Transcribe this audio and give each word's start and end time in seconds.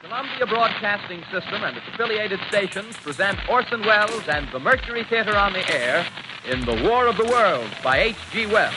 Columbia 0.00 0.46
Broadcasting 0.46 1.22
System 1.30 1.62
and 1.62 1.76
its 1.76 1.86
affiliated 1.88 2.40
stations 2.48 2.96
present 2.96 3.38
Orson 3.48 3.82
Welles 3.82 4.26
and 4.28 4.48
the 4.50 4.58
Mercury 4.58 5.04
Theater 5.04 5.36
on 5.36 5.52
the 5.52 5.72
air 5.72 6.06
in 6.48 6.64
The 6.64 6.82
War 6.88 7.06
of 7.06 7.16
the 7.16 7.24
Worlds 7.24 7.72
by 7.82 7.98
H.G. 7.98 8.46
Wells. 8.46 8.74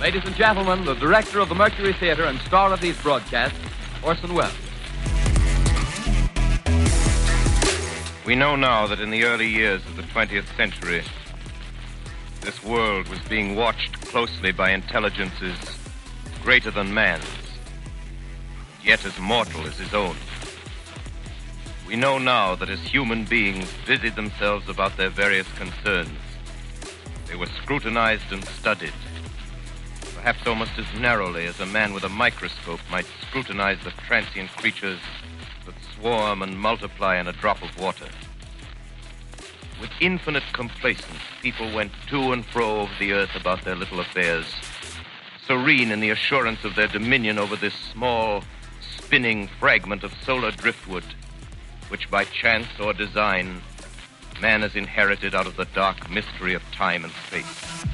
Ladies 0.00 0.22
and 0.24 0.34
gentlemen, 0.36 0.84
the 0.84 0.94
director 0.94 1.40
of 1.40 1.48
the 1.48 1.54
Mercury 1.54 1.92
Theater 1.92 2.24
and 2.24 2.38
star 2.40 2.72
of 2.72 2.80
these 2.80 3.00
broadcasts, 3.02 3.58
Orson 4.04 4.34
Welles. 4.34 4.52
We 8.26 8.34
know 8.34 8.56
now 8.56 8.86
that 8.86 9.00
in 9.00 9.10
the 9.10 9.24
early 9.24 9.48
years 9.48 9.84
of 9.86 9.96
the 9.96 10.02
20th 10.02 10.54
century, 10.56 11.02
this 12.42 12.62
world 12.62 13.08
was 13.08 13.18
being 13.20 13.56
watched 13.56 13.97
closely 14.08 14.52
by 14.52 14.70
intelligences 14.70 15.58
greater 16.42 16.70
than 16.70 16.92
man's, 16.94 17.24
yet 18.82 19.04
as 19.04 19.18
mortal 19.18 19.66
as 19.66 19.76
his 19.78 19.92
own. 19.92 20.16
We 21.86 21.94
know 21.94 22.16
now 22.16 22.54
that 22.54 22.70
as 22.70 22.80
human 22.80 23.24
beings 23.24 23.68
busied 23.86 24.16
themselves 24.16 24.66
about 24.68 24.96
their 24.96 25.10
various 25.10 25.46
concerns, 25.56 26.18
they 27.26 27.36
were 27.36 27.48
scrutinized 27.62 28.32
and 28.32 28.42
studied, 28.46 28.94
perhaps 30.14 30.46
almost 30.46 30.78
as 30.78 31.00
narrowly 31.00 31.44
as 31.44 31.60
a 31.60 31.66
man 31.66 31.92
with 31.92 32.04
a 32.04 32.08
microscope 32.08 32.80
might 32.90 33.06
scrutinize 33.28 33.78
the 33.84 33.90
transient 34.06 34.50
creatures 34.56 35.00
that 35.66 35.74
swarm 35.94 36.40
and 36.40 36.58
multiply 36.58 37.20
in 37.20 37.28
a 37.28 37.32
drop 37.32 37.62
of 37.62 37.78
water. 37.78 38.08
With 39.80 39.90
infinite 40.00 40.42
complacence, 40.52 41.20
people 41.40 41.72
went 41.72 41.92
to 42.08 42.32
and 42.32 42.44
fro 42.44 42.80
over 42.80 42.92
the 42.98 43.12
earth 43.12 43.36
about 43.36 43.64
their 43.64 43.76
little 43.76 44.00
affairs, 44.00 44.46
serene 45.46 45.92
in 45.92 46.00
the 46.00 46.10
assurance 46.10 46.64
of 46.64 46.74
their 46.74 46.88
dominion 46.88 47.38
over 47.38 47.54
this 47.54 47.74
small, 47.74 48.42
spinning 48.80 49.48
fragment 49.60 50.02
of 50.02 50.12
solar 50.24 50.50
driftwood, 50.50 51.04
which 51.88 52.10
by 52.10 52.24
chance 52.24 52.66
or 52.80 52.92
design 52.92 53.62
man 54.40 54.62
has 54.62 54.74
inherited 54.74 55.34
out 55.34 55.46
of 55.46 55.56
the 55.56 55.64
dark 55.66 56.10
mystery 56.10 56.54
of 56.54 56.62
time 56.72 57.04
and 57.04 57.12
space. 57.26 57.84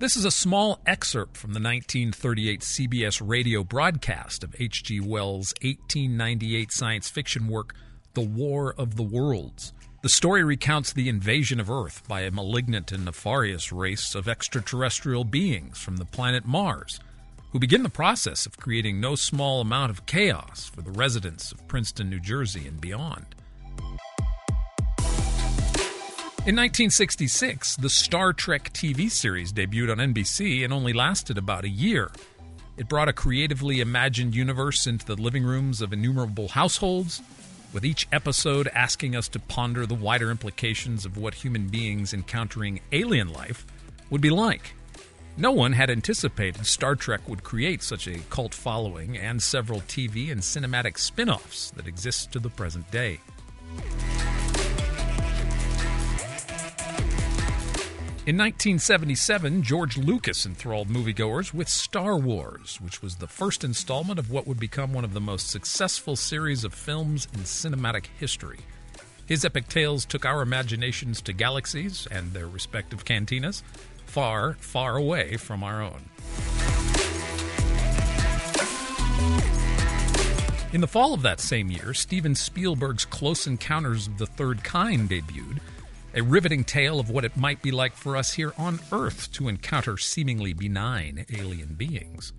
This 0.00 0.16
is 0.16 0.24
a 0.24 0.30
small 0.32 0.80
excerpt 0.86 1.36
from 1.36 1.52
the 1.52 1.60
1938 1.60 2.62
CBS 2.62 3.22
radio 3.24 3.62
broadcast 3.62 4.42
of 4.42 4.52
H.G. 4.58 4.98
Wells' 4.98 5.54
1898 5.62 6.72
science 6.72 7.08
fiction 7.08 7.46
work, 7.46 7.76
The 8.14 8.20
War 8.20 8.74
of 8.76 8.96
the 8.96 9.04
Worlds. 9.04 9.72
The 10.02 10.08
story 10.08 10.42
recounts 10.42 10.92
the 10.92 11.08
invasion 11.08 11.60
of 11.60 11.70
Earth 11.70 12.02
by 12.08 12.22
a 12.22 12.32
malignant 12.32 12.90
and 12.90 13.04
nefarious 13.04 13.70
race 13.70 14.16
of 14.16 14.28
extraterrestrial 14.28 15.22
beings 15.22 15.78
from 15.78 15.98
the 15.98 16.04
planet 16.04 16.44
Mars, 16.44 16.98
who 17.52 17.60
begin 17.60 17.84
the 17.84 17.88
process 17.88 18.46
of 18.46 18.56
creating 18.56 19.00
no 19.00 19.14
small 19.14 19.60
amount 19.60 19.90
of 19.92 20.06
chaos 20.06 20.68
for 20.74 20.82
the 20.82 20.90
residents 20.90 21.52
of 21.52 21.68
Princeton, 21.68 22.10
New 22.10 22.20
Jersey, 22.20 22.66
and 22.66 22.80
beyond. 22.80 23.33
In 26.46 26.56
1966, 26.56 27.76
the 27.76 27.88
Star 27.88 28.34
Trek 28.34 28.70
TV 28.74 29.10
series 29.10 29.50
debuted 29.50 29.90
on 29.90 30.12
NBC 30.12 30.62
and 30.62 30.74
only 30.74 30.92
lasted 30.92 31.38
about 31.38 31.64
a 31.64 31.70
year. 31.70 32.10
It 32.76 32.86
brought 32.86 33.08
a 33.08 33.14
creatively 33.14 33.80
imagined 33.80 34.34
universe 34.34 34.86
into 34.86 35.06
the 35.06 35.16
living 35.16 35.42
rooms 35.42 35.80
of 35.80 35.94
innumerable 35.94 36.48
households, 36.48 37.22
with 37.72 37.82
each 37.82 38.06
episode 38.12 38.68
asking 38.74 39.16
us 39.16 39.26
to 39.28 39.38
ponder 39.38 39.86
the 39.86 39.94
wider 39.94 40.30
implications 40.30 41.06
of 41.06 41.16
what 41.16 41.32
human 41.32 41.68
beings 41.68 42.12
encountering 42.12 42.80
alien 42.92 43.32
life 43.32 43.64
would 44.10 44.20
be 44.20 44.28
like. 44.28 44.74
No 45.38 45.50
one 45.50 45.72
had 45.72 45.88
anticipated 45.88 46.66
Star 46.66 46.94
Trek 46.94 47.26
would 47.26 47.42
create 47.42 47.82
such 47.82 48.06
a 48.06 48.18
cult 48.28 48.52
following 48.52 49.16
and 49.16 49.42
several 49.42 49.80
TV 49.80 50.30
and 50.30 50.42
cinematic 50.42 50.98
spin 50.98 51.30
offs 51.30 51.70
that 51.70 51.86
exist 51.86 52.32
to 52.32 52.38
the 52.38 52.50
present 52.50 52.90
day. 52.90 53.18
In 58.26 58.38
1977, 58.38 59.62
George 59.62 59.98
Lucas 59.98 60.46
enthralled 60.46 60.88
moviegoers 60.88 61.52
with 61.52 61.68
Star 61.68 62.16
Wars, 62.16 62.80
which 62.80 63.02
was 63.02 63.16
the 63.16 63.26
first 63.26 63.62
installment 63.62 64.18
of 64.18 64.30
what 64.30 64.46
would 64.46 64.58
become 64.58 64.94
one 64.94 65.04
of 65.04 65.12
the 65.12 65.20
most 65.20 65.50
successful 65.50 66.16
series 66.16 66.64
of 66.64 66.72
films 66.72 67.28
in 67.34 67.40
cinematic 67.40 68.06
history. 68.18 68.60
His 69.26 69.44
epic 69.44 69.68
tales 69.68 70.06
took 70.06 70.24
our 70.24 70.40
imaginations 70.40 71.20
to 71.20 71.34
galaxies 71.34 72.08
and 72.10 72.32
their 72.32 72.46
respective 72.48 73.04
cantinas, 73.04 73.62
far, 74.06 74.54
far 74.54 74.96
away 74.96 75.36
from 75.36 75.62
our 75.62 75.82
own. 75.82 76.08
In 80.72 80.80
the 80.80 80.88
fall 80.88 81.12
of 81.12 81.20
that 81.20 81.40
same 81.40 81.70
year, 81.70 81.92
Steven 81.92 82.34
Spielberg's 82.34 83.04
Close 83.04 83.46
Encounters 83.46 84.06
of 84.06 84.16
the 84.16 84.26
Third 84.26 84.64
Kind 84.64 85.10
debuted 85.10 85.60
a 86.14 86.22
riveting 86.22 86.62
tale 86.62 87.00
of 87.00 87.10
what 87.10 87.24
it 87.24 87.36
might 87.36 87.60
be 87.60 87.72
like 87.72 87.94
for 87.96 88.16
us 88.16 88.34
here 88.34 88.52
on 88.56 88.78
Earth 88.92 89.32
to 89.32 89.48
encounter 89.48 89.98
seemingly 89.98 90.52
benign 90.52 91.26
alien 91.36 91.74
beings. 91.74 92.32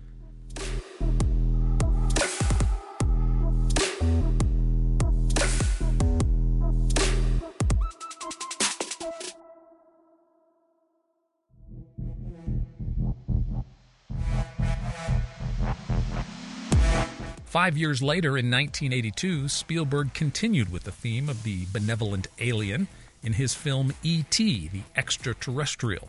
Five 17.44 17.78
years 17.78 18.02
later, 18.02 18.36
in 18.36 18.50
1982, 18.50 19.48
Spielberg 19.48 20.12
continued 20.12 20.70
with 20.70 20.84
the 20.84 20.92
theme 20.92 21.28
of 21.28 21.42
the 21.42 21.66
benevolent 21.72 22.28
alien 22.38 22.86
in 23.26 23.32
his 23.32 23.54
film 23.54 23.92
E.T., 24.04 24.68
the 24.68 24.82
Extraterrestrial, 24.94 26.08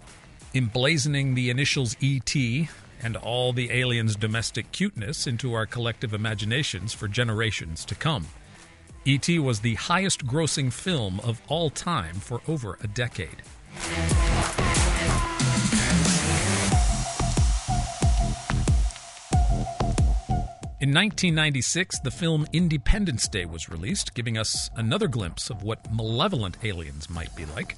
emblazoning 0.53 1.33
the 1.33 1.49
initials 1.49 1.97
E.T. 1.99 2.69
and 3.01 3.17
all 3.17 3.51
the 3.51 3.71
aliens' 3.71 4.15
domestic 4.15 4.71
cuteness 4.71 5.25
into 5.25 5.53
our 5.53 5.65
collective 5.65 6.13
imaginations 6.13 6.93
for 6.93 7.07
generations 7.07 7.83
to 7.83 7.95
come. 7.95 8.27
E.T. 9.03 9.39
was 9.39 9.61
the 9.61 9.73
highest 9.75 10.27
grossing 10.27 10.71
film 10.71 11.19
of 11.21 11.41
all 11.47 11.71
time 11.71 12.15
for 12.15 12.41
over 12.47 12.77
a 12.81 12.87
decade. 12.87 13.41
In 20.79 20.89
1996, 20.89 22.01
the 22.01 22.11
film 22.11 22.45
Independence 22.53 23.27
Day 23.27 23.45
was 23.45 23.67
released, 23.67 24.13
giving 24.13 24.37
us 24.37 24.69
another 24.75 25.07
glimpse 25.07 25.49
of 25.49 25.63
what 25.63 25.91
malevolent 25.91 26.55
aliens 26.63 27.09
might 27.09 27.35
be 27.35 27.45
like. 27.45 27.75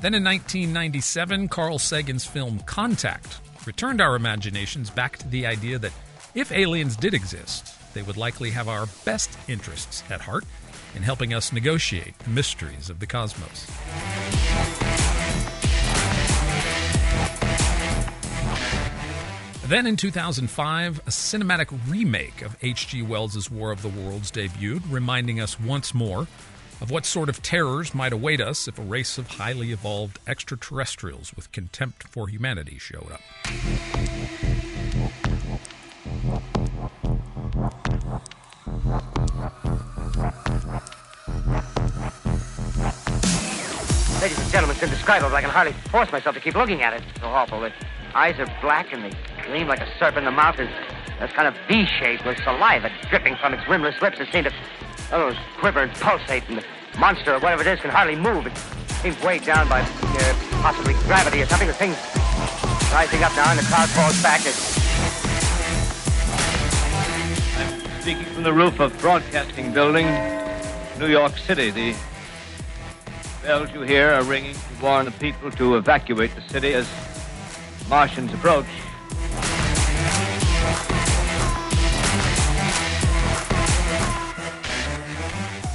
Then 0.00 0.14
in 0.14 0.22
1997, 0.22 1.48
Carl 1.48 1.80
Sagan's 1.80 2.24
film 2.24 2.60
Contact 2.60 3.40
returned 3.66 4.00
our 4.00 4.14
imaginations 4.14 4.90
back 4.90 5.16
to 5.18 5.26
the 5.26 5.44
idea 5.44 5.80
that 5.80 5.92
if 6.36 6.52
aliens 6.52 6.94
did 6.94 7.14
exist, 7.14 7.74
they 7.94 8.02
would 8.02 8.16
likely 8.16 8.50
have 8.50 8.68
our 8.68 8.86
best 9.04 9.36
interests 9.48 10.04
at 10.08 10.20
heart 10.20 10.44
in 10.94 11.02
helping 11.02 11.34
us 11.34 11.52
negotiate 11.52 12.16
the 12.20 12.30
mysteries 12.30 12.90
of 12.90 13.00
the 13.00 13.08
cosmos. 13.08 13.66
Then 19.70 19.86
in 19.86 19.96
2005, 19.96 20.98
a 20.98 21.10
cinematic 21.10 21.78
remake 21.86 22.42
of 22.42 22.56
H.G. 22.60 23.02
Wells' 23.02 23.48
War 23.48 23.70
of 23.70 23.82
the 23.82 23.88
Worlds 23.88 24.32
debuted, 24.32 24.82
reminding 24.90 25.40
us 25.40 25.60
once 25.60 25.94
more 25.94 26.26
of 26.80 26.90
what 26.90 27.06
sort 27.06 27.28
of 27.28 27.40
terrors 27.40 27.94
might 27.94 28.12
await 28.12 28.40
us 28.40 28.66
if 28.66 28.80
a 28.80 28.82
race 28.82 29.16
of 29.16 29.28
highly 29.28 29.70
evolved 29.70 30.18
extraterrestrials 30.26 31.32
with 31.36 31.52
contempt 31.52 32.02
for 32.08 32.26
humanity 32.26 32.78
showed 32.78 33.12
up. 33.12 33.20
Ladies 44.20 44.38
and 44.40 44.50
gentlemen, 44.50 44.74
it's 44.74 44.82
indescribable. 44.82 45.36
I 45.36 45.42
can 45.42 45.50
hardly 45.50 45.74
force 45.92 46.10
myself 46.10 46.34
to 46.34 46.40
keep 46.40 46.56
looking 46.56 46.82
at 46.82 46.92
it. 46.92 47.04
It's 47.08 47.20
so 47.20 47.28
awful. 47.28 47.60
The 47.60 47.72
eyes 48.16 48.36
are 48.40 48.52
black 48.60 48.92
and 48.92 49.04
they 49.04 49.12
gleam 49.50 49.66
like 49.66 49.80
a 49.80 49.98
serpent. 49.98 50.18
In 50.18 50.24
the 50.26 50.30
mouth 50.30 50.58
is 50.60 50.68
that's 51.18 51.32
kind 51.32 51.48
of 51.48 51.54
V-shaped 51.68 52.24
with 52.24 52.38
saliva 52.44 52.90
dripping 53.10 53.36
from 53.36 53.52
its 53.52 53.68
rimless 53.68 54.00
lips 54.00 54.18
that 54.18 54.30
seem 54.32 54.44
to 54.44 54.52
oh, 55.12 55.36
quiver 55.58 55.80
and 55.80 55.92
pulsate. 55.94 56.48
And 56.48 56.58
the 56.58 56.64
monster 56.98 57.34
or 57.34 57.40
whatever 57.40 57.62
it 57.62 57.66
is 57.66 57.80
can 57.80 57.90
hardly 57.90 58.14
move. 58.14 58.46
It 58.46 58.56
seems 59.02 59.20
weighed 59.22 59.44
down 59.44 59.68
by 59.68 59.80
uh, 59.80 60.34
possibly 60.62 60.94
gravity 61.04 61.42
or 61.42 61.46
something. 61.46 61.66
The 61.66 61.74
thing's 61.74 61.98
rising 62.92 63.22
up 63.24 63.34
now 63.34 63.50
and 63.50 63.58
the 63.58 63.64
cloud 63.64 63.88
falls 63.90 64.22
back. 64.22 64.40
I'm 67.58 68.00
speaking 68.00 68.24
from 68.32 68.44
the 68.44 68.52
roof 68.52 68.78
of 68.78 68.96
Broadcasting 69.00 69.72
Building, 69.72 70.06
New 70.98 71.08
York 71.08 71.36
City. 71.36 71.70
The 71.70 71.96
bells 73.42 73.72
you 73.72 73.82
hear 73.82 74.12
are 74.12 74.22
ringing 74.22 74.54
to 74.54 74.60
warn 74.80 75.06
the 75.06 75.12
people 75.12 75.50
to 75.50 75.74
evacuate 75.74 76.34
the 76.36 76.42
city 76.42 76.72
as 76.72 76.88
Martians 77.88 78.32
approach. 78.32 78.66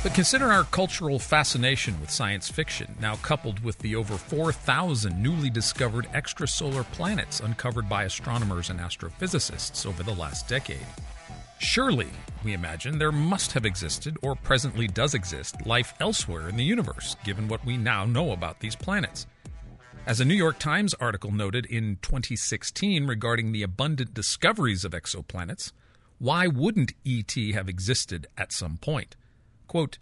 But 0.05 0.13
consider 0.13 0.51
our 0.51 0.65
cultural 0.65 1.17
fascination 1.17 1.99
with 1.99 2.11
science 2.11 2.47
fiction, 2.47 2.95
now 3.01 3.15
coupled 3.15 3.61
with 3.61 3.79
the 3.79 3.95
over 3.95 4.17
4,000 4.17 5.19
newly 5.19 5.49
discovered 5.49 6.05
extrasolar 6.13 6.83
planets 6.91 7.39
uncovered 7.39 7.89
by 7.89 8.03
astronomers 8.03 8.69
and 8.69 8.79
astrophysicists 8.79 9.83
over 9.83 10.03
the 10.03 10.13
last 10.13 10.47
decade. 10.47 10.85
Surely, 11.57 12.09
we 12.43 12.53
imagine, 12.53 12.99
there 12.99 13.11
must 13.11 13.53
have 13.53 13.65
existed, 13.65 14.15
or 14.21 14.35
presently 14.35 14.87
does 14.87 15.15
exist, 15.15 15.65
life 15.65 15.95
elsewhere 15.99 16.49
in 16.49 16.55
the 16.55 16.63
universe, 16.63 17.15
given 17.23 17.47
what 17.47 17.65
we 17.65 17.75
now 17.75 18.05
know 18.05 18.31
about 18.31 18.59
these 18.59 18.75
planets. 18.75 19.25
As 20.07 20.19
a 20.19 20.25
New 20.25 20.35
York 20.35 20.59
Times 20.59 20.93
article 20.95 21.31
noted 21.31 21.65
in 21.65 21.97
2016 22.03 23.07
regarding 23.07 23.51
the 23.51 23.63
abundant 23.63 24.13
discoveries 24.13 24.85
of 24.85 24.91
exoplanets, 24.91 25.71
why 26.19 26.45
wouldn't 26.45 26.93
ET 27.03 27.33
have 27.55 27.67
existed 27.67 28.27
at 28.37 28.51
some 28.51 28.77
point? 28.77 29.15
Quote, 29.65 29.97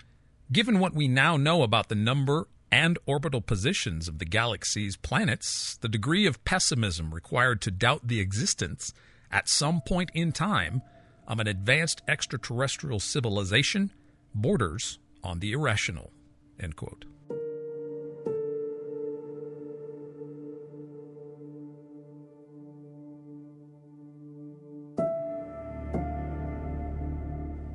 Given 0.51 0.79
what 0.79 0.93
we 0.93 1.07
now 1.07 1.37
know 1.37 1.63
about 1.63 1.87
the 1.87 1.95
number 1.95 2.49
and 2.69 2.99
orbital 3.05 3.39
positions 3.39 4.09
of 4.09 4.19
the 4.19 4.25
galaxy's 4.25 4.97
planets, 4.97 5.77
the 5.77 5.87
degree 5.87 6.25
of 6.25 6.43
pessimism 6.43 7.13
required 7.13 7.61
to 7.61 7.71
doubt 7.71 8.09
the 8.09 8.19
existence, 8.19 8.93
at 9.31 9.47
some 9.47 9.79
point 9.79 10.11
in 10.13 10.33
time, 10.33 10.81
of 11.25 11.39
an 11.39 11.47
advanced 11.47 12.01
extraterrestrial 12.09 12.99
civilization 12.99 13.89
borders 14.35 14.99
on 15.23 15.39
the 15.39 15.53
irrational. 15.53 16.11
End 16.59 16.75
quote. 16.75 17.05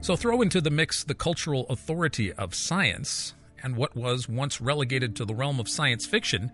So 0.08 0.16
throw 0.16 0.40
into 0.40 0.62
the 0.62 0.70
mix 0.70 1.04
the 1.04 1.14
cultural 1.14 1.66
authority 1.68 2.32
of 2.32 2.54
science, 2.54 3.34
and 3.62 3.76
what 3.76 3.94
was 3.94 4.26
once 4.26 4.58
relegated 4.58 5.14
to 5.16 5.26
the 5.26 5.34
realm 5.34 5.60
of 5.60 5.68
science 5.68 6.06
fiction 6.06 6.50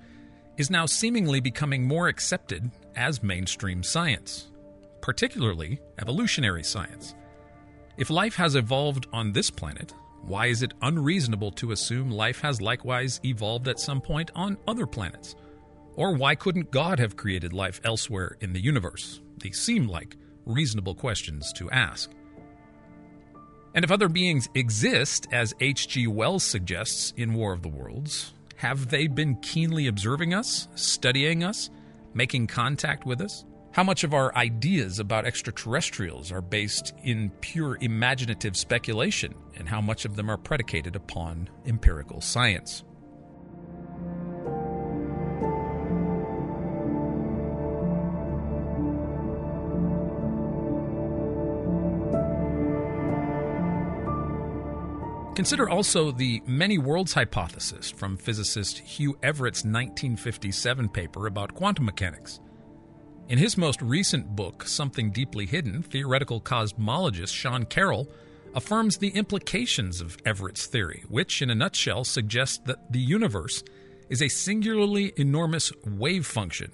is 0.57 0.73
now 0.73 0.87
seemingly 0.87 1.39
becoming 1.39 1.87
more 1.87 2.09
accepted 2.09 2.69
as 2.97 3.23
mainstream 3.23 3.85
science, 3.85 4.49
particularly 5.01 5.79
evolutionary 6.01 6.65
science. 6.65 7.15
If 7.97 8.11
life 8.11 8.35
has 8.35 8.57
evolved 8.57 9.07
on 9.13 9.31
this 9.31 9.51
planet, 9.51 9.95
why 10.23 10.47
is 10.47 10.65
it 10.65 10.75
unreasonable 10.83 11.53
to 11.53 11.71
assume 11.71 12.11
life 12.11 12.41
has 12.41 12.61
likewise 12.61 13.21
evolved 13.25 13.69
at 13.69 13.79
some 13.79 14.01
point 14.01 14.33
on 14.35 14.59
other 14.67 14.85
planets? 14.85 15.37
Or 15.95 16.13
why 16.17 16.35
couldn't 16.35 16.73
God 16.73 16.99
have 16.99 17.17
created 17.17 17.53
life 17.53 17.81
elsewhere 17.85 18.37
in 18.41 18.53
the 18.53 18.61
universe? 18.61 19.21
These 19.39 19.61
seem 19.61 19.87
like 19.87 20.17
reasonable 20.45 20.97
questions 20.97 21.53
to 21.53 21.71
ask. 21.71 22.11
And 23.75 23.85
if 23.85 23.91
other 23.91 24.09
beings 24.09 24.49
exist, 24.55 25.27
as 25.33 25.53
H.G. 25.61 26.07
Wells 26.07 26.45
suggests 26.45 27.13
in 27.17 27.35
War 27.35 27.53
of 27.53 27.63
the 27.63 27.69
Worlds, 27.69 28.33
have 28.57 28.89
they 28.89 29.09
been 29.09 29.35
keenly 29.37 29.89
observing 29.89 30.33
us, 30.33 30.69
studying 30.77 31.43
us, 31.43 31.71
making 32.15 32.47
contact 32.47 33.05
with 33.05 33.21
us? 33.21 33.45
How 33.73 33.83
much 33.83 34.05
of 34.05 34.15
our 34.15 34.33
ideas 34.37 35.01
about 35.01 35.27
extraterrestrials 35.27 36.31
are 36.31 36.41
based 36.41 36.95
in 37.03 37.31
pure 37.41 37.77
imaginative 37.81 38.57
speculation, 38.57 39.35
and 39.57 39.69
how 39.69 39.81
much 39.81 40.05
of 40.05 40.15
them 40.15 40.31
are 40.31 40.37
predicated 40.37 40.95
upon 40.95 41.51
empirical 41.67 42.21
science? 42.21 42.85
Consider 55.35 55.69
also 55.69 56.13
the 56.13 56.41
many 56.47 56.79
worlds 56.79 57.13
hypothesis 57.13 57.91
from 57.91 58.17
physicist 58.17 58.79
Hugh 58.79 59.19
Everett's 59.21 59.65
1957 59.65 60.89
paper 60.91 61.27
about 61.27 61.55
quantum 61.55 61.87
mechanics. 61.87 62.39
In 63.29 63.39
his 63.39 63.59
most 63.59 63.83
recent 63.83 64.37
book, 64.37 64.63
Something 64.65 65.11
Deeply 65.11 65.45
Hidden, 65.45 65.83
theoretical 65.83 66.41
cosmologist 66.41 67.35
Sean 67.35 67.65
Carroll 67.65 68.09
affirms 68.55 68.99
the 68.99 69.09
implications 69.09 70.01
of 70.01 70.17
Everett's 70.25 70.67
theory, 70.67 71.03
which, 71.09 71.43
in 71.43 71.51
a 71.51 71.55
nutshell, 71.55 72.05
suggests 72.05 72.59
that 72.67 72.93
the 72.93 73.01
universe 73.01 73.65
is 74.09 74.23
a 74.23 74.29
singularly 74.29 75.13
enormous 75.17 75.73
wave 75.85 76.27
function 76.27 76.71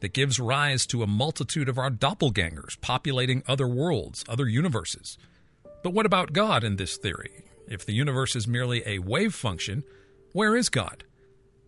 that 0.00 0.12
gives 0.12 0.38
rise 0.38 0.86
to 0.86 1.02
a 1.02 1.08
multitude 1.08 1.68
of 1.68 1.78
our 1.78 1.90
doppelgangers 1.90 2.80
populating 2.80 3.42
other 3.48 3.66
worlds, 3.66 4.24
other 4.28 4.46
universes. 4.46 5.18
But 5.82 5.94
what 5.94 6.06
about 6.06 6.32
God 6.32 6.62
in 6.62 6.76
this 6.76 6.96
theory? 6.96 7.43
If 7.68 7.84
the 7.84 7.94
universe 7.94 8.36
is 8.36 8.46
merely 8.46 8.82
a 8.86 8.98
wave 8.98 9.34
function, 9.34 9.84
where 10.32 10.56
is 10.56 10.68
God? 10.68 11.04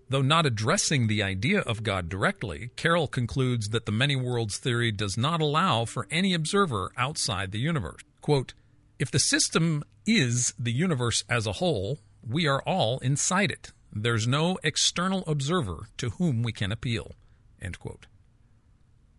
Though 0.08 0.22
not 0.22 0.46
addressing 0.46 1.06
the 1.06 1.22
idea 1.22 1.60
of 1.60 1.82
God 1.82 2.08
directly, 2.08 2.70
Carroll 2.76 3.08
concludes 3.08 3.70
that 3.70 3.87
the 3.87 3.93
many 3.93 4.14
worlds 4.14 4.58
theory 4.58 4.93
does 4.93 5.16
not 5.16 5.40
allow 5.40 5.84
for 5.84 6.06
any 6.10 6.32
observer 6.32 6.93
outside 6.96 7.50
the 7.50 7.58
universe. 7.58 8.02
Quote, 8.20 8.54
if 8.98 9.10
the 9.10 9.19
system 9.19 9.82
is 10.06 10.54
the 10.58 10.72
universe 10.72 11.25
as 11.28 11.46
a 11.46 11.52
whole, 11.52 11.98
we 12.26 12.46
are 12.46 12.62
all 12.62 12.98
inside 13.00 13.50
it. 13.50 13.72
There's 13.93 14.28
no 14.28 14.58
external 14.62 15.25
observer 15.26 15.88
to 15.96 16.10
whom 16.10 16.43
we 16.43 16.52
can 16.52 16.70
appeal. 16.70 17.12
End 17.60 17.78
quote. 17.78 18.06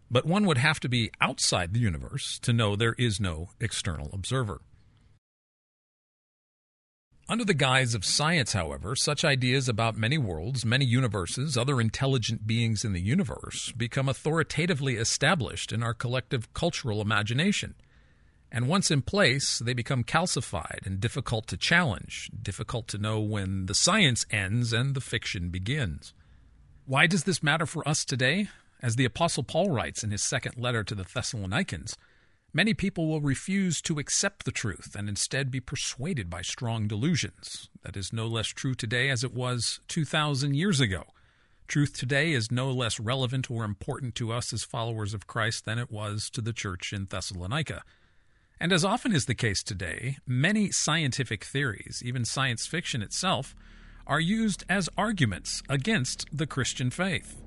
But 0.10 0.26
one 0.26 0.46
would 0.46 0.58
have 0.58 0.80
to 0.82 0.90
be 0.90 1.12
outside 1.20 1.74
the 1.74 1.80
universe 1.80 2.40
to 2.40 2.54
know 2.54 2.76
there 2.76 2.96
is 2.98 3.20
no 3.20 3.50
external 3.60 4.10
observer. 4.14 4.62
Under 7.30 7.44
the 7.44 7.54
guise 7.54 7.94
of 7.94 8.06
science, 8.06 8.54
however, 8.54 8.96
such 8.96 9.26
ideas 9.26 9.68
about 9.68 9.98
many 9.98 10.18
worlds, 10.18 10.64
many 10.64 10.86
universes, 10.86 11.58
other 11.58 11.82
intelligent 11.82 12.48
beings 12.48 12.86
in 12.86 12.94
the 12.94 13.02
universe 13.02 13.74
become 13.74 14.08
authoritatively 14.08 14.96
established 14.96 15.74
in 15.74 15.84
our 15.84 15.94
collective 15.94 16.54
cultural 16.54 17.02
imagination. 17.02 17.76
And 18.50 18.70
once 18.70 18.90
in 18.90 19.02
place, 19.02 19.60
they 19.60 19.74
become 19.74 20.06
calcified 20.06 20.86
and 20.86 21.02
difficult 21.02 21.48
to 21.48 21.58
challenge, 21.58 22.32
difficult 22.42 22.88
to 22.90 22.98
know 22.98 23.20
when 23.20 23.66
the 23.66 23.76
science 23.76 24.26
ends 24.32 24.72
and 24.72 24.96
the 24.96 25.02
fiction 25.02 25.50
begins. 25.50 26.14
Why 26.86 27.08
does 27.08 27.26
this 27.26 27.44
matter 27.44 27.66
for 27.66 27.86
us 27.86 28.06
today? 28.06 28.48
As 28.82 28.96
the 28.96 29.04
Apostle 29.04 29.44
Paul 29.44 29.70
writes 29.70 30.02
in 30.02 30.12
his 30.12 30.24
second 30.24 30.58
letter 30.58 30.86
to 30.86 30.96
the 30.96 31.04
Thessalonians, 31.04 31.98
Many 32.54 32.74
people 32.74 33.08
will 33.08 33.22
refuse 33.22 33.82
to 33.82 34.00
accept 34.00 34.46
the 34.46 34.52
truth 34.52 34.96
and 34.98 35.10
instead 35.10 35.52
be 35.52 35.60
persuaded 35.60 36.30
by 36.30 36.42
strong 36.42 36.88
delusions. 36.88 37.70
That 37.84 37.98
is 37.98 38.14
no 38.14 38.26
less 38.26 38.48
true 38.48 38.74
today 38.74 39.10
as 39.10 39.24
it 39.24 39.34
was 39.34 39.82
2,000 39.90 40.56
years 40.56 40.80
ago. 40.80 41.04
Truth 41.68 41.98
today 41.98 42.32
is 42.32 42.50
no 42.50 42.72
less 42.72 43.00
relevant 43.00 43.52
or 43.52 43.66
important 43.66 44.16
to 44.16 44.32
us 44.32 44.54
as 44.54 44.64
followers 44.64 45.14
of 45.14 45.28
Christ 45.28 45.66
than 45.66 45.78
it 45.78 45.92
was 45.92 46.30
to 46.32 46.42
the 46.42 46.54
church 46.54 46.94
in 46.94 47.06
Thessalonica. 47.06 47.84
And 48.60 48.72
as 48.72 48.86
often 48.86 49.14
is 49.14 49.26
the 49.26 49.36
case 49.36 49.62
today, 49.62 50.18
many 50.26 50.72
scientific 50.72 51.44
theories, 51.44 52.02
even 52.04 52.24
science 52.24 52.66
fiction 52.66 53.02
itself, 53.02 53.54
are 54.08 54.22
used 54.22 54.64
as 54.70 54.90
arguments 54.98 55.62
against 55.68 56.26
the 56.32 56.48
Christian 56.48 56.90
faith. 56.90 57.44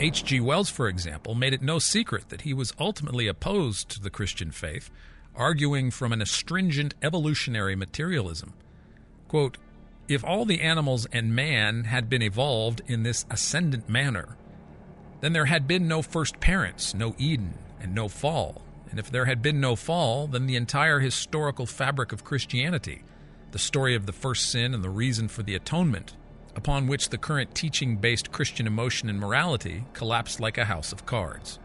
H.G. 0.00 0.40
Wells, 0.40 0.70
for 0.70 0.88
example, 0.88 1.34
made 1.34 1.52
it 1.52 1.62
no 1.62 1.78
secret 1.78 2.28
that 2.30 2.42
he 2.42 2.54
was 2.54 2.72
ultimately 2.78 3.26
opposed 3.26 3.88
to 3.90 4.00
the 4.00 4.10
Christian 4.10 4.50
faith, 4.50 4.90
arguing 5.34 5.90
from 5.90 6.12
an 6.12 6.22
astringent 6.22 6.94
evolutionary 7.02 7.76
materialism. 7.76 8.52
Quote, 9.28 9.58
if 10.08 10.24
all 10.24 10.44
the 10.44 10.60
animals 10.60 11.06
and 11.12 11.34
man 11.34 11.84
had 11.84 12.08
been 12.08 12.22
evolved 12.22 12.82
in 12.86 13.02
this 13.02 13.24
ascendant 13.30 13.88
manner, 13.88 14.36
then 15.20 15.32
there 15.32 15.46
had 15.46 15.68
been 15.68 15.86
no 15.86 16.02
first 16.02 16.40
parents, 16.40 16.94
no 16.94 17.14
Eden, 17.16 17.54
and 17.80 17.94
no 17.94 18.08
fall. 18.08 18.62
And 18.90 18.98
if 18.98 19.10
there 19.10 19.26
had 19.26 19.40
been 19.40 19.60
no 19.60 19.76
fall, 19.76 20.26
then 20.26 20.46
the 20.46 20.56
entire 20.56 21.00
historical 21.00 21.64
fabric 21.64 22.12
of 22.12 22.24
Christianity, 22.24 23.04
the 23.52 23.58
story 23.58 23.94
of 23.94 24.06
the 24.06 24.12
first 24.12 24.50
sin 24.50 24.74
and 24.74 24.82
the 24.82 24.90
reason 24.90 25.28
for 25.28 25.42
the 25.42 25.54
atonement, 25.54 26.16
upon 26.56 26.86
which 26.86 27.08
the 27.08 27.18
current 27.18 27.54
teaching 27.54 27.96
based 27.96 28.32
Christian 28.32 28.66
emotion 28.66 29.08
and 29.08 29.18
morality 29.18 29.84
collapsed 29.92 30.40
like 30.40 30.58
a 30.58 30.66
house 30.66 30.92
of 30.92 31.06
cards. 31.06 31.58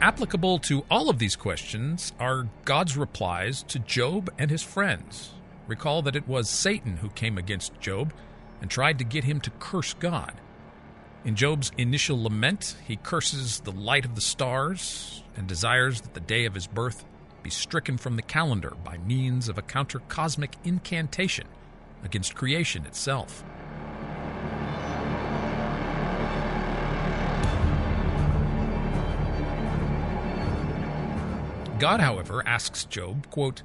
Applicable 0.00 0.58
to 0.60 0.84
all 0.90 1.10
of 1.10 1.18
these 1.18 1.36
questions 1.36 2.12
are 2.20 2.48
God's 2.64 2.96
replies 2.96 3.62
to 3.64 3.78
Job 3.78 4.30
and 4.38 4.50
his 4.50 4.62
friends. 4.62 5.32
Recall 5.66 6.02
that 6.02 6.14
it 6.14 6.28
was 6.28 6.48
Satan 6.48 6.98
who 6.98 7.08
came 7.10 7.36
against 7.36 7.80
Job, 7.80 8.12
and 8.60 8.70
tried 8.70 8.98
to 8.98 9.04
get 9.04 9.24
him 9.24 9.40
to 9.40 9.50
curse 9.58 9.94
God. 9.94 10.32
In 11.24 11.34
Job's 11.34 11.72
initial 11.76 12.22
lament, 12.22 12.76
he 12.86 12.96
curses 12.96 13.60
the 13.60 13.72
light 13.72 14.04
of 14.04 14.14
the 14.14 14.20
stars 14.20 15.22
and 15.36 15.46
desires 15.46 16.00
that 16.00 16.14
the 16.14 16.20
day 16.20 16.44
of 16.44 16.54
his 16.54 16.66
birth 16.66 17.04
be 17.46 17.50
stricken 17.50 17.96
from 17.96 18.16
the 18.16 18.22
calendar 18.22 18.72
by 18.82 18.98
means 18.98 19.48
of 19.48 19.56
a 19.56 19.62
counter 19.62 20.00
cosmic 20.08 20.56
incantation 20.64 21.46
against 22.02 22.34
creation 22.34 22.84
itself. 22.84 23.44
God, 31.78 32.00
however, 32.00 32.42
asks 32.44 32.84
Job, 32.86 33.30
quote, 33.30 33.62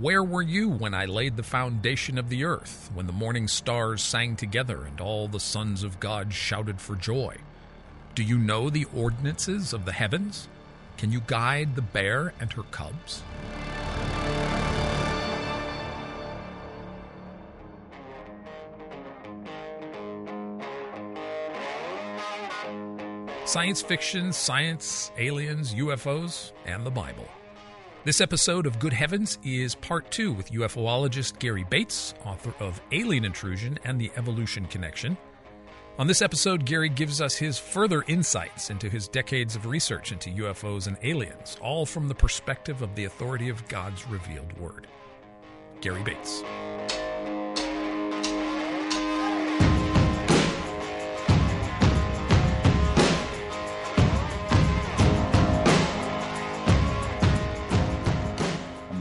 Where 0.00 0.24
were 0.24 0.42
you 0.42 0.68
when 0.68 0.92
I 0.92 1.04
laid 1.04 1.36
the 1.36 1.44
foundation 1.44 2.18
of 2.18 2.28
the 2.28 2.42
earth, 2.42 2.90
when 2.94 3.06
the 3.06 3.12
morning 3.12 3.46
stars 3.46 4.02
sang 4.02 4.34
together 4.34 4.82
and 4.82 5.00
all 5.00 5.28
the 5.28 5.38
sons 5.38 5.84
of 5.84 6.00
God 6.00 6.32
shouted 6.34 6.80
for 6.80 6.96
joy? 6.96 7.36
Do 8.16 8.24
you 8.24 8.38
know 8.38 8.70
the 8.70 8.86
ordinances 8.92 9.72
of 9.72 9.84
the 9.84 9.92
heavens? 9.92 10.48
Can 10.96 11.12
you 11.12 11.20
guide 11.26 11.74
the 11.74 11.82
bear 11.82 12.32
and 12.40 12.52
her 12.52 12.62
cubs? 12.70 13.22
Science 23.44 23.82
fiction, 23.82 24.32
science, 24.32 25.12
aliens, 25.18 25.74
UFOs, 25.74 26.52
and 26.64 26.84
the 26.84 26.90
Bible. 26.90 27.28
This 28.04 28.20
episode 28.20 28.66
of 28.66 28.78
Good 28.78 28.92
Heavens 28.92 29.38
is 29.44 29.74
part 29.74 30.10
two 30.10 30.32
with 30.32 30.50
UFOologist 30.50 31.38
Gary 31.38 31.64
Bates, 31.68 32.14
author 32.24 32.54
of 32.58 32.80
Alien 32.92 33.24
Intrusion 33.24 33.78
and 33.84 34.00
the 34.00 34.10
Evolution 34.16 34.66
Connection. 34.66 35.16
On 35.96 36.08
this 36.08 36.22
episode, 36.22 36.64
Gary 36.64 36.88
gives 36.88 37.20
us 37.20 37.36
his 37.36 37.56
further 37.56 38.02
insights 38.08 38.70
into 38.70 38.90
his 38.90 39.06
decades 39.06 39.54
of 39.54 39.64
research 39.64 40.10
into 40.10 40.28
UFOs 40.30 40.88
and 40.88 40.96
aliens, 41.04 41.56
all 41.62 41.86
from 41.86 42.08
the 42.08 42.14
perspective 42.16 42.82
of 42.82 42.92
the 42.96 43.04
authority 43.04 43.48
of 43.48 43.68
God's 43.68 44.04
revealed 44.08 44.52
word. 44.58 44.88
Gary 45.80 46.02
Bates. 46.02 46.42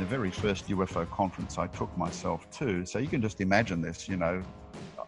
Very 0.09 0.29
first 0.29 0.67
UFO 0.67 1.09
conference 1.09 1.57
I 1.57 1.65
took 1.67 1.97
myself 1.97 2.47
to, 2.59 2.85
so 2.85 2.99
you 2.99 3.07
can 3.07 3.19
just 3.19 3.41
imagine 3.41 3.81
this, 3.81 4.07
you 4.07 4.15
know, 4.15 4.43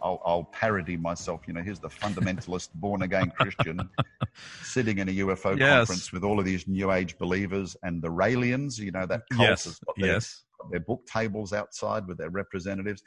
I'll, 0.05 0.21
I'll, 0.23 0.43
parody 0.43 0.97
myself. 0.97 1.41
You 1.47 1.53
know, 1.53 1.63
here's 1.63 1.79
the 1.79 1.89
fundamentalist 1.89 2.69
born 2.75 3.01
again 3.01 3.31
Christian 3.31 3.79
sitting 4.61 4.99
in 4.99 5.09
a 5.09 5.11
UFO 5.13 5.57
yes. 5.57 5.77
conference 5.87 6.13
with 6.13 6.23
all 6.23 6.37
of 6.39 6.45
these 6.45 6.67
New 6.67 6.91
Age 6.91 7.17
believers 7.17 7.75
and 7.81 8.03
the 8.03 8.09
Raelians. 8.09 8.77
You 8.77 8.91
know, 8.91 9.07
that 9.07 9.23
cult 9.31 9.49
yes. 9.49 9.63
has 9.65 9.79
got 9.79 9.95
their, 9.97 10.13
yes. 10.13 10.43
their 10.69 10.81
book 10.81 11.01
tables 11.07 11.53
outside 11.53 12.07
with 12.07 12.19
their 12.19 12.29
representatives. 12.29 13.01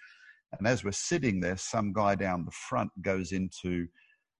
And 0.58 0.66
as 0.66 0.82
we're 0.82 0.90
sitting 0.90 1.40
there, 1.40 1.56
some 1.56 1.92
guy 1.92 2.16
down 2.16 2.44
the 2.44 2.50
front 2.50 2.90
goes 3.00 3.30
into 3.30 3.86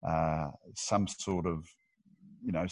uh, 0.07 0.49
some 0.75 1.07
sort 1.07 1.47
of, 1.47 1.65
you 2.45 2.51
know, 2.51 2.67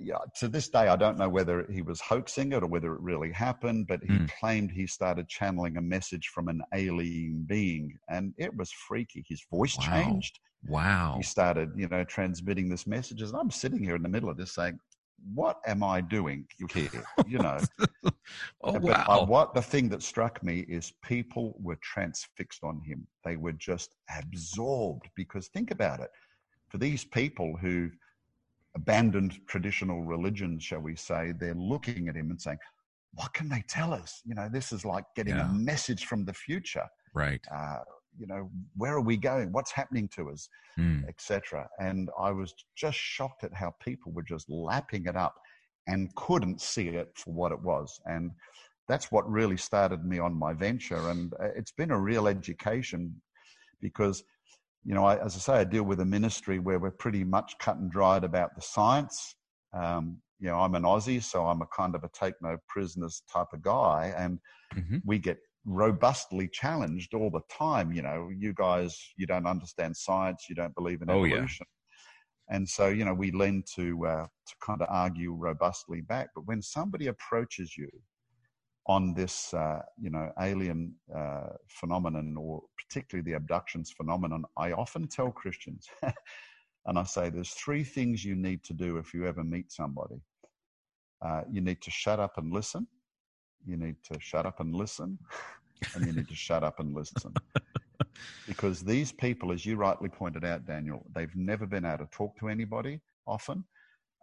yeah, 0.00 0.18
to 0.38 0.48
this 0.48 0.68
day, 0.68 0.88
I 0.88 0.96
don't 0.96 1.18
know 1.18 1.28
whether 1.28 1.66
he 1.70 1.82
was 1.82 2.00
hoaxing 2.00 2.52
it 2.52 2.62
or 2.62 2.66
whether 2.66 2.94
it 2.94 3.00
really 3.00 3.32
happened, 3.32 3.86
but 3.86 4.02
he 4.02 4.12
mm. 4.12 4.30
claimed 4.38 4.70
he 4.70 4.86
started 4.86 5.28
channeling 5.28 5.76
a 5.76 5.82
message 5.82 6.28
from 6.34 6.48
an 6.48 6.62
alien 6.72 7.44
being, 7.46 7.96
and 8.08 8.34
it 8.36 8.54
was 8.56 8.70
freaky. 8.72 9.24
His 9.28 9.44
voice 9.50 9.76
wow. 9.78 9.84
changed. 9.84 10.40
Wow. 10.66 11.14
He 11.16 11.22
started, 11.22 11.70
you 11.76 11.88
know, 11.88 12.04
transmitting 12.04 12.68
this 12.68 12.86
messages. 12.86 13.30
And 13.30 13.40
I'm 13.40 13.50
sitting 13.50 13.82
here 13.82 13.96
in 13.96 14.02
the 14.02 14.08
middle 14.08 14.30
of 14.30 14.36
this 14.36 14.54
saying, 14.54 14.78
what 15.32 15.60
am 15.66 15.82
I 15.82 16.00
doing 16.00 16.46
here? 16.72 17.04
You 17.26 17.38
know. 17.38 17.58
oh, 18.04 18.10
but 18.62 18.82
wow. 18.82 19.04
I, 19.08 19.24
what 19.24 19.54
the 19.54 19.62
thing 19.62 19.88
that 19.90 20.02
struck 20.02 20.42
me 20.42 20.60
is 20.68 20.92
people 21.02 21.54
were 21.60 21.78
transfixed 21.82 22.64
on 22.64 22.80
him. 22.80 23.06
They 23.24 23.36
were 23.36 23.52
just 23.52 23.94
absorbed 24.18 25.08
because 25.16 25.48
think 25.48 25.70
about 25.70 26.00
it. 26.00 26.10
For 26.68 26.78
these 26.78 27.04
people 27.04 27.56
who 27.60 27.90
abandoned 28.76 29.38
traditional 29.46 30.02
religions, 30.02 30.62
shall 30.64 30.80
we 30.80 30.96
say, 30.96 31.32
they're 31.38 31.54
looking 31.54 32.08
at 32.08 32.16
him 32.16 32.30
and 32.30 32.40
saying, 32.40 32.58
what 33.14 33.32
can 33.32 33.48
they 33.48 33.62
tell 33.68 33.92
us? 33.92 34.20
You 34.24 34.34
know, 34.34 34.48
this 34.52 34.72
is 34.72 34.84
like 34.84 35.04
getting 35.14 35.36
Yeah. 35.36 35.48
a 35.48 35.52
message 35.52 36.06
from 36.06 36.24
the 36.24 36.34
future. 36.34 36.86
Right. 37.14 37.40
Uh, 37.54 37.78
you 38.18 38.26
know, 38.26 38.50
where 38.76 38.94
are 38.94 39.00
we 39.00 39.16
going? 39.16 39.52
What's 39.52 39.70
happening 39.72 40.08
to 40.16 40.30
us, 40.30 40.48
Mm. 40.78 41.08
etc. 41.08 41.68
And 41.78 42.10
I 42.18 42.30
was 42.32 42.54
just 42.76 42.98
shocked 42.98 43.44
at 43.44 43.54
how 43.54 43.70
people 43.80 44.12
were 44.12 44.22
just 44.22 44.48
lapping 44.48 45.06
it 45.06 45.16
up 45.16 45.34
and 45.86 46.14
couldn't 46.16 46.60
see 46.60 46.88
it 46.88 47.16
for 47.16 47.32
what 47.32 47.52
it 47.52 47.60
was. 47.60 48.00
And 48.06 48.32
that's 48.88 49.12
what 49.12 49.28
really 49.30 49.56
started 49.56 50.04
me 50.04 50.18
on 50.18 50.34
my 50.36 50.52
venture. 50.52 51.08
And 51.08 51.32
uh, 51.34 51.50
it's 51.56 51.72
been 51.72 51.90
a 51.92 51.98
real 51.98 52.26
education 52.26 53.20
because 53.80 54.24
you 54.84 54.94
know, 54.94 55.04
I, 55.04 55.16
as 55.24 55.34
I 55.34 55.38
say, 55.38 55.52
I 55.54 55.64
deal 55.64 55.84
with 55.84 56.00
a 56.00 56.04
ministry 56.04 56.58
where 56.58 56.78
we're 56.78 56.90
pretty 56.90 57.24
much 57.24 57.54
cut 57.58 57.76
and 57.76 57.90
dried 57.90 58.24
about 58.24 58.54
the 58.54 58.62
science. 58.62 59.36
Um, 59.72 60.20
you 60.38 60.48
know, 60.48 60.58
I'm 60.60 60.74
an 60.74 60.82
Aussie, 60.82 61.22
so 61.22 61.46
I'm 61.46 61.62
a 61.62 61.66
kind 61.74 61.94
of 61.94 62.04
a 62.04 62.10
take 62.12 62.34
no 62.42 62.58
prisoners 62.68 63.22
type 63.32 63.52
of 63.52 63.62
guy, 63.62 64.12
and 64.16 64.38
Mhm. 64.74 65.02
we 65.04 65.18
get 65.18 65.38
robustly 65.64 66.48
challenged 66.48 67.14
all 67.14 67.30
the 67.30 67.40
time. 67.50 67.92
You 67.92 68.02
know, 68.02 68.30
you 68.36 68.52
guys, 68.52 68.98
you 69.16 69.26
don't 69.26 69.46
understand 69.46 69.96
science, 69.96 70.46
you 70.48 70.54
don't 70.54 70.74
believe 70.74 71.00
in 71.00 71.08
Oh, 71.10 71.24
yeah. 71.24 71.36
evolution. 71.36 71.66
And 72.50 72.68
so, 72.68 72.88
you 72.88 73.06
know, 73.06 73.14
we 73.14 73.30
lend 73.30 73.66
to 73.74 74.06
uh, 74.06 74.26
to 74.26 74.54
kind 74.60 74.82
of 74.82 74.88
argue 74.90 75.32
robustly 75.32 76.02
back. 76.02 76.28
But 76.34 76.46
when 76.46 76.60
somebody 76.60 77.06
approaches 77.06 77.74
you 77.76 77.88
on 78.86 79.14
this, 79.14 79.54
uh, 79.54 79.80
you 79.98 80.10
know, 80.10 80.30
alien 80.40 80.94
uh, 81.14 81.48
phenomenon, 81.68 82.36
or 82.38 82.62
particularly 82.76 83.24
the 83.24 83.36
abductions 83.36 83.90
phenomenon, 83.90 84.44
I 84.58 84.72
often 84.72 85.08
tell 85.08 85.30
Christians, 85.30 85.88
and 86.86 86.98
I 86.98 87.04
say, 87.04 87.30
there's 87.30 87.50
three 87.50 87.82
things 87.82 88.24
you 88.24 88.34
need 88.34 88.62
to 88.64 88.74
do 88.74 88.98
if 88.98 89.14
you 89.14 89.26
ever 89.26 89.42
meet 89.42 89.72
somebody. 89.72 90.20
Uh, 91.24 91.42
you 91.50 91.62
need 91.62 91.80
to 91.80 91.90
shut 91.90 92.20
up 92.20 92.36
and 92.36 92.52
listen. 92.52 92.86
You 93.66 93.78
need 93.78 93.96
to 94.12 94.20
shut 94.20 94.44
up 94.44 94.60
and 94.60 94.74
listen, 94.74 95.18
and 95.94 96.06
you 96.06 96.12
need 96.12 96.28
to 96.28 96.34
shut 96.34 96.62
up 96.62 96.80
and 96.80 96.94
listen. 96.94 97.32
Because 98.46 98.82
these 98.82 99.10
people, 99.10 99.52
as 99.52 99.64
you 99.64 99.76
rightly 99.76 100.10
pointed 100.10 100.44
out, 100.44 100.66
Daniel, 100.66 101.06
they've 101.14 101.34
never 101.34 101.66
been 101.66 101.86
able 101.86 101.98
to 102.04 102.10
talk 102.10 102.38
to 102.38 102.48
anybody 102.48 103.00
often. 103.26 103.64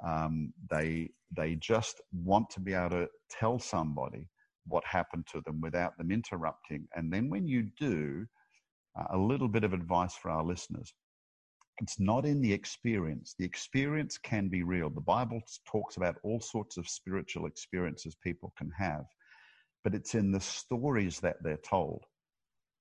Um, 0.06 0.54
they 0.70 1.10
they 1.36 1.56
just 1.56 2.02
want 2.14 2.50
to 2.52 2.60
be 2.60 2.74
able 2.74 2.90
to 2.90 3.08
tell 3.30 3.60
somebody 3.60 4.28
what 4.68 4.84
happened 4.86 5.28
to 5.32 5.42
them 5.46 5.60
without 5.62 5.98
them 5.98 6.12
interrupting. 6.12 6.88
And 6.96 7.12
then 7.12 7.30
when 7.30 7.48
you 7.48 7.70
do, 7.80 8.26
uh, 9.00 9.06
a 9.12 9.18
little 9.18 9.48
bit 9.48 9.64
of 9.64 9.74
advice 9.74 10.16
for 10.16 10.30
our 10.30 10.44
listeners. 10.44 10.94
It's 11.82 12.00
not 12.00 12.26
in 12.26 12.42
the 12.42 12.54
experience. 12.54 13.36
The 13.40 13.46
experience 13.46 14.18
can 14.18 14.50
be 14.50 14.64
real. 14.64 14.90
The 14.90 15.02
Bible 15.02 15.42
talks 15.66 15.98
about 15.98 16.18
all 16.24 16.40
sorts 16.40 16.78
of 16.78 16.88
spiritual 16.88 17.46
experiences 17.46 18.16
people 18.24 18.54
can 18.58 18.70
have, 18.78 19.06
but 19.84 19.96
it's 19.96 20.14
in 20.14 20.32
the 20.32 20.40
stories 20.40 21.20
that 21.22 21.38
they're 21.42 21.58
told. 21.58 22.04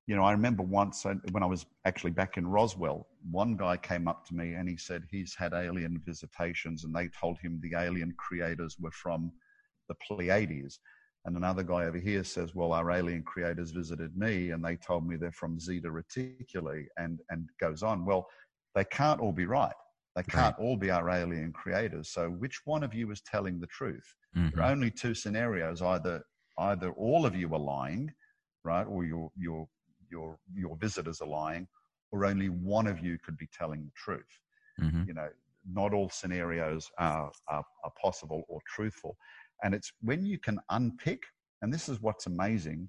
You 0.06 0.16
know, 0.16 0.24
I 0.24 0.32
remember 0.32 0.64
once 0.64 1.06
uh, 1.06 1.14
when 1.30 1.42
I 1.42 1.46
was 1.46 1.64
actually 1.84 2.10
back 2.10 2.36
in 2.36 2.46
Roswell, 2.46 3.06
one 3.30 3.56
guy 3.56 3.76
came 3.76 4.08
up 4.08 4.26
to 4.26 4.34
me 4.34 4.54
and 4.54 4.68
he 4.68 4.76
said 4.76 5.04
he's 5.08 5.34
had 5.36 5.52
alien 5.52 6.02
visitations 6.04 6.84
and 6.84 6.94
they 6.94 7.08
told 7.08 7.38
him 7.38 7.60
the 7.62 7.78
alien 7.78 8.12
creators 8.18 8.76
were 8.80 8.90
from 8.90 9.30
the 9.88 9.94
Pleiades. 10.06 10.80
And 11.30 11.36
another 11.36 11.62
guy 11.62 11.84
over 11.84 11.96
here 11.98 12.24
says, 12.24 12.56
well, 12.56 12.72
our 12.72 12.90
alien 12.90 13.22
creators 13.22 13.70
visited 13.70 14.16
me 14.16 14.50
and 14.50 14.64
they 14.64 14.74
told 14.74 15.06
me 15.06 15.14
they're 15.14 15.30
from 15.30 15.60
Zeta 15.60 15.88
Reticuli 15.88 16.86
and, 16.96 17.20
and 17.30 17.48
goes 17.60 17.84
on. 17.84 18.04
Well, 18.04 18.26
they 18.74 18.82
can't 18.86 19.20
all 19.20 19.30
be 19.30 19.46
right. 19.46 19.72
They 20.16 20.24
can't 20.24 20.58
all 20.58 20.76
be 20.76 20.90
our 20.90 21.08
alien 21.08 21.52
creators. 21.52 22.08
So 22.08 22.30
which 22.30 22.62
one 22.64 22.82
of 22.82 22.94
you 22.94 23.12
is 23.12 23.20
telling 23.20 23.60
the 23.60 23.68
truth? 23.68 24.12
Mhm. 24.36 24.52
There 24.52 24.64
are 24.64 24.72
only 24.72 24.90
two 24.90 25.14
scenarios. 25.14 25.82
Either 25.82 26.24
either 26.58 26.90
all 26.94 27.24
of 27.24 27.36
you 27.36 27.54
are 27.54 27.60
lying, 27.60 28.12
right? 28.64 28.84
Or 28.88 29.04
your 29.04 29.30
your 29.36 29.68
your 30.10 30.36
your 30.52 30.76
visitors 30.78 31.20
are 31.20 31.28
lying, 31.28 31.68
or 32.10 32.24
only 32.24 32.48
one 32.48 32.88
of 32.88 32.98
you 32.98 33.18
could 33.24 33.36
be 33.38 33.46
telling 33.56 33.84
the 33.84 33.92
truth 33.94 34.40
Mhm. 34.80 35.06
you 35.06 35.14
know 35.14 35.28
not 35.70 35.92
all 35.92 36.08
scenarios 36.08 36.90
are, 36.98 37.30
are, 37.48 37.64
are 37.84 37.92
possible 38.00 38.42
or 38.48 38.60
truthful 38.66 39.16
and 39.62 39.74
it's 39.74 39.92
when 40.00 40.24
you 40.24 40.38
can 40.38 40.58
unpick 40.70 41.22
and 41.62 41.72
this 41.72 41.88
is 41.88 42.00
what's 42.00 42.26
amazing 42.26 42.88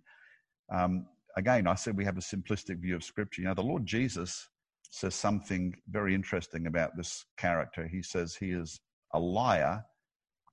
um, 0.73 1.05
again 1.37 1.67
i 1.67 1.75
said 1.75 1.95
we 1.97 2.05
have 2.05 2.17
a 2.17 2.21
simplistic 2.21 2.79
view 2.81 2.95
of 2.95 3.03
scripture 3.03 3.41
you 3.41 3.47
know 3.47 3.53
the 3.53 3.61
lord 3.61 3.85
jesus 3.85 4.47
says 4.89 5.15
something 5.15 5.73
very 5.89 6.13
interesting 6.13 6.67
about 6.67 6.95
this 6.97 7.25
character 7.37 7.87
he 7.87 8.01
says 8.01 8.35
he 8.35 8.51
is 8.51 8.79
a 9.13 9.19
liar 9.19 9.83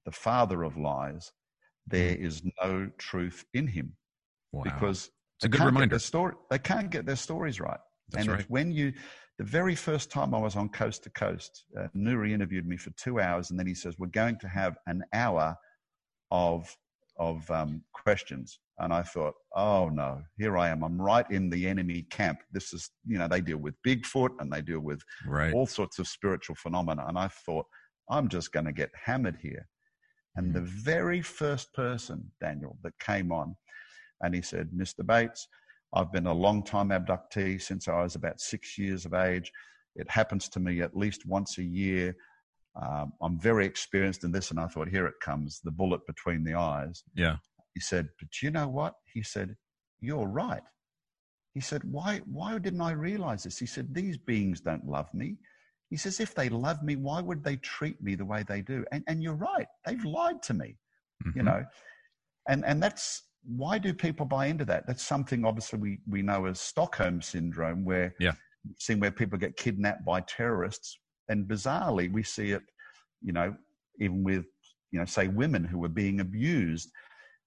the 0.05 0.13
father 0.13 0.63
of 0.63 0.77
lies 0.77 1.33
there 1.87 2.15
is 2.17 2.43
no 2.63 2.91
truth 2.99 3.45
in 3.55 3.67
him 3.67 3.95
Wow. 4.53 4.63
because 4.65 5.11
It's 5.37 5.45
a 5.45 5.49
good 5.49 5.63
reminder. 5.63 5.99
story 5.99 6.35
they 6.51 6.59
can't 6.59 6.91
get 6.91 7.05
their 7.07 7.17
stories 7.17 7.61
right 7.61 7.81
That's 8.11 8.23
and 8.23 8.31
right. 8.33 8.41
it's 8.41 8.51
when 8.51 8.73
you, 8.73 8.93
the 9.39 9.45
very 9.45 9.75
first 9.75 10.11
time 10.11 10.35
I 10.35 10.39
was 10.39 10.57
on 10.57 10.69
Coast 10.71 11.03
to 11.05 11.11
Coast, 11.11 11.65
uh, 11.79 11.89
Noory 11.95 12.33
interviewed 12.33 12.67
me 12.67 12.77
for 12.77 12.91
two 12.93 13.21
hours, 13.21 13.51
and 13.51 13.59
then 13.59 13.67
he 13.67 13.75
says, 13.75 13.99
"We're 13.99 14.07
going 14.09 14.39
to 14.41 14.49
have 14.49 14.79
an 14.87 15.05
hour 15.13 15.55
of 16.31 16.75
of 17.19 17.51
um, 17.51 17.83
questions." 17.93 18.61
And 18.79 18.93
I 18.93 19.03
thought, 19.03 19.35
"Oh 19.55 19.89
no, 19.89 20.23
here 20.37 20.57
I 20.57 20.69
am. 20.69 20.83
I'm 20.85 21.01
right 21.01 21.29
in 21.31 21.51
the 21.51 21.67
enemy 21.67 22.03
camp. 22.11 22.41
This 22.53 22.73
is, 22.73 22.91
you 23.07 23.19
know, 23.19 23.29
they 23.29 23.41
deal 23.41 23.59
with 23.59 23.75
Bigfoot 23.87 24.31
and 24.41 24.53
they 24.53 24.63
deal 24.63 24.81
with 24.81 25.03
Right. 25.27 25.53
all 25.53 25.67
sorts 25.67 25.99
of 25.99 26.07
spiritual 26.09 26.55
phenomena." 26.57 27.05
And 27.09 27.19
I 27.19 27.29
thought, 27.29 27.67
"I'm 28.09 28.29
just 28.29 28.53
going 28.53 28.67
to 28.67 28.73
get 28.73 28.91
hammered 28.95 29.37
here." 29.37 29.67
And 30.37 30.55
the 30.55 30.61
very 30.61 31.21
first 31.21 31.73
person, 31.75 32.31
Daniel, 32.41 32.79
that 32.85 32.97
came 33.01 33.33
on, 33.33 33.57
and 34.23 34.35
he 34.35 34.43
said, 34.43 34.71
"Mr. 34.71 35.05
Bates." 35.05 35.49
I've 35.95 36.13
been 36.13 36.27
a 36.27 36.35
long 36.35 36.63
time 36.63 36.91
abductee 36.91 37.61
since 37.61 37.89
I 37.89 38.03
was 38.03 38.15
about 38.15 38.41
six 38.41 38.77
years 38.77 39.07
of 39.07 39.15
age. 39.15 39.51
It 39.97 40.09
happens 40.11 40.49
to 40.51 40.61
me 40.61 40.83
at 40.83 40.95
least 40.95 41.25
once 41.27 41.57
a 41.57 41.63
year. 41.65 42.15
Um, 42.77 43.13
I'm 43.23 43.39
very 43.41 43.67
experienced 43.67 44.25
in 44.25 44.33
this. 44.33 44.51
And 44.51 44.61
I 44.61 44.67
thought, 44.67 44.89
here 44.89 45.07
it 45.07 45.21
comes, 45.21 45.61
the 45.63 45.71
bullet 45.71 46.07
between 46.07 46.45
the 46.45 46.55
eyes. 46.55 47.03
Yeah. 47.15 47.37
He 47.75 47.81
said, 47.81 48.09
but 48.19 48.43
you 48.43 48.51
know 48.51 48.69
what? 48.69 48.95
He 49.13 49.23
said, 49.23 49.57
you're 50.01 50.27
right. 50.29 50.63
He 51.55 51.61
said, 51.61 51.83
why, 51.85 52.21
why 52.25 52.59
didn't 52.59 52.81
I 52.81 52.93
realize 52.93 53.43
this? 53.45 53.59
He 53.59 53.67
said, 53.67 53.95
these 53.95 54.17
beings 54.17 54.61
don't 54.61 54.87
love 54.87 55.13
me. 55.13 55.37
He 55.91 55.97
says, 55.97 56.21
if 56.21 56.35
they 56.35 56.49
love 56.49 56.83
me, 56.83 56.97
why 56.97 57.21
would 57.21 57.43
they 57.43 57.57
treat 57.57 58.01
me 58.03 58.15
the 58.15 58.25
way 58.25 58.45
they 58.47 58.61
do? 58.61 58.85
And, 58.93 59.03
and 59.09 59.23
you're 59.23 59.35
right. 59.35 59.67
They've 59.87 60.05
lied 60.05 60.43
to 60.45 60.55
me, 60.55 60.77
you 61.35 61.43
Mhm. 61.43 61.45
know, 61.47 61.65
and, 62.49 62.65
and 62.65 62.83
that's, 62.83 63.23
why 63.45 63.79
do 63.79 63.95
people 63.95 64.27
buy 64.27 64.47
into 64.47 64.65
that? 64.67 64.87
That's 64.87 65.03
something 65.03 65.45
obviously 65.45 65.79
we, 65.79 65.99
we 66.09 66.23
know 66.23 66.47
as 66.47 66.61
Stockholm 66.61 67.23
syndrome, 67.23 67.85
where 67.85 68.15
Yeah. 68.21 68.33
we've 68.89 69.01
where 69.01 69.11
people 69.11 69.39
get 69.39 69.57
kidnapped 69.57 70.05
by 70.05 70.21
terrorists, 70.23 70.99
and 71.29 71.47
bizarrely 71.47 72.13
we 72.13 72.23
see 72.23 72.53
it, 72.53 72.63
you 73.23 73.33
know, 73.33 73.55
even 74.01 74.23
with 74.23 74.47
you 74.91 74.99
know, 74.99 75.05
say 75.05 75.29
women 75.29 75.65
who 75.65 75.85
are 75.85 75.91
being 75.91 76.21
abused. 76.21 76.91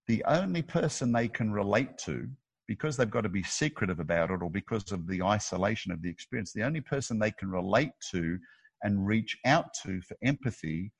The 0.08 0.24
only 0.26 0.62
person 0.62 1.12
they 1.12 1.28
can 1.28 1.52
relate 1.52 1.98
to, 2.00 2.28
because 2.68 2.98
they've 2.98 3.10
got 3.10 3.22
to 3.22 3.30
be 3.30 3.44
secretive 3.44 4.00
about 4.00 4.32
it, 4.32 4.42
or 4.42 4.50
because 4.50 4.92
of 4.92 5.08
the 5.08 5.22
isolation 5.22 5.92
of 5.92 6.02
the 6.02 6.10
experience, 6.10 6.54
the 6.54 6.64
only 6.64 6.82
person 6.82 7.18
they 7.18 7.32
can 7.32 7.50
relate 7.50 7.92
to 8.12 8.38
and 8.84 9.06
reach 9.06 9.38
out 9.46 9.68
to 9.84 10.02
for 10.02 10.16
empathy, 10.24 10.92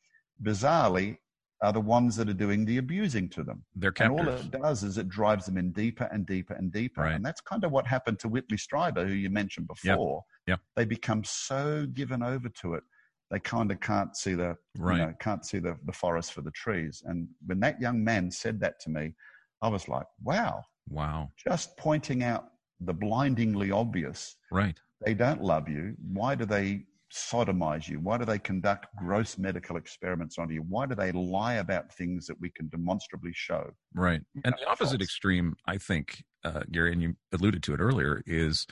bizarrely, 0.44 1.18
are 1.62 1.72
the 1.72 1.80
ones 1.82 2.16
that 2.16 2.28
are 2.28 2.34
doing 2.34 2.66
the 2.66 2.78
abusing 2.78 3.30
to 3.30 3.44
them. 3.44 3.64
They're 3.76 3.94
And 4.00 4.12
all 4.12 4.28
it 4.28 4.50
does 4.52 4.84
is 4.84 4.98
it 4.98 5.10
drives 5.10 5.46
them 5.46 5.58
in 5.58 5.72
deeper 5.72 6.10
and 6.12 6.26
deeper 6.26 6.54
and 6.56 6.72
deeper. 6.72 7.02
Right. 7.04 7.14
And 7.14 7.24
that's 7.24 7.42
kind 7.42 7.64
of 7.64 7.72
what 7.72 7.86
happened 7.86 8.18
to 8.20 8.28
Whitley 8.28 8.58
Strieber, 8.58 9.08
who 9.08 9.14
you 9.14 9.30
mentioned 9.30 9.68
Yep. 9.84 9.96
before. 9.96 10.24
Yep. 10.48 10.60
They 10.76 10.86
become 10.86 11.24
so 11.24 11.86
given 11.94 12.24
over 12.24 12.50
to 12.62 12.74
it, 12.74 12.84
they 13.30 13.40
kind 13.40 13.72
of 13.72 13.80
can't 13.80 14.16
see 14.18 14.34
the 14.34 14.58
Right. 14.78 14.98
you 15.00 15.06
know, 15.06 15.14
can't 15.20 15.46
see 15.46 15.60
the, 15.60 15.78
the 15.86 15.94
forest 15.94 16.34
for 16.34 16.42
the 16.42 16.52
trees. 16.52 17.04
And 17.06 17.28
when 17.46 17.60
that 17.60 17.80
young 17.80 18.04
man 18.04 18.32
said 18.32 18.60
that 18.62 18.80
to 18.82 18.90
me, 18.90 19.14
I 19.62 19.68
was 19.68 19.88
like, 19.88 20.08
wow, 20.24 20.64
Wow. 20.90 21.30
just 21.38 21.78
pointing 21.78 22.24
out 22.24 22.46
the 22.80 22.94
blindingly 22.94 23.70
obvious. 23.70 24.36
Right. 24.52 24.80
They 25.06 25.14
don't 25.14 25.44
love 25.44 25.70
you. 25.70 25.96
Why 26.12 26.34
do 26.34 26.46
they 26.46 26.86
sodomize 27.12 27.88
you? 27.88 28.00
Why 28.00 28.18
do 28.18 28.26
they 28.26 28.40
conduct 28.40 28.88
gross 28.96 29.38
medical 29.38 29.78
experiments 29.78 30.38
on 30.38 30.50
you? 30.50 30.64
Why 30.68 30.86
do 30.86 30.96
they 30.96 31.12
lie 31.12 31.56
about 31.56 31.94
things 31.94 32.26
that 32.28 32.40
we 32.40 32.50
can 32.50 32.70
demonstrably 32.70 33.32
show? 33.34 33.72
Right. 33.94 34.22
And 34.44 34.56
the 34.60 34.70
opposite 34.70 35.00
false. 35.00 35.04
extreme, 35.04 35.56
I 35.66 35.78
think, 35.78 36.24
uh, 36.44 36.62
Gary, 36.72 36.94
and 36.94 37.02
you 37.02 37.16
alluded 37.34 37.64
to 37.64 37.74
it 37.74 37.80
earlier, 37.80 38.24
is 38.26 38.66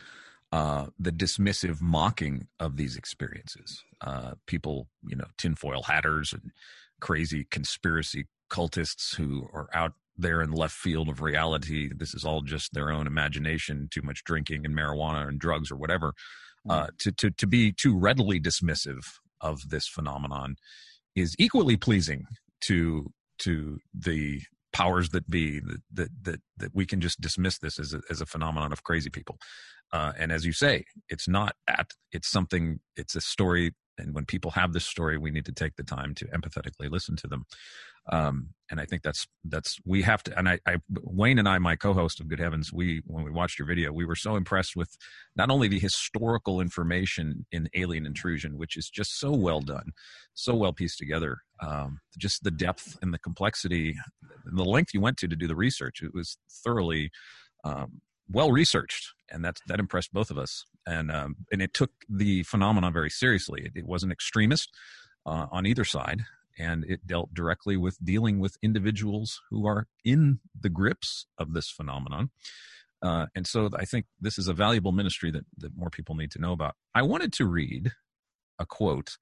uh, 0.51 0.87
the 0.97 1.11
dismissive 1.11 1.81
mocking 1.81 2.47
of 2.59 2.77
these 2.77 2.95
experiences. 2.95 3.83
Uh, 4.01 4.33
people, 4.47 4.87
you 5.05 5.15
know, 5.15 5.27
tinfoil 5.37 5.83
hatters 5.83 6.33
and 6.33 6.51
crazy 6.99 7.45
conspiracy 7.51 8.25
cultists 8.49 9.15
who 9.15 9.47
are 9.53 9.69
out 9.73 9.93
there 10.17 10.41
in 10.41 10.51
left 10.51 10.73
field 10.73 11.07
of 11.07 11.21
reality. 11.21 11.89
This 11.95 12.13
is 12.13 12.25
all 12.25 12.41
just 12.41 12.73
their 12.73 12.91
own 12.91 13.07
imagination, 13.07 13.87
too 13.91 14.01
much 14.01 14.23
drinking 14.23 14.65
and 14.65 14.75
marijuana 14.75 15.27
and 15.27 15.39
drugs 15.39 15.71
or 15.71 15.75
whatever. 15.75 16.13
Uh, 16.67 16.87
to, 16.99 17.11
to, 17.11 17.31
to 17.31 17.47
be 17.47 17.71
too 17.71 17.97
readily 17.97 18.39
dismissive 18.39 19.05
of 19.41 19.69
this 19.69 19.87
phenomenon 19.87 20.55
is 21.15 21.35
equally 21.39 21.77
pleasing 21.77 22.25
to 22.61 23.11
to 23.39 23.79
the 23.93 24.41
powers 24.73 25.09
that 25.09 25.29
be 25.29 25.59
that 25.59 25.81
that 25.91 26.09
that, 26.21 26.41
that 26.57 26.75
we 26.75 26.85
can 26.85 26.99
just 26.99 27.21
dismiss 27.21 27.57
this 27.57 27.79
as 27.79 27.93
a, 27.93 28.01
as 28.09 28.21
a 28.21 28.25
phenomenon 28.25 28.71
of 28.71 28.83
crazy 28.83 29.09
people. 29.09 29.37
Uh, 29.91 30.13
and 30.19 30.31
as 30.31 30.45
you 30.45 30.51
say 30.53 30.83
it's 31.07 31.27
not 31.27 31.55
that 31.67 31.91
it's 32.11 32.29
something 32.29 32.79
it's 32.95 33.15
a 33.15 33.21
story 33.21 33.73
and 33.99 34.13
when 34.13 34.25
people 34.25 34.51
have 34.51 34.73
this 34.73 34.85
story 34.85 35.17
we 35.17 35.31
need 35.31 35.45
to 35.45 35.51
take 35.51 35.75
the 35.75 35.83
time 35.83 36.15
to 36.15 36.25
empathetically 36.27 36.89
listen 36.89 37.15
to 37.17 37.27
them. 37.27 37.45
Um, 38.11 38.49
and 38.71 38.79
i 38.79 38.85
think 38.85 39.03
that's 39.03 39.27
that's 39.45 39.77
we 39.85 40.01
have 40.01 40.23
to 40.23 40.37
and 40.37 40.47
I, 40.49 40.59
I 40.65 40.77
wayne 40.89 41.37
and 41.37 41.47
i 41.47 41.57
my 41.59 41.75
co-host 41.75 42.19
of 42.19 42.27
good 42.27 42.39
heavens 42.39 42.71
we 42.73 43.01
when 43.05 43.23
we 43.23 43.31
watched 43.31 43.59
your 43.59 43.67
video 43.67 43.91
we 43.91 44.05
were 44.05 44.15
so 44.15 44.35
impressed 44.35 44.75
with 44.75 44.97
not 45.35 45.49
only 45.51 45.67
the 45.67 45.79
historical 45.79 46.61
information 46.61 47.45
in 47.51 47.69
alien 47.75 48.05
intrusion 48.05 48.57
which 48.57 48.77
is 48.77 48.89
just 48.89 49.19
so 49.19 49.31
well 49.31 49.61
done 49.61 49.91
so 50.33 50.55
well 50.55 50.73
pieced 50.73 50.97
together 50.97 51.39
um, 51.61 51.99
just 52.17 52.43
the 52.43 52.51
depth 52.51 52.97
and 53.01 53.13
the 53.13 53.19
complexity 53.19 53.95
and 54.45 54.57
the 54.57 54.63
length 54.63 54.93
you 54.93 55.01
went 55.01 55.17
to 55.17 55.27
to 55.27 55.35
do 55.35 55.47
the 55.47 55.55
research 55.55 56.01
it 56.01 56.13
was 56.13 56.37
thoroughly 56.63 57.11
um, 57.63 58.01
well 58.31 58.51
researched 58.51 59.13
and 59.31 59.43
that 59.43 59.57
that 59.67 59.79
impressed 59.79 60.13
both 60.13 60.31
of 60.31 60.37
us 60.37 60.65
and 60.89 61.11
um, 61.11 61.35
and 61.51 61.61
it 61.61 61.73
took 61.73 61.91
the 62.09 62.43
phenomenon 62.43 62.91
very 62.91 63.09
seriously. 63.09 63.61
It, 63.65 63.71
it 63.75 63.85
wasn't 63.85 64.11
extremist 64.11 64.69
uh, 65.25 65.45
on 65.51 65.65
either 65.65 65.85
side 65.85 66.21
and 66.57 66.83
it 66.83 67.07
dealt 67.07 67.33
directly 67.33 67.77
with 67.77 67.97
dealing 68.03 68.39
with 68.39 68.57
individuals 68.61 69.39
who 69.49 69.65
are 69.65 69.87
in 70.03 70.39
the 70.59 70.69
grips 70.69 71.25
of 71.37 71.53
this 71.53 71.69
phenomenon. 71.69 72.29
Uh, 73.01 73.27
and 73.33 73.47
so 73.47 73.69
i 73.77 73.85
think 73.85 74.05
this 74.19 74.37
is 74.37 74.49
a 74.49 74.53
valuable 74.53 74.91
ministry 74.91 75.31
that, 75.31 75.45
that 75.57 75.77
more 75.77 75.89
people 75.89 76.15
need 76.15 76.31
to 76.31 76.41
know 76.41 76.51
about. 76.51 76.75
I 76.93 77.01
wanted 77.01 77.31
to 77.33 77.45
read 77.45 77.93
a 78.59 78.65
quote 78.65 79.17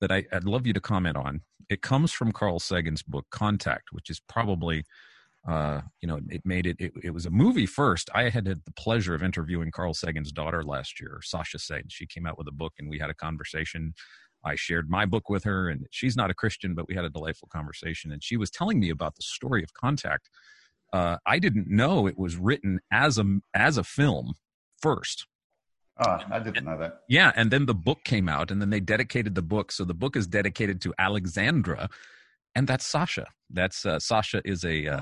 that 0.00 0.12
I, 0.12 0.24
I'd 0.32 0.44
love 0.44 0.66
you 0.66 0.72
to 0.74 0.80
comment 0.80 1.16
on. 1.16 1.40
It 1.68 1.82
comes 1.82 2.12
from 2.12 2.30
Carl 2.30 2.60
Sagan's 2.60 3.02
book 3.02 3.26
Contact, 3.30 3.88
which 3.90 4.10
is 4.10 4.20
probably, 4.28 4.84
uh, 5.46 5.80
you 6.00 6.08
know, 6.08 6.18
it 6.28 6.42
made 6.44 6.66
it, 6.66 6.76
it. 6.80 6.92
It 7.02 7.10
was 7.10 7.26
a 7.26 7.30
movie 7.30 7.66
first. 7.66 8.10
I 8.14 8.28
had 8.28 8.46
had 8.46 8.64
the 8.64 8.72
pleasure 8.72 9.14
of 9.14 9.22
interviewing 9.22 9.70
Carl 9.70 9.94
Sagan's 9.94 10.32
daughter 10.32 10.64
last 10.64 11.00
year, 11.00 11.20
Sasha 11.22 11.58
Sagan. 11.58 11.88
She 11.88 12.06
came 12.06 12.26
out 12.26 12.36
with 12.36 12.48
a 12.48 12.52
book, 12.52 12.72
and 12.78 12.90
we 12.90 12.98
had 12.98 13.10
a 13.10 13.14
conversation. 13.14 13.94
I 14.44 14.56
shared 14.56 14.90
my 14.90 15.06
book 15.06 15.30
with 15.30 15.44
her, 15.44 15.68
and 15.68 15.86
she's 15.90 16.16
not 16.16 16.30
a 16.30 16.34
Christian, 16.34 16.74
but 16.74 16.88
we 16.88 16.94
had 16.94 17.04
a 17.04 17.10
delightful 17.10 17.48
conversation. 17.52 18.12
And 18.12 18.22
she 18.22 18.36
was 18.36 18.50
telling 18.50 18.80
me 18.80 18.90
about 18.90 19.14
the 19.14 19.22
story 19.22 19.62
of 19.62 19.72
Contact. 19.72 20.28
Uh, 20.92 21.18
I 21.26 21.38
didn't 21.38 21.68
know 21.68 22.06
it 22.06 22.18
was 22.18 22.36
written 22.36 22.80
as 22.92 23.18
a 23.18 23.24
as 23.54 23.78
a 23.78 23.84
film 23.84 24.34
first. 24.80 25.26
Oh, 25.98 26.18
I 26.30 26.40
didn't 26.40 26.64
know 26.64 26.78
that. 26.78 27.02
Yeah, 27.08 27.32
and 27.36 27.50
then 27.50 27.66
the 27.66 27.74
book 27.74 28.04
came 28.04 28.28
out, 28.28 28.50
and 28.50 28.60
then 28.60 28.70
they 28.70 28.80
dedicated 28.80 29.34
the 29.34 29.42
book. 29.42 29.72
So 29.72 29.84
the 29.84 29.94
book 29.94 30.16
is 30.16 30.26
dedicated 30.26 30.80
to 30.82 30.94
Alexandra, 30.98 31.88
and 32.56 32.66
that's 32.66 32.86
Sasha. 32.86 33.26
That's 33.50 33.86
uh, 33.86 34.00
Sasha 34.00 34.40
is 34.44 34.64
a 34.64 34.88
uh, 34.88 35.00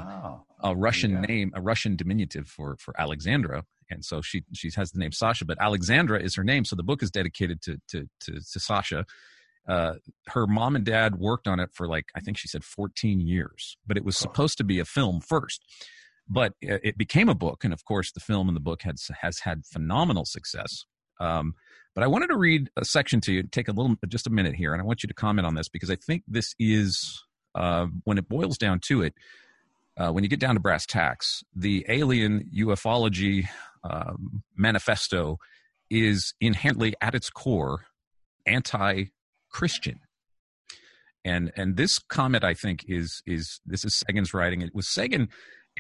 Oh, 0.65 0.71
a 0.73 0.77
Russian 0.77 1.13
Yeah. 1.13 1.21
name, 1.21 1.53
a 1.55 1.61
Russian 1.63 1.97
diminutive 1.97 2.47
for 2.49 2.77
for 2.79 2.93
Alexandra, 3.01 3.65
and 3.91 4.05
so 4.05 4.21
she 4.21 4.45
she 4.53 4.71
has 4.77 4.91
the 4.93 4.99
name 4.99 5.13
Sasha, 5.13 5.45
but 5.47 5.57
Alexandra 5.61 6.21
is 6.23 6.35
her 6.35 6.45
name. 6.45 6.65
So 6.65 6.77
the 6.77 6.83
book 6.83 7.03
is 7.03 7.11
dedicated 7.11 7.63
to 7.63 7.73
to 7.89 8.09
to, 8.25 8.33
to 8.53 8.61
Sasha. 8.61 9.07
Uh, 9.67 9.95
her 10.29 10.47
mom 10.47 10.77
and 10.77 10.85
dad 10.85 11.17
worked 11.17 11.49
on 11.49 11.59
it 11.59 11.71
for 11.73 11.87
like 11.89 12.07
I 12.15 12.21
think 12.21 12.37
she 12.37 12.49
said 12.49 12.65
14 12.65 13.21
years, 13.21 13.79
but 13.87 13.97
it 13.97 14.05
was 14.05 14.17
supposed 14.19 14.59
to 14.59 14.65
be 14.65 14.79
a 14.79 14.85
film 14.85 15.21
first. 15.21 15.65
But 16.29 16.53
it 16.61 16.81
it 16.91 16.99
became 16.99 17.29
a 17.29 17.35
book, 17.35 17.65
and 17.65 17.73
of 17.73 17.85
course, 17.85 18.13
the 18.13 18.21
film 18.21 18.49
and 18.49 18.57
the 18.57 18.61
book 18.71 18.83
has 18.83 19.11
has 19.23 19.41
had 19.41 19.65
phenomenal 19.67 20.25
success. 20.25 20.85
Um, 21.21 21.55
but 21.95 22.03
I 22.03 22.09
wanted 22.09 22.27
to 22.29 22.37
read 22.37 22.71
a 22.77 22.85
section 22.85 23.21
to 23.23 23.33
you, 23.33 23.43
take 23.45 23.69
a 23.69 23.73
little, 23.73 23.95
just 24.09 24.27
a 24.27 24.31
minute 24.31 24.57
here, 24.57 24.73
and 24.73 24.83
I 24.83 24.85
want 24.85 25.05
you 25.05 25.07
to 25.07 25.15
comment 25.15 25.47
on 25.47 25.55
this 25.55 25.69
because 25.69 25.91
I 25.91 25.97
think 25.97 26.25
this 26.27 26.55
is 26.59 27.23
uh, 27.55 27.87
when 28.05 28.19
it 28.19 28.29
boils 28.29 28.59
down 28.59 28.81
to 28.81 29.03
it, 29.03 29.15
uh, 29.97 30.11
when 30.11 30.25
you 30.25 30.31
get 30.31 30.41
down 30.41 30.55
to 30.55 30.61
brass 30.61 30.87
tacks, 30.87 31.45
the 31.55 31.85
alien 31.89 32.51
ufology 32.55 33.49
um, 33.85 34.43
manifesto 34.57 35.39
is 35.91 36.35
inherently 36.41 36.95
at 37.01 37.15
its 37.15 37.31
core 37.31 37.87
anti-Christian. 38.47 40.01
And 41.25 41.53
and 41.57 41.77
this 41.77 41.99
comment, 41.99 42.45
I 42.45 42.55
think, 42.55 42.85
is 42.87 43.23
is 43.25 43.61
this 43.65 43.85
is 43.85 43.97
Sagan's 43.97 44.35
writing. 44.35 44.61
It 44.61 44.75
was 44.75 44.89
Sagan 44.89 45.29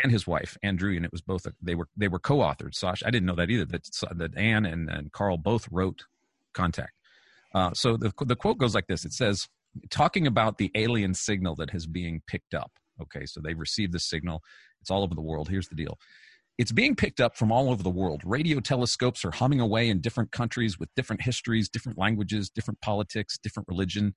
and 0.02 0.10
his 0.10 0.26
wife 0.26 0.56
Ann 0.62 0.78
Druyan, 0.78 0.98
and 0.98 1.04
It 1.04 1.12
was 1.12 1.20
both 1.20 1.46
they 1.60 1.74
were 1.74 1.88
they 1.96 2.08
were 2.08 2.18
co-authored. 2.18 2.74
Sasha, 2.74 3.06
I 3.06 3.10
didn't 3.10 3.26
know 3.26 3.34
that 3.34 3.50
either. 3.50 3.66
That 3.66 3.86
that 4.16 4.36
Anne 4.38 4.64
and, 4.64 4.88
and 4.88 5.12
Carl 5.12 5.36
both 5.36 5.68
wrote 5.70 6.04
Contact. 6.54 6.92
Uh, 7.54 7.72
so 7.74 7.96
the 7.96 8.12
the 8.24 8.36
quote 8.36 8.58
goes 8.58 8.74
like 8.74 8.86
this. 8.86 9.04
It 9.04 9.12
says, 9.12 9.48
talking 9.90 10.26
about 10.26 10.58
the 10.58 10.70
alien 10.74 11.14
signal 11.14 11.54
that 11.56 11.74
is 11.74 11.86
being 11.86 12.22
picked 12.26 12.54
up. 12.54 12.72
Okay, 13.00 13.26
so 13.26 13.40
they've 13.40 13.58
received 13.58 13.92
the 13.92 13.98
signal. 13.98 14.42
It's 14.80 14.90
all 14.90 15.02
over 15.02 15.14
the 15.14 15.20
world. 15.22 15.48
Here's 15.48 15.68
the 15.68 15.74
deal. 15.74 15.98
it's 16.56 16.70
being 16.72 16.94
picked 16.94 17.20
up 17.20 17.36
from 17.36 17.50
all 17.50 17.70
over 17.70 17.82
the 17.82 17.90
world. 17.90 18.22
Radio 18.24 18.60
telescopes 18.60 19.24
are 19.24 19.32
humming 19.32 19.60
away 19.60 19.88
in 19.88 20.00
different 20.00 20.30
countries 20.30 20.78
with 20.78 20.88
different 20.94 21.22
histories, 21.22 21.68
different 21.68 21.98
languages, 21.98 22.48
different 22.48 22.80
politics, 22.80 23.38
different 23.42 23.68
religion. 23.68 24.14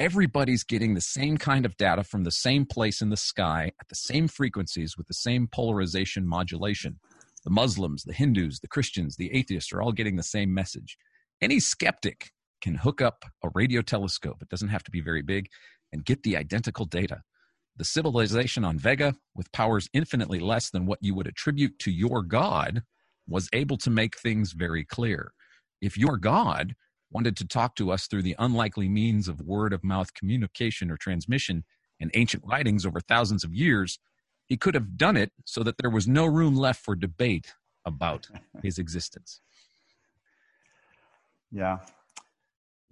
Everybody's 0.00 0.64
getting 0.64 0.94
the 0.94 1.00
same 1.00 1.36
kind 1.36 1.66
of 1.66 1.76
data 1.76 2.02
from 2.02 2.24
the 2.24 2.30
same 2.30 2.64
place 2.64 3.02
in 3.02 3.10
the 3.10 3.16
sky 3.16 3.72
at 3.80 3.88
the 3.88 3.94
same 3.94 4.28
frequencies 4.28 4.96
with 4.96 5.06
the 5.08 5.14
same 5.14 5.46
polarization 5.46 6.26
modulation. 6.26 6.98
The 7.44 7.50
Muslims, 7.50 8.02
the 8.04 8.14
Hindus, 8.14 8.60
the 8.60 8.68
Christians, 8.68 9.16
the 9.16 9.32
atheists 9.34 9.72
are 9.72 9.82
all 9.82 9.92
getting 9.92 10.16
the 10.16 10.22
same 10.22 10.54
message. 10.54 10.96
Any 11.42 11.60
skeptic 11.60 12.32
can 12.64 12.74
hook 12.76 13.02
up 13.02 13.26
a 13.42 13.50
radio 13.54 13.82
telescope, 13.82 14.38
it 14.40 14.48
doesn't 14.48 14.70
have 14.70 14.82
to 14.82 14.90
be 14.90 15.02
very 15.02 15.20
big, 15.20 15.48
and 15.92 16.02
get 16.02 16.22
the 16.22 16.34
identical 16.34 16.86
data. 16.86 17.20
The 17.76 17.84
civilization 17.84 18.64
on 18.64 18.78
Vega, 18.78 19.14
with 19.34 19.52
powers 19.52 19.86
infinitely 19.92 20.38
less 20.38 20.70
than 20.70 20.86
what 20.86 20.98
you 21.02 21.14
would 21.14 21.26
attribute 21.26 21.78
to 21.80 21.90
your 21.90 22.22
God, 22.22 22.82
was 23.28 23.50
able 23.52 23.76
to 23.76 23.90
make 23.90 24.16
things 24.16 24.52
very 24.52 24.82
clear. 24.82 25.32
If 25.82 25.98
your 25.98 26.16
God 26.16 26.74
wanted 27.10 27.36
to 27.36 27.46
talk 27.46 27.76
to 27.76 27.92
us 27.92 28.06
through 28.06 28.22
the 28.22 28.34
unlikely 28.38 28.88
means 28.88 29.28
of 29.28 29.42
word 29.42 29.74
of 29.74 29.84
mouth 29.84 30.14
communication 30.14 30.90
or 30.90 30.96
transmission 30.96 31.64
in 32.00 32.10
ancient 32.14 32.44
writings 32.46 32.86
over 32.86 33.00
thousands 33.00 33.44
of 33.44 33.52
years, 33.52 33.98
he 34.46 34.56
could 34.56 34.74
have 34.74 34.96
done 34.96 35.18
it 35.18 35.32
so 35.44 35.62
that 35.62 35.76
there 35.76 35.90
was 35.90 36.08
no 36.08 36.24
room 36.24 36.56
left 36.56 36.82
for 36.82 36.96
debate 36.96 37.52
about 37.84 38.26
his 38.62 38.78
existence. 38.78 39.42
Yeah. 41.52 41.80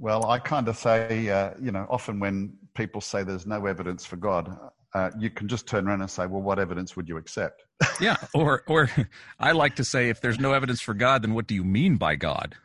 Well, 0.03 0.27
I 0.27 0.41
kind 0.41 0.67
of 0.67 0.77
say, 0.77 1.29
uh, 1.29 1.53
you 1.61 1.71
know, 1.71 1.87
often 1.88 2.19
when 2.19 2.55
people 2.75 3.01
say 3.01 3.23
there's 3.23 3.47
no 3.47 3.67
evidence 3.67 4.05
for 4.05 4.17
God, 4.17 4.59
uh, 4.95 5.12
you 5.17 5.31
can 5.31 5.47
just 5.47 5.69
turn 5.69 5.87
around 5.87 6.01
and 6.01 6.11
say, 6.11 6.27
well, 6.27 6.43
what 6.43 6.59
evidence 6.59 6.97
would 6.97 7.09
you 7.09 7.19
accept? 7.19 7.62
yeah. 8.01 8.17
Or, 8.35 8.65
or 8.67 8.91
I 9.38 9.53
like 9.53 9.77
to 9.77 9.85
say, 9.85 10.09
if 10.09 10.21
there's 10.21 10.41
no 10.41 10.55
evidence 10.55 10.81
for 10.81 10.93
God, 10.93 11.23
then 11.23 11.35
what 11.35 11.47
do 11.47 11.55
you 11.55 11.62
mean 11.62 11.99
by 11.99 12.17
God? 12.17 12.57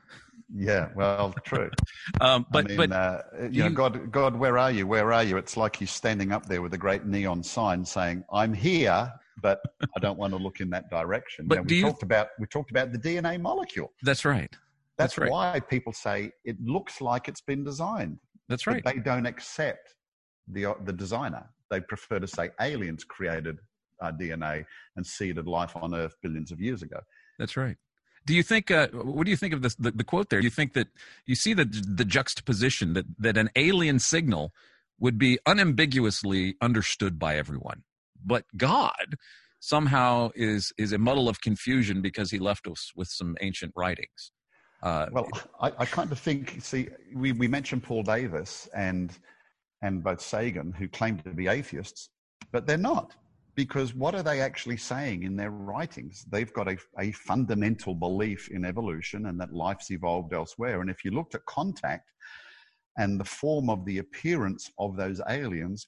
Yeah, 0.52 0.90
well, 0.96 1.36
true. 1.44 1.70
um, 2.22 2.48
but 2.50 2.66
I 2.66 2.68
mean, 2.70 2.78
but 2.78 2.92
uh, 2.92 3.22
you, 3.42 3.50
you 3.52 3.64
know, 3.66 3.70
God, 3.70 4.12
God, 4.12 4.36
where 4.36 4.58
are 4.58 4.72
you? 4.72 4.88
Where 4.88 5.14
are 5.14 5.24
you? 5.24 5.38
It's 5.38 5.56
like 5.56 5.76
he's 5.76 5.92
standing 5.92 6.32
up 6.32 6.48
there 6.48 6.64
with 6.64 6.74
a 6.74 6.78
great 6.78 7.06
neon 7.06 7.44
sign 7.44 7.86
saying, 7.86 8.24
"I'm 8.32 8.54
here, 8.54 9.12
but 9.42 9.60
I 9.96 10.00
don't 10.00 10.18
want 10.18 10.32
to 10.32 10.38
look 10.40 10.62
in 10.62 10.70
that 10.70 10.90
direction." 10.90 11.48
But 11.48 11.68
do 11.68 11.76
we 11.76 11.80
you... 11.82 11.84
talked 11.84 12.02
about 12.02 12.30
we 12.40 12.48
talked 12.48 12.72
about 12.72 12.94
the 12.94 12.98
DNA 12.98 13.42
molecule. 13.42 13.92
That's 14.04 14.24
right. 14.24 14.56
That's, 14.98 15.16
That's 15.16 15.18
right. 15.18 15.32
why 15.32 15.60
people 15.60 15.94
say 15.94 16.32
it 16.44 16.58
looks 16.62 17.02
like 17.02 17.28
it's 17.28 17.42
been 17.42 17.64
designed. 17.64 18.18
That's 18.50 18.66
right. 18.66 18.84
But 18.84 18.96
they 18.96 19.02
don't 19.02 19.26
accept 19.26 19.94
the 20.48 20.76
the 20.86 20.94
designer. 20.94 21.50
They 21.70 21.82
prefer 21.82 22.20
to 22.20 22.28
say 22.28 22.50
aliens 22.62 23.04
created 23.04 23.60
uh, 24.02 24.12
DNA 24.12 24.66
and 24.96 25.06
seeded 25.06 25.48
life 25.48 25.76
on 25.76 25.94
Earth 25.94 26.16
billions 26.22 26.52
of 26.52 26.62
years 26.62 26.82
ago. 26.82 27.00
That's 27.40 27.58
right. 27.58 27.78
Do 28.26 28.34
you 28.34 28.44
think? 28.44 28.72
Uh, 28.72 28.88
what 28.90 29.26
do 29.26 29.32
you 29.32 29.38
think 29.38 29.54
of 29.54 29.62
this? 29.62 29.76
The, 29.76 29.92
the 29.92 30.04
quote 30.04 30.30
there. 30.30 30.42
Do 30.42 30.46
you 30.46 30.52
think 30.52 30.74
that 30.74 30.88
you 31.26 31.36
see 31.36 31.54
the 31.54 31.66
the 31.66 32.06
juxtaposition 32.06 32.94
that 32.94 33.06
that 33.20 33.38
an 33.38 33.50
alien 33.56 34.00
signal 34.00 34.54
would 35.00 35.18
be 35.18 35.40
unambiguously 35.46 36.56
understood 36.62 37.20
by 37.20 37.38
everyone, 37.38 37.84
but 38.24 38.46
God 38.56 39.16
somehow 39.60 40.32
is 40.36 40.72
is 40.78 40.92
a 40.92 40.98
muddle 40.98 41.30
of 41.30 41.42
confusion 41.42 42.02
because 42.02 42.32
he 42.32 42.40
left 42.40 42.68
us 42.68 42.92
with 42.96 43.08
some 43.08 43.36
ancient 43.42 43.74
writings. 43.76 44.32
Uh, 44.84 45.08
well, 45.12 45.28
I, 45.60 45.72
I, 45.80 45.86
kind 45.86 46.12
of 46.12 46.20
think. 46.20 46.58
See, 46.62 46.88
we 47.14 47.32
we 47.32 47.48
mentioned 47.48 47.84
Paul 47.84 48.04
Davies 48.04 48.70
and 48.76 49.12
and 49.82 50.04
both 50.04 50.22
Sagan, 50.22 50.72
who 50.72 50.88
claim 50.88 51.18
to 51.20 51.30
be 51.32 51.48
atheists, 51.48 52.10
but 52.52 52.68
they're 52.68 52.78
not 52.78 53.16
because 53.58 53.96
what 53.96 54.14
are 54.14 54.22
they 54.22 54.40
actually 54.40 54.78
saying 54.78 55.24
in 55.24 55.36
their 55.36 55.50
writings? 55.50 56.26
They've 56.30 56.54
got 56.54 56.70
a, 56.70 56.78
a 57.00 57.12
fundamental 57.12 57.96
belief 57.96 58.50
in 58.50 58.64
evolution 58.64 59.26
and 59.26 59.42
that 59.42 59.52
life's 59.52 59.90
evolved 59.90 60.32
elsewhere. 60.32 60.80
And 60.80 60.92
if 60.92 61.04
you 61.04 61.10
looked 61.10 61.34
at 61.34 61.44
contact 61.46 62.12
and 62.98 63.20
the 63.20 63.26
form 63.26 63.72
of 63.72 63.84
the 63.84 63.98
appearance 63.98 64.72
of 64.78 64.96
those 64.96 65.20
aliens 65.28 65.88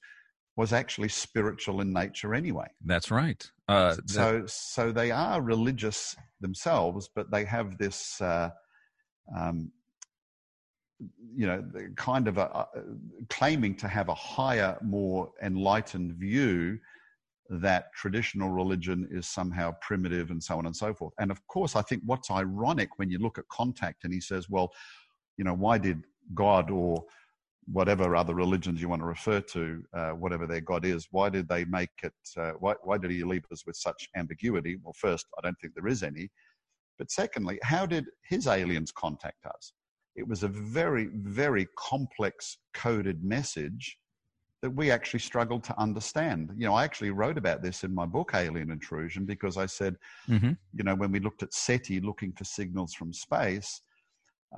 was 0.56 0.72
actually 0.72 1.08
spiritual 1.08 1.80
in 1.80 1.92
nature 1.92 2.34
anyway. 2.34 2.66
That's 2.84 3.08
right. 3.08 3.48
Uh, 3.68 3.94
so, 4.06 4.42
so 4.46 4.90
they 4.90 5.12
are 5.12 5.40
religious 5.40 6.16
themselves, 6.40 7.08
but 7.14 7.30
they 7.30 7.44
have 7.44 7.78
this, 7.78 8.20
uh, 8.20 8.50
um, 9.36 9.70
you 11.34 11.46
know, 11.46 11.64
kind 11.96 12.28
of 12.28 12.38
a, 12.38 12.66
claiming 13.28 13.74
to 13.76 13.88
have 13.88 14.08
a 14.08 14.14
higher, 14.14 14.76
more 14.82 15.30
enlightened 15.42 16.12
view 16.14 16.78
that 17.48 17.92
traditional 17.94 18.50
religion 18.50 19.08
is 19.10 19.26
somehow 19.26 19.72
primitive 19.80 20.30
and 20.30 20.42
so 20.42 20.56
on 20.56 20.66
and 20.66 20.76
so 20.76 20.94
forth. 20.94 21.12
And 21.18 21.30
of 21.30 21.44
course, 21.48 21.74
I 21.74 21.82
think 21.82 22.02
what's 22.06 22.30
ironic 22.30 22.90
when 22.98 23.10
you 23.10 23.18
look 23.18 23.38
at 23.38 23.48
contact 23.48 24.04
and 24.04 24.12
he 24.12 24.20
says, 24.20 24.48
well, 24.48 24.70
you 25.36 25.44
know, 25.44 25.54
why 25.54 25.78
did 25.78 26.04
God 26.34 26.70
or 26.70 27.04
whatever 27.72 28.14
other 28.14 28.34
religions 28.34 28.80
you 28.80 28.88
want 28.88 29.02
to 29.02 29.06
refer 29.06 29.40
to, 29.40 29.82
uh, 29.94 30.10
whatever 30.10 30.46
their 30.46 30.60
God 30.60 30.84
is, 30.84 31.08
why 31.10 31.28
did 31.28 31.48
they 31.48 31.64
make 31.64 31.90
it, 32.02 32.12
uh, 32.36 32.52
why, 32.60 32.74
why 32.82 32.98
did 32.98 33.10
he 33.10 33.24
leave 33.24 33.44
us 33.50 33.64
with 33.66 33.76
such 33.76 34.08
ambiguity? 34.16 34.76
Well, 34.82 34.94
first, 34.96 35.26
I 35.38 35.40
don't 35.42 35.58
think 35.60 35.74
there 35.74 35.88
is 35.88 36.02
any. 36.02 36.30
But 37.00 37.10
secondly, 37.10 37.58
how 37.62 37.86
did 37.86 38.04
his 38.28 38.46
aliens 38.46 38.92
contact 38.92 39.46
us? 39.46 39.72
It 40.16 40.28
was 40.28 40.42
a 40.42 40.48
very, 40.48 41.08
very 41.14 41.66
complex 41.78 42.58
coded 42.74 43.24
message 43.24 43.96
that 44.60 44.68
we 44.68 44.90
actually 44.90 45.20
struggled 45.20 45.64
to 45.64 45.80
understand. 45.80 46.50
You 46.58 46.66
know, 46.66 46.74
I 46.74 46.84
actually 46.84 47.10
wrote 47.10 47.38
about 47.38 47.62
this 47.62 47.84
in 47.84 47.94
my 47.94 48.04
book, 48.04 48.32
Alien 48.34 48.70
Intrusion, 48.70 49.24
because 49.24 49.56
I 49.56 49.64
said, 49.64 49.96
mm-hmm. 50.28 50.52
you 50.74 50.84
know, 50.84 50.94
when 50.94 51.10
we 51.10 51.20
looked 51.20 51.42
at 51.42 51.54
SETI 51.54 52.00
looking 52.00 52.32
for 52.32 52.44
signals 52.44 52.92
from 52.92 53.14
space, 53.14 53.80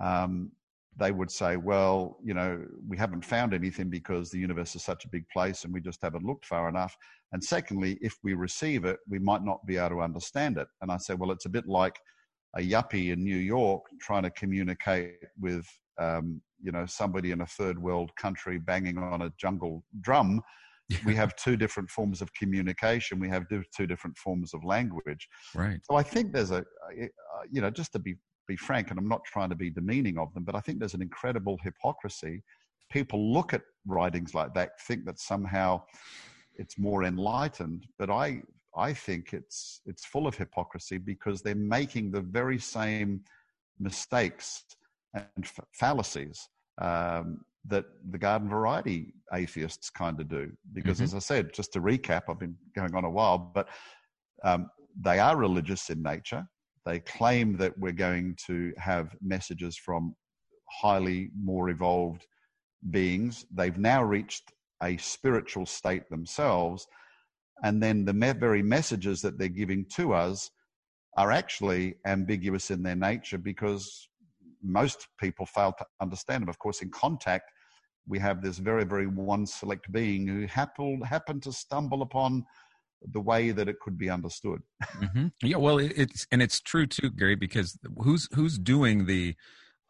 um, 0.03 0.51
they 0.97 1.13
would 1.13 1.31
say, 1.31 1.57
well, 1.57 2.19
you 2.25 2.35
know, 2.35 2.67
we 2.89 2.99
haven't 2.99 3.25
found 3.25 3.55
anything 3.55 3.89
because 3.89 4.31
the 4.33 4.39
universe 4.41 4.75
is 4.75 4.83
such 4.83 5.05
a 5.05 5.09
big 5.09 5.29
place 5.29 5.63
and 5.63 5.73
we 5.73 5.81
just 5.81 6.03
haven't 6.03 6.27
looked 6.27 6.45
far 6.45 6.69
enough. 6.69 6.97
And 7.31 7.43
secondly, 7.43 7.99
if 8.03 8.19
we 8.25 8.35
receive 8.35 8.85
it, 8.85 8.99
we 9.09 9.21
might 9.21 9.45
not 9.45 9.65
be 9.65 9.77
able 9.77 9.91
to 9.91 10.01
understand 10.01 10.59
it. 10.59 10.67
And 10.81 10.91
I 10.91 10.97
said, 10.97 11.21
well, 11.21 11.31
it's 11.31 11.47
a 11.47 11.49
bit 11.49 11.69
like 11.69 12.01
a 12.57 12.61
yuppie 12.61 13.13
in 13.13 13.23
New 13.23 13.37
York 13.37 13.85
trying 14.01 14.23
to 14.23 14.31
communicate 14.31 15.17
with 15.41 15.67
um, 15.99 16.41
you 16.61 16.73
know 16.73 16.87
somebody 16.87 17.31
in 17.31 17.41
a 17.41 17.47
third 17.47 17.79
world 17.79 18.11
country 18.17 18.59
banging 18.59 18.99
on 18.99 19.23
a 19.23 19.33
jungle 19.39 19.85
drum 20.01 20.41
we 21.05 21.15
have 21.15 21.35
two 21.37 21.57
different 21.57 21.91
forms 21.91 22.21
of 22.21 22.33
communication. 22.35 23.19
We 23.19 23.29
have 23.29 23.47
two 23.49 23.87
different 23.87 24.17
forms 24.17 24.55
of 24.55 24.65
language. 24.65 25.29
Right. 25.55 25.81
So 25.91 25.97
i 25.97 26.03
think 26.03 26.33
there's 26.33 26.51
a 26.51 26.65
you 27.51 27.61
know 27.61 27.71
just 27.71 27.93
to 27.93 27.99
be 27.99 28.17
be 28.49 28.57
frank 28.57 28.91
and 28.91 28.99
i'm 28.99 29.09
not 29.09 29.25
trying 29.25 29.49
to 29.49 29.55
be 29.55 29.71
demeaning 29.71 30.19
of 30.19 30.33
them 30.35 30.43
but 30.43 30.57
i 30.57 30.61
think 30.61 30.79
there's 30.79 30.95
an 30.95 31.03
incredible 31.03 31.59
hypocrisy. 31.63 32.43
People 32.91 33.33
look 33.33 33.55
at 33.55 33.63
writings 33.87 34.35
like 34.35 34.53
that 34.55 34.81
think 34.83 35.07
that 35.07 35.19
somehow 35.19 35.83
it's 36.57 36.79
more 36.79 37.05
enlightened 37.05 37.87
but 37.99 38.11
i 38.11 38.43
i 38.77 38.93
think 38.93 39.33
it's 39.33 39.81
it's 39.87 40.05
full 40.05 40.27
of 40.27 40.37
hypocrisy 40.37 40.99
because 40.99 41.43
they're 41.43 41.55
making 41.55 42.11
the 42.11 42.21
very 42.21 42.59
same 42.59 43.21
mistakes 43.79 44.65
and 45.15 45.51
fallacies 45.73 46.49
um, 46.81 47.45
that 47.67 47.85
the 48.11 48.19
garden 48.19 48.49
variety 48.49 49.15
atheists 49.33 49.91
kind 49.91 50.21
of 50.21 50.29
do. 50.29 50.51
Because, 50.73 50.97
mm-hmm. 50.97 51.05
as 51.05 51.15
I 51.15 51.19
said, 51.19 51.53
just 51.53 51.73
to 51.75 51.81
recap, 51.81 52.23
I've 52.29 52.39
been 52.39 52.57
going 52.75 52.95
on 52.95 53.05
a 53.05 53.11
while, 53.11 53.39
but 53.39 53.69
um, 54.45 54.69
they 55.01 55.19
are 55.19 55.37
religious 55.37 55.91
in 55.91 56.03
nature. 56.03 56.47
They 56.85 56.99
claim 57.01 57.57
that 57.59 57.79
we're 57.79 57.93
going 57.93 58.37
to 58.47 58.73
have 58.79 59.15
messages 59.23 59.77
from 59.77 60.15
highly 60.69 61.31
more 61.41 61.71
evolved 61.71 62.27
beings. 62.91 63.47
They've 63.55 63.79
now 63.79 64.03
reached 64.03 64.53
a 64.83 64.97
spiritual 64.97 65.67
state 65.67 66.09
themselves. 66.11 66.89
And 67.63 67.83
then 67.83 68.05
the 68.05 68.35
very 68.39 68.63
messages 68.63 69.23
that 69.23 69.39
they're 69.39 69.49
giving 69.49 69.87
to 69.97 70.15
us 70.15 70.51
are 71.17 71.31
actually 71.31 71.95
ambiguous 72.07 72.71
in 72.71 72.83
their 72.83 72.97
nature 72.97 73.39
because 73.39 74.09
most 74.63 75.09
people 75.21 75.47
fail 75.47 75.73
to 75.79 75.87
understand 76.01 76.43
them. 76.43 76.49
Of 76.49 76.59
course, 76.59 76.83
in 76.83 76.91
contact, 76.91 77.51
we 78.07 78.19
have 78.19 78.43
this 78.43 78.59
very, 78.59 78.85
very 78.85 79.07
one 79.07 79.47
select 79.47 79.91
being 79.93 80.27
who 80.27 80.47
happened 80.47 81.07
happened 81.07 81.43
to 81.45 81.53
stumble 81.53 82.03
upon 82.03 82.45
the 83.13 83.21
way 83.21 83.51
that 83.51 83.69
it 83.69 83.81
could 83.81 83.99
be 83.99 84.09
understood. 84.09 84.61
Mm-hmm. 84.97 85.27
Yeah, 85.43 85.57
well, 85.57 85.79
it's 85.79 86.27
and 86.33 86.43
it's 86.43 86.61
true 86.61 86.87
too, 86.87 87.11
Gary, 87.11 87.37
because 87.37 87.79
who's 87.99 88.29
who's 88.35 88.59
doing 88.59 89.07
the 89.07 89.35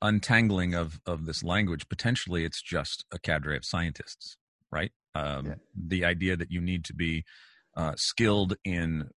untangling 0.00 0.74
of 0.74 1.00
of 1.06 1.26
this 1.26 1.42
language? 1.42 1.88
Potentially, 1.88 2.44
it's 2.44 2.62
just 2.62 3.04
a 3.12 3.18
cadre 3.18 3.56
of 3.56 3.64
scientists, 3.64 4.36
right? 4.70 4.92
Um, 5.14 5.46
yeah. 5.46 5.54
The 5.88 6.04
idea 6.04 6.36
that 6.36 6.50
you 6.50 6.60
need 6.60 6.84
to 6.86 6.94
be 6.94 7.24
uh, 7.76 7.92
skilled 7.96 8.54
in 8.64 9.08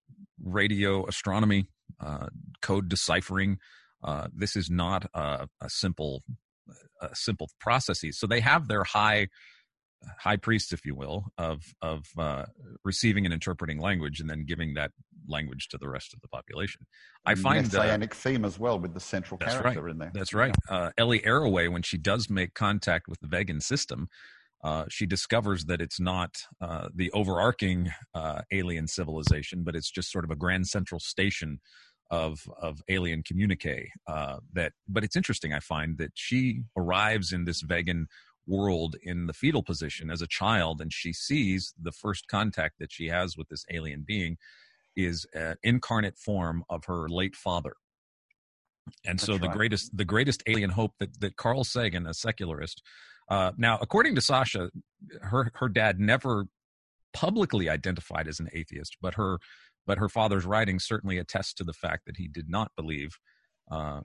radio 0.41 1.05
astronomy, 1.07 1.67
uh, 1.99 2.27
code 2.61 2.89
deciphering, 2.89 3.57
uh, 4.03 4.27
this 4.33 4.55
is 4.55 4.69
not 4.69 5.05
a, 5.13 5.47
a 5.61 5.69
simple 5.69 6.23
a 7.01 7.15
simple 7.15 7.49
processes. 7.59 8.17
So 8.17 8.27
they 8.27 8.39
have 8.39 8.67
their 8.67 8.83
high 8.83 9.27
high 10.19 10.35
priests, 10.35 10.71
if 10.71 10.85
you 10.85 10.95
will, 10.95 11.25
of 11.37 11.63
of 11.81 12.05
uh, 12.17 12.45
receiving 12.83 13.25
and 13.25 13.33
interpreting 13.33 13.79
language 13.79 14.19
and 14.19 14.29
then 14.29 14.45
giving 14.45 14.73
that 14.75 14.91
language 15.27 15.67
to 15.69 15.77
the 15.77 15.89
rest 15.89 16.13
of 16.13 16.21
the 16.21 16.27
population. 16.27 16.85
I 17.25 17.35
find 17.35 17.63
messianic 17.63 18.11
uh, 18.11 18.15
theme 18.15 18.45
as 18.45 18.59
well 18.59 18.79
with 18.79 18.93
the 18.93 18.99
central 18.99 19.37
character 19.37 19.81
right. 19.81 19.91
in 19.91 19.97
there. 19.97 20.11
That's 20.13 20.33
right. 20.33 20.55
Uh, 20.69 20.91
Ellie 20.97 21.21
Arroway, 21.21 21.71
when 21.71 21.81
she 21.81 21.97
does 21.97 22.29
make 22.29 22.53
contact 22.53 23.07
with 23.07 23.19
the 23.19 23.27
Vegan 23.27 23.61
system, 23.61 24.07
uh, 24.65 24.85
she 24.89 25.05
discovers 25.05 25.65
that 25.65 25.79
it's 25.79 25.99
not 25.99 26.37
uh, 26.59 26.89
the 26.93 27.11
overarching 27.11 27.91
uh, 28.15 28.41
alien 28.51 28.87
civilization, 28.87 29.63
but 29.63 29.75
it's 29.75 29.91
just 29.91 30.11
sort 30.11 30.25
of 30.25 30.31
a 30.31 30.35
grand 30.35 30.67
central 30.67 30.99
station 30.99 31.59
of 32.09 32.49
of 32.59 32.81
alien 32.89 33.21
communique. 33.21 33.91
Uh, 34.07 34.37
that, 34.53 34.73
but 34.87 35.03
it's 35.03 35.15
interesting. 35.15 35.53
I 35.53 35.59
find 35.59 35.99
that 35.99 36.13
she 36.15 36.63
arrives 36.75 37.31
in 37.31 37.45
this 37.45 37.61
vegan 37.61 38.07
world 38.47 38.95
in 39.03 39.27
the 39.27 39.33
fetal 39.33 39.61
position 39.61 40.09
as 40.09 40.23
a 40.23 40.27
child, 40.27 40.81
and 40.81 40.91
she 40.91 41.13
sees 41.13 41.75
the 41.79 41.91
first 41.91 42.27
contact 42.27 42.79
that 42.79 42.91
she 42.91 43.07
has 43.09 43.37
with 43.37 43.49
this 43.49 43.65
alien 43.69 44.03
being 44.05 44.35
is 44.95 45.27
an 45.35 45.57
incarnate 45.61 46.17
form 46.17 46.63
of 46.71 46.85
her 46.85 47.07
late 47.07 47.35
father. 47.35 47.73
And 49.05 49.19
That's 49.19 49.27
so 49.27 49.37
the 49.37 49.47
right. 49.47 49.57
greatest 49.57 49.95
the 49.95 50.05
greatest 50.05 50.41
alien 50.47 50.71
hope 50.71 50.93
that 50.99 51.19
that 51.19 51.35
Carl 51.37 51.63
Sagan, 51.63 52.07
a 52.07 52.15
secularist, 52.15 52.81
uh, 53.29 53.51
now 53.57 53.77
according 53.81 54.15
to 54.15 54.21
Sasha, 54.21 54.69
her 55.21 55.51
her 55.55 55.69
dad 55.69 55.99
never 55.99 56.45
publicly 57.13 57.69
identified 57.69 58.27
as 58.27 58.39
an 58.39 58.49
atheist, 58.53 58.97
but 59.01 59.15
her 59.15 59.39
but 59.87 59.97
her 59.97 60.09
father's 60.09 60.45
writings 60.45 60.85
certainly 60.85 61.17
attest 61.17 61.57
to 61.57 61.63
the 61.63 61.73
fact 61.73 62.05
that 62.05 62.17
he 62.17 62.27
did 62.27 62.49
not 62.49 62.71
believe 62.75 63.17
uh, 63.71 64.01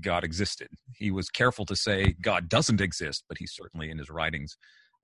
God 0.00 0.24
existed. 0.24 0.68
He 0.94 1.10
was 1.10 1.30
careful 1.30 1.64
to 1.66 1.76
say 1.76 2.14
God 2.20 2.48
doesn't 2.48 2.80
exist, 2.80 3.24
but 3.28 3.38
he 3.38 3.46
certainly 3.46 3.90
in 3.90 3.98
his 3.98 4.10
writings 4.10 4.56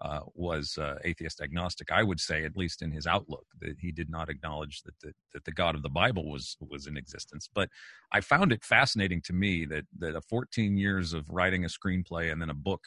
uh, 0.02 0.20
was 0.34 0.76
uh, 0.78 0.96
atheist 1.04 1.40
agnostic. 1.40 1.92
I 1.92 2.02
would 2.02 2.20
say, 2.20 2.44
at 2.44 2.56
least 2.56 2.82
in 2.82 2.90
his 2.90 3.06
outlook, 3.06 3.46
that 3.60 3.76
he 3.80 3.92
did 3.92 4.10
not 4.10 4.28
acknowledge 4.28 4.82
that 4.82 4.98
the, 5.00 5.12
that 5.32 5.44
the 5.44 5.52
God 5.52 5.74
of 5.74 5.82
the 5.82 5.88
Bible 5.88 6.30
was 6.30 6.56
was 6.60 6.86
in 6.86 6.96
existence. 6.96 7.48
But 7.52 7.68
I 8.12 8.20
found 8.20 8.52
it 8.52 8.64
fascinating 8.64 9.22
to 9.22 9.32
me 9.32 9.64
that 9.66 9.84
that 9.98 10.16
a 10.16 10.20
14 10.22 10.76
years 10.76 11.12
of 11.12 11.28
writing 11.30 11.64
a 11.64 11.68
screenplay 11.68 12.32
and 12.32 12.40
then 12.40 12.50
a 12.50 12.54
book. 12.54 12.82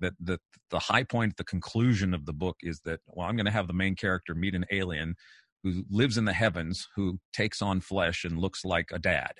That 0.00 0.14
the 0.20 0.38
the 0.70 0.80
high 0.80 1.04
point, 1.04 1.36
the 1.36 1.44
conclusion 1.44 2.14
of 2.14 2.26
the 2.26 2.32
book 2.32 2.56
is 2.62 2.80
that 2.84 3.00
well, 3.06 3.28
I'm 3.28 3.36
going 3.36 3.46
to 3.46 3.52
have 3.52 3.68
the 3.68 3.72
main 3.72 3.94
character 3.94 4.34
meet 4.34 4.54
an 4.54 4.66
alien 4.72 5.14
who 5.62 5.84
lives 5.88 6.18
in 6.18 6.24
the 6.24 6.32
heavens, 6.32 6.88
who 6.94 7.18
takes 7.32 7.62
on 7.62 7.80
flesh 7.80 8.24
and 8.24 8.38
looks 8.38 8.64
like 8.64 8.90
a 8.92 8.98
dad. 8.98 9.32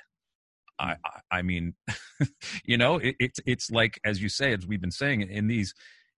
I, 0.79 0.97
I 1.31 1.43
mean, 1.43 1.75
you 2.65 2.79
know, 2.79 2.97
it, 2.97 3.17
it's 3.21 3.41
it's 3.47 3.71
like 3.71 4.01
as 4.05 4.23
you 4.23 4.29
say, 4.29 4.53
as 4.53 4.67
we've 4.67 4.81
been 4.81 4.91
saying 4.91 5.23
in 5.23 5.47
these 5.47 5.75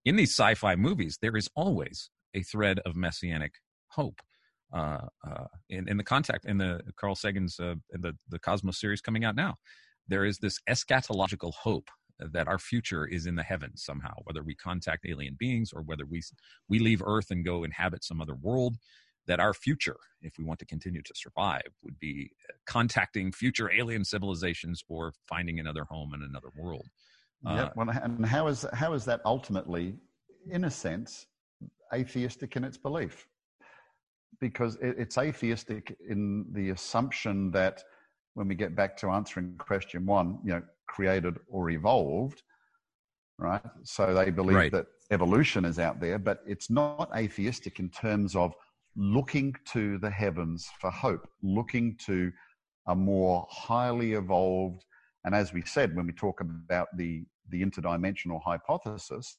in 0.06 0.16
these 0.16 0.30
sci-fi 0.30 0.76
movies, 0.76 1.18
there 1.20 1.36
is 1.36 1.50
always 1.54 2.08
a 2.32 2.42
thread 2.42 2.78
of 2.86 2.96
messianic 2.96 3.52
hope. 3.88 4.20
Uh, 4.72 5.06
uh, 5.26 5.44
in, 5.68 5.88
in 5.88 5.96
the 5.96 6.04
contact 6.04 6.44
in 6.44 6.58
the 6.58 6.80
Carl 6.96 7.14
Sagan's 7.14 7.60
uh, 7.60 7.74
in 7.92 8.00
the 8.00 8.16
the 8.28 8.38
Cosmos 8.38 8.80
series 8.80 9.00
coming 9.00 9.24
out 9.24 9.36
now, 9.36 9.56
there 10.08 10.24
is 10.24 10.38
this 10.38 10.58
eschatological 10.68 11.52
hope 11.52 11.88
that 12.18 12.48
our 12.48 12.58
future 12.58 13.06
is 13.06 13.26
in 13.26 13.34
the 13.36 13.42
heavens 13.42 13.84
somehow, 13.84 14.14
whether 14.24 14.42
we 14.42 14.54
contact 14.54 15.06
alien 15.06 15.36
beings 15.38 15.72
or 15.72 15.82
whether 15.82 16.04
we 16.06 16.22
we 16.68 16.78
leave 16.78 17.02
Earth 17.04 17.30
and 17.30 17.44
go 17.44 17.64
inhabit 17.64 18.02
some 18.02 18.20
other 18.20 18.34
world 18.34 18.76
that 19.26 19.40
our 19.40 19.54
future, 19.54 19.96
if 20.22 20.34
we 20.38 20.44
want 20.44 20.58
to 20.60 20.66
continue 20.66 21.02
to 21.02 21.12
survive, 21.14 21.66
would 21.82 21.98
be 21.98 22.30
uh, 22.48 22.52
contacting 22.66 23.32
future 23.32 23.70
alien 23.72 24.04
civilizations 24.04 24.82
or 24.88 25.12
finding 25.28 25.58
another 25.58 25.84
home 25.84 26.14
in 26.14 26.22
another 26.22 26.50
world. 26.56 26.86
Yeah, 27.44 27.64
uh, 27.64 27.70
well, 27.76 27.90
and 27.90 28.24
how 28.24 28.46
is 28.48 28.66
how 28.72 28.92
is 28.94 29.04
that 29.04 29.20
ultimately, 29.24 29.94
in 30.50 30.64
a 30.64 30.70
sense, 30.70 31.26
atheistic 31.94 32.56
in 32.56 32.64
its 32.64 32.76
belief? 32.76 33.26
Because 34.40 34.76
it's 34.80 35.16
atheistic 35.18 35.96
in 36.08 36.46
the 36.52 36.70
assumption 36.70 37.50
that 37.52 37.82
when 38.34 38.48
we 38.48 38.54
get 38.54 38.76
back 38.76 38.96
to 38.98 39.08
answering 39.08 39.56
question 39.58 40.04
one, 40.04 40.38
you 40.44 40.52
know, 40.52 40.62
created 40.88 41.38
or 41.48 41.70
evolved, 41.70 42.42
right? 43.38 43.62
So 43.84 44.12
they 44.12 44.30
believe 44.30 44.56
right. 44.56 44.72
that 44.72 44.86
evolution 45.10 45.64
is 45.64 45.78
out 45.78 46.00
there, 46.00 46.18
but 46.18 46.40
it's 46.46 46.70
not 46.70 47.10
atheistic 47.16 47.78
in 47.78 47.88
terms 47.90 48.36
of 48.36 48.54
looking 48.96 49.54
to 49.72 49.98
the 49.98 50.10
heavens 50.10 50.68
for 50.80 50.90
hope, 50.90 51.28
looking 51.42 51.96
to 52.06 52.32
a 52.88 52.94
more 52.94 53.46
highly 53.50 54.14
evolved. 54.14 54.84
And 55.26 55.34
as 55.34 55.52
we 55.52 55.62
said, 55.66 55.94
when 55.94 56.06
we 56.06 56.12
talk 56.12 56.40
about 56.40 56.88
the, 56.96 57.24
the 57.50 57.62
interdimensional 57.62 58.40
hypothesis, 58.42 59.36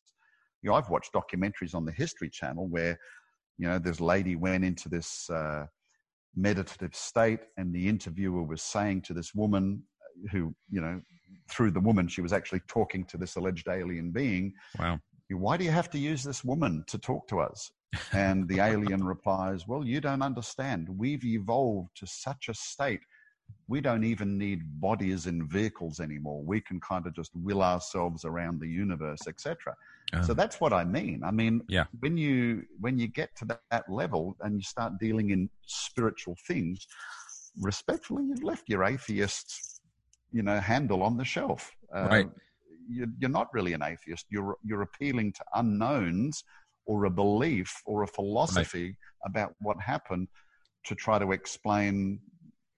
you 0.61 0.69
know, 0.69 0.75
I've 0.75 0.89
watched 0.89 1.13
documentaries 1.13 1.73
on 1.73 1.85
the 1.85 1.93
History 1.93 2.29
Channel 2.29 2.67
where, 2.67 2.99
you 3.57 3.67
know, 3.67 3.79
this 3.79 4.01
lady 4.01 4.35
went 4.35 4.65
into 4.65 4.89
this 4.89 5.29
uh, 5.29 5.65
meditative 6.35 6.93
state, 6.93 7.39
and 7.55 7.73
the 7.73 7.87
interviewer 7.87 8.43
was 8.43 8.61
saying 8.61 9.01
to 9.03 9.13
this 9.13 9.33
woman, 9.33 9.81
who, 10.31 10.53
you 10.69 10.81
know, 10.81 11.01
through 11.49 11.71
the 11.71 11.79
woman, 11.79 12.07
she 12.07 12.21
was 12.21 12.33
actually 12.33 12.61
talking 12.67 13.05
to 13.05 13.17
this 13.17 13.37
alleged 13.37 13.67
alien 13.69 14.11
being. 14.11 14.53
Wow. 14.77 14.99
Why 15.29 15.55
do 15.57 15.63
you 15.63 15.71
have 15.71 15.89
to 15.91 15.99
use 15.99 16.23
this 16.23 16.43
woman 16.43 16.83
to 16.87 16.97
talk 16.97 17.27
to 17.29 17.39
us? 17.39 17.71
And 18.11 18.47
the 18.49 18.59
alien 18.59 19.03
replies, 19.05 19.67
Well, 19.67 19.85
you 19.85 20.01
don't 20.01 20.21
understand. 20.21 20.89
We've 20.89 21.23
evolved 21.23 21.91
to 21.97 22.07
such 22.07 22.49
a 22.49 22.53
state. 22.53 23.01
We 23.67 23.81
don't 23.81 24.03
even 24.03 24.37
need 24.37 24.79
bodies 24.79 25.27
in 25.27 25.47
vehicles 25.47 25.99
anymore. 25.99 26.41
We 26.43 26.61
can 26.61 26.79
kind 26.79 27.05
of 27.05 27.13
just 27.13 27.31
will 27.35 27.61
ourselves 27.61 28.23
around 28.23 28.59
the 28.59 28.67
universe, 28.67 29.27
etc. 29.27 29.75
Uh, 30.13 30.21
so 30.21 30.33
that's 30.33 30.61
what 30.61 30.71
I 30.71 30.85
mean. 30.85 31.21
I 31.23 31.31
mean, 31.31 31.61
yeah. 31.67 31.85
when 31.99 32.17
you 32.17 32.63
when 32.79 32.97
you 32.97 33.07
get 33.07 33.35
to 33.37 33.45
that, 33.45 33.61
that 33.71 33.89
level 33.89 34.37
and 34.41 34.55
you 34.55 34.61
start 34.61 34.93
dealing 34.99 35.31
in 35.31 35.49
spiritual 35.65 36.37
things, 36.47 36.87
respectfully, 37.59 38.23
you've 38.25 38.43
left 38.43 38.69
your 38.69 38.85
atheist, 38.85 39.81
you 40.31 40.43
know, 40.43 40.59
handle 40.59 41.03
on 41.03 41.17
the 41.17 41.25
shelf. 41.25 41.71
Uh, 41.93 42.07
right. 42.09 42.29
You're 42.89 43.29
not 43.29 43.53
really 43.53 43.73
an 43.73 43.83
atheist. 43.83 44.27
You're 44.29 44.55
you're 44.63 44.83
appealing 44.83 45.33
to 45.33 45.43
unknowns 45.55 46.45
or 46.85 47.03
a 47.03 47.09
belief 47.09 47.81
or 47.85 48.03
a 48.03 48.07
philosophy 48.07 48.85
right. 48.85 48.95
about 49.25 49.55
what 49.59 49.75
happened 49.81 50.29
to 50.85 50.95
try 50.95 51.19
to 51.19 51.33
explain 51.33 52.19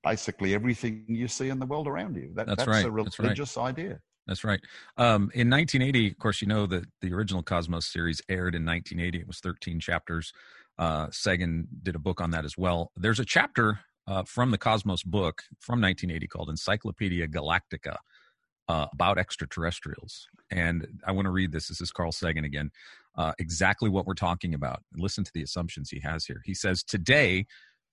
basically 0.04 0.54
everything 0.54 1.06
you 1.08 1.28
see 1.28 1.50
in 1.50 1.60
the 1.60 1.66
world 1.66 1.88
around 1.88 2.16
you. 2.16 2.32
That, 2.36 2.48
that's, 2.48 2.66
that's 2.66 2.68
right. 2.68 2.86
a 2.86 2.92
religious 2.92 3.58
right. 3.58 3.66
idea. 3.66 4.00
That's 4.28 4.44
right. 4.44 4.62
Um, 4.98 5.32
in 5.34 5.50
1980, 5.50 6.12
of 6.12 6.20
course, 6.20 6.42
you 6.42 6.48
know 6.48 6.68
that 6.68 6.86
the 7.02 7.14
original 7.14 7.42
Cosmos 7.42 7.88
series 7.88 8.22
aired 8.30 8.54
in 8.54 8.64
1980. 8.64 9.20
It 9.20 9.28
was 9.28 9.40
13 9.40 9.80
chapters. 9.80 10.32
Uh, 10.78 11.08
Sagan 11.12 11.68
did 11.82 11.96
a 11.96 12.00
book 12.00 12.22
on 12.22 12.32
that 12.32 12.46
as 12.46 12.58
well. 12.58 12.92
There's 12.96 13.20
a 13.20 13.26
chapter 13.26 13.80
uh, 14.08 14.24
from 14.24 14.52
the 14.52 14.58
Cosmos 14.58 15.04
book 15.04 15.44
from 15.60 15.82
1980 15.82 16.28
called 16.28 16.50
Encyclopedia 16.50 17.28
Galactica 17.28 17.98
uh, 18.68 18.86
about 18.94 19.18
extraterrestrials. 19.18 20.28
And 20.52 20.88
I 21.06 21.12
want 21.12 21.26
to 21.26 21.32
read 21.32 21.52
this. 21.52 21.68
This 21.68 21.82
is 21.82 21.92
Carl 21.92 22.12
Sagan 22.12 22.46
again. 22.46 22.72
Uh, 23.16 23.34
exactly 23.40 23.90
what 23.90 24.06
we're 24.06 24.14
talking 24.14 24.54
about. 24.54 24.84
Listen 24.96 25.24
to 25.24 25.32
the 25.34 25.42
assumptions 25.42 25.90
he 25.90 26.00
has 26.00 26.26
here. 26.26 26.42
He 26.46 26.54
says, 26.54 26.84
Today, 26.84 27.48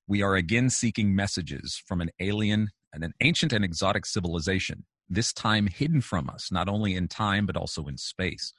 we 0.07 0.23
are 0.23 0.35
again 0.35 0.71
seeking 0.71 1.14
messages 1.14 1.83
from 1.87 2.01
an 2.01 2.11
alien 2.21 2.71
and 2.92 3.05
an 3.05 3.12
ancient 3.21 3.53
and 3.53 3.64
exotic 3.64 4.07
civilization, 4.07 4.85
this 5.09 5.33
time 5.33 5.66
hidden 5.66 6.01
from 6.01 6.31
us, 6.31 6.51
not 6.51 6.69
only 6.69 6.95
in 6.95 7.09
time, 7.09 7.47
but 7.47 7.57
also 7.57 7.87
in 7.87 7.97
space. 7.99 8.53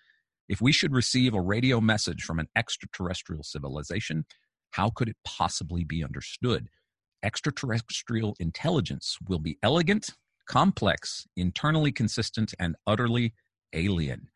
If 0.49 0.61
we 0.61 0.71
should 0.71 0.93
receive 0.93 1.33
a 1.33 1.41
radio 1.41 1.81
message 1.81 2.23
from 2.23 2.39
an 2.39 2.47
extraterrestrial 2.55 3.43
civilization, 3.43 4.25
how 4.71 4.89
could 4.89 5.09
it 5.09 5.17
possibly 5.23 5.83
be 5.83 6.03
understood? 6.03 6.69
Extraterrestrial 7.23 8.35
intelligence 8.39 9.17
will 9.27 9.39
be 9.39 9.57
elegant 9.63 10.11
complex, 10.47 11.27
internally 11.35 11.91
consistent, 11.91 12.53
and 12.57 12.75
utterly 12.87 13.33
alien. 13.73 14.29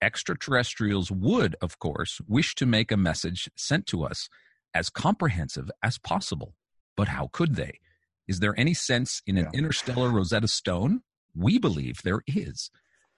Extraterrestrials 0.00 1.10
would, 1.10 1.56
of 1.60 1.78
course, 1.78 2.20
wish 2.26 2.54
to 2.54 2.66
make 2.66 2.92
a 2.92 2.96
message 2.96 3.50
sent 3.56 3.86
to 3.86 4.04
us 4.04 4.28
as 4.76 4.90
comprehensive 4.90 5.70
as 5.82 5.98
possible. 5.98 6.54
But 6.96 7.08
how 7.08 7.28
could 7.32 7.56
they? 7.56 7.80
Is 8.28 8.40
there 8.40 8.54
any 8.58 8.74
sense 8.74 9.22
in 9.26 9.38
an 9.38 9.48
yeah. 9.52 9.58
interstellar 9.58 10.10
Rosetta 10.10 10.48
Stone? 10.48 11.00
We 11.34 11.58
believe 11.58 12.02
there 12.02 12.20
is. 12.26 12.70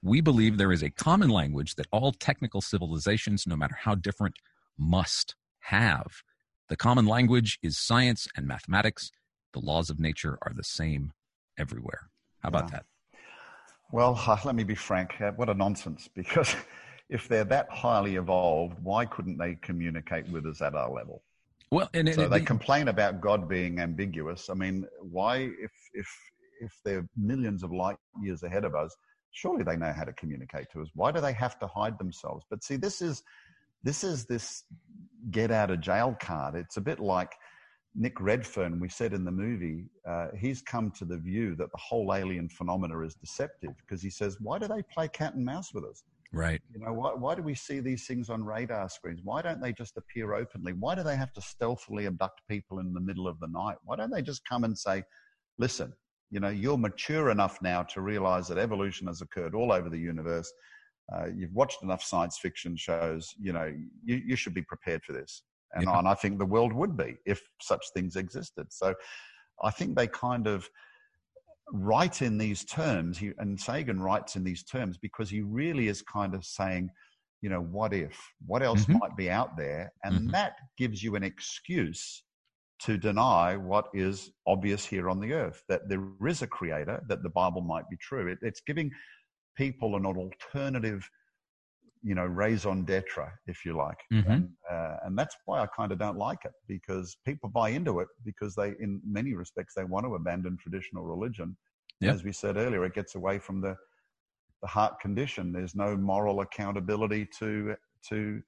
We 0.03 0.21
believe 0.21 0.57
there 0.57 0.73
is 0.73 0.83
a 0.83 0.90
common 0.90 1.31
language 1.31 1.75
that 1.75 1.88
all 1.90 2.12
technical 2.12 2.61
civilizations, 2.61 3.44
no 3.47 3.57
matter 3.57 3.77
how 3.81 3.97
different, 3.97 4.37
must 4.79 5.35
have. 5.61 6.23
The 6.68 6.77
common 6.77 7.07
language 7.07 7.59
is 7.62 7.77
science 7.77 8.29
and 8.37 8.47
mathematics. 8.47 9.11
The 9.53 9.61
laws 9.61 9.90
of 9.90 9.99
nature 9.99 10.38
are 10.42 10.53
the 10.55 10.62
same 10.62 11.12
everywhere. 11.59 12.11
How 12.42 12.51
about 12.51 12.71
yeah. 12.71 12.77
that? 12.77 12.85
Well, 13.90 14.21
uh, 14.27 14.37
let 14.44 14.55
me 14.55 14.62
be 14.62 14.77
frank. 14.77 15.21
Uh, 15.21 15.33
what 15.33 15.49
a 15.49 15.55
nonsense. 15.55 16.09
Because 16.14 16.55
if 17.09 17.27
they're 17.27 17.44
that 17.44 17.68
highly 17.71 18.14
evolved, 18.14 18.77
why 18.83 19.07
couldn't 19.07 19.38
they 19.38 19.57
communicate 19.57 20.29
with 20.29 20.47
us 20.47 20.62
at 20.62 20.75
our 20.75 20.92
level? 20.92 21.23
Well, 21.70 21.88
and, 21.94 22.12
so 22.14 22.24
and, 22.24 22.33
they 22.33 22.40
complain 22.40 22.88
about 22.88 23.20
God 23.20 23.48
being 23.48 23.78
ambiguous. 23.78 24.48
I 24.48 24.54
mean, 24.54 24.87
why, 25.00 25.37
if 25.61 25.72
if 25.92 26.09
if 26.61 26.72
they're 26.85 27.07
millions 27.16 27.62
of 27.62 27.72
light 27.72 27.96
years 28.20 28.42
ahead 28.42 28.64
of 28.64 28.74
us, 28.74 28.96
surely 29.33 29.62
they 29.62 29.76
know 29.76 29.92
how 29.92 30.04
to 30.04 30.12
communicate 30.14 30.66
to 30.72 30.81
us. 30.81 30.88
Why 30.94 31.12
do 31.12 31.20
they 31.20 31.33
have 31.35 31.59
to 31.61 31.66
hide 31.66 31.98
themselves? 31.98 32.44
But 32.50 32.64
see, 32.64 32.76
this 32.76 33.02
is 33.02 33.22
this 33.83 34.02
is 34.02 34.24
this 34.24 34.64
get 35.31 35.50
out 35.50 35.70
of 35.70 35.81
jail 35.81 36.16
card. 36.20 36.54
It's 36.54 36.78
a 36.78 36.81
bit 36.81 37.00
like 37.00 37.33
Nick 37.94 38.20
Redfern, 38.20 38.78
we 38.78 38.88
said 38.88 39.12
in 39.12 39.24
the 39.24 39.31
movie, 39.31 39.87
uh, 40.07 40.28
he's 40.38 40.62
come 40.62 40.90
to 40.92 41.04
the 41.04 41.16
view 41.16 41.57
that 41.57 41.70
the 41.72 41.78
whole 41.78 42.14
alien 42.14 42.48
phenomena 42.48 43.00
is 43.00 43.14
deceptive 43.14 43.72
because 43.78 44.02
he 44.02 44.11
says, 44.11 44.37
why 44.40 44.59
do 44.59 44.68
they 44.68 44.83
play 44.83 45.09
cat 45.09 45.35
and 45.35 45.44
mouse 45.44 45.74
with 45.74 45.85
us? 45.85 46.04
Right. 46.33 46.61
You 46.75 46.81
know, 46.81 46.93
why, 46.93 47.14
why 47.14 47.35
do 47.35 47.43
we 47.43 47.55
see 47.55 47.81
these 47.81 48.07
things 48.07 48.29
on 48.29 48.45
radar 48.45 48.88
screens? 48.91 49.21
Why 49.25 49.41
don't 49.41 49.62
they 49.62 49.73
just 49.73 49.97
appear 49.97 50.35
openly? 50.35 50.75
Why 50.75 50.95
do 50.95 51.03
they 51.03 51.17
have 51.17 51.33
to 51.33 51.41
stealthily 51.41 52.07
abduct 52.07 52.43
people 52.49 52.81
in 52.81 52.93
the 52.93 53.01
middle 53.01 53.27
of 53.27 53.41
the 53.41 53.49
night? 53.49 53.77
Why 53.85 53.97
don't 53.97 54.11
they 54.11 54.23
just 54.23 54.47
come 54.47 54.64
and 54.64 54.77
say, 54.77 55.03
listen, 55.59 55.93
you 56.31 56.41
know, 56.41 56.51
you're 56.51 56.77
mature 56.77 57.31
enough 57.31 57.62
now 57.62 57.83
to 57.85 58.03
realize 58.03 58.47
that 58.49 58.59
evolution 58.59 59.07
has 59.07 59.23
occurred 59.23 59.55
all 59.55 59.73
over 59.73 59.88
the 59.88 59.99
universe. 59.99 60.53
Uh, 61.11 61.29
you've 61.35 61.55
watched 61.55 61.83
enough 61.83 62.03
science 62.03 62.38
fiction 62.38 62.77
shows, 62.77 63.35
you 63.41 63.55
know, 63.55 63.75
you, 64.05 64.17
you 64.27 64.37
should 64.37 64.53
be 64.53 64.62
prepared 64.62 65.03
for 65.05 65.14
this. 65.14 65.43
And, 65.73 65.85
yeah. 65.85 65.99
and 65.99 66.07
I 66.07 66.14
think 66.14 66.38
the 66.38 66.45
world 66.45 66.75
would 66.75 66.97
be 66.97 67.17
if 67.25 67.41
such 67.62 67.85
things 67.95 68.17
existed. 68.17 68.67
So 68.71 68.95
I 69.62 69.71
think 69.71 69.97
they 69.97 70.07
kind 70.07 70.47
of, 70.47 70.69
write 71.72 72.22
in 72.22 72.38
these 72.38 72.64
terms, 72.64 73.18
he, 73.18 73.33
and 73.38 73.59
Sagan 73.61 74.00
writes 74.00 74.37
in 74.37 74.44
these 74.44 74.62
terms 74.64 74.96
because 74.96 75.28
he 75.31 75.40
really 75.42 75.88
is 75.88 76.02
kind 76.02 76.35
of 76.35 76.44
saying, 76.44 76.90
you 77.40 77.50
know, 77.50 77.61
what 77.61 77.92
if? 77.92 78.18
What 78.46 78.62
else 78.62 78.83
mm-hmm. 78.83 78.98
might 78.98 79.16
be 79.16 79.31
out 79.31 79.57
there? 79.57 79.92
And 80.04 80.14
mm-hmm. 80.14 80.31
that 80.31 80.54
gives 80.76 81.02
you 81.02 81.14
an 81.14 81.22
excuse 81.22 82.22
to 82.81 82.96
deny 82.96 83.57
what 83.57 83.88
is 83.92 84.31
obvious 84.46 84.85
here 84.85 85.11
on 85.11 85.20
the 85.20 85.33
earth 85.33 85.62
that 85.68 85.88
there 85.88 86.04
is 86.26 86.42
a 86.42 86.46
creator, 86.46 87.02
that 87.09 87.22
the 87.22 87.31
Bible 87.31 87.61
might 87.61 87.88
be 87.88 87.96
true. 87.96 88.28
It, 88.28 88.38
it's 88.42 88.62
giving 88.66 88.90
people 89.57 89.96
an 89.96 90.07
alternative 90.07 91.09
you 92.09 92.14
know 92.14 92.25
raison 92.25 92.85
d'etre 92.85 93.27
if 93.47 93.66
you 93.66 93.77
like 93.77 93.99
mm-hmm. 94.11 94.31
and, 94.31 94.49
uh, 94.71 94.97
and 95.05 95.18
that's 95.18 95.37
why 95.44 95.61
i 95.61 95.66
kind 95.66 95.92
of 95.92 95.99
don't 95.99 96.16
like 96.16 96.38
it 96.47 96.53
because 96.66 97.18
people 97.27 97.51
buy 97.51 97.68
into 97.68 98.01
it 98.01 98.09
because 98.25 98.55
they 98.55 98.73
in 98.81 98.99
many 99.07 99.35
respects 99.35 99.75
they 99.75 99.85
want 99.85 100.07
to 100.07 100.14
abandon 100.14 100.57
traditional 100.57 101.05
religion 101.05 101.55
yep. 102.01 102.14
as 102.14 102.25
we 102.25 102.33
said 102.33 102.57
earlier 102.57 102.85
it 102.87 102.94
gets 102.94 103.14
away 103.14 103.38
from 103.38 103.61
the 103.61 103.77
the 104.62 104.68
heart 104.68 104.99
condition 105.01 105.53
there's 105.53 105.75
no 105.75 105.97
moral 105.97 106.40
accountability 106.40 107.29
to 107.38 107.75
to 108.09 108.40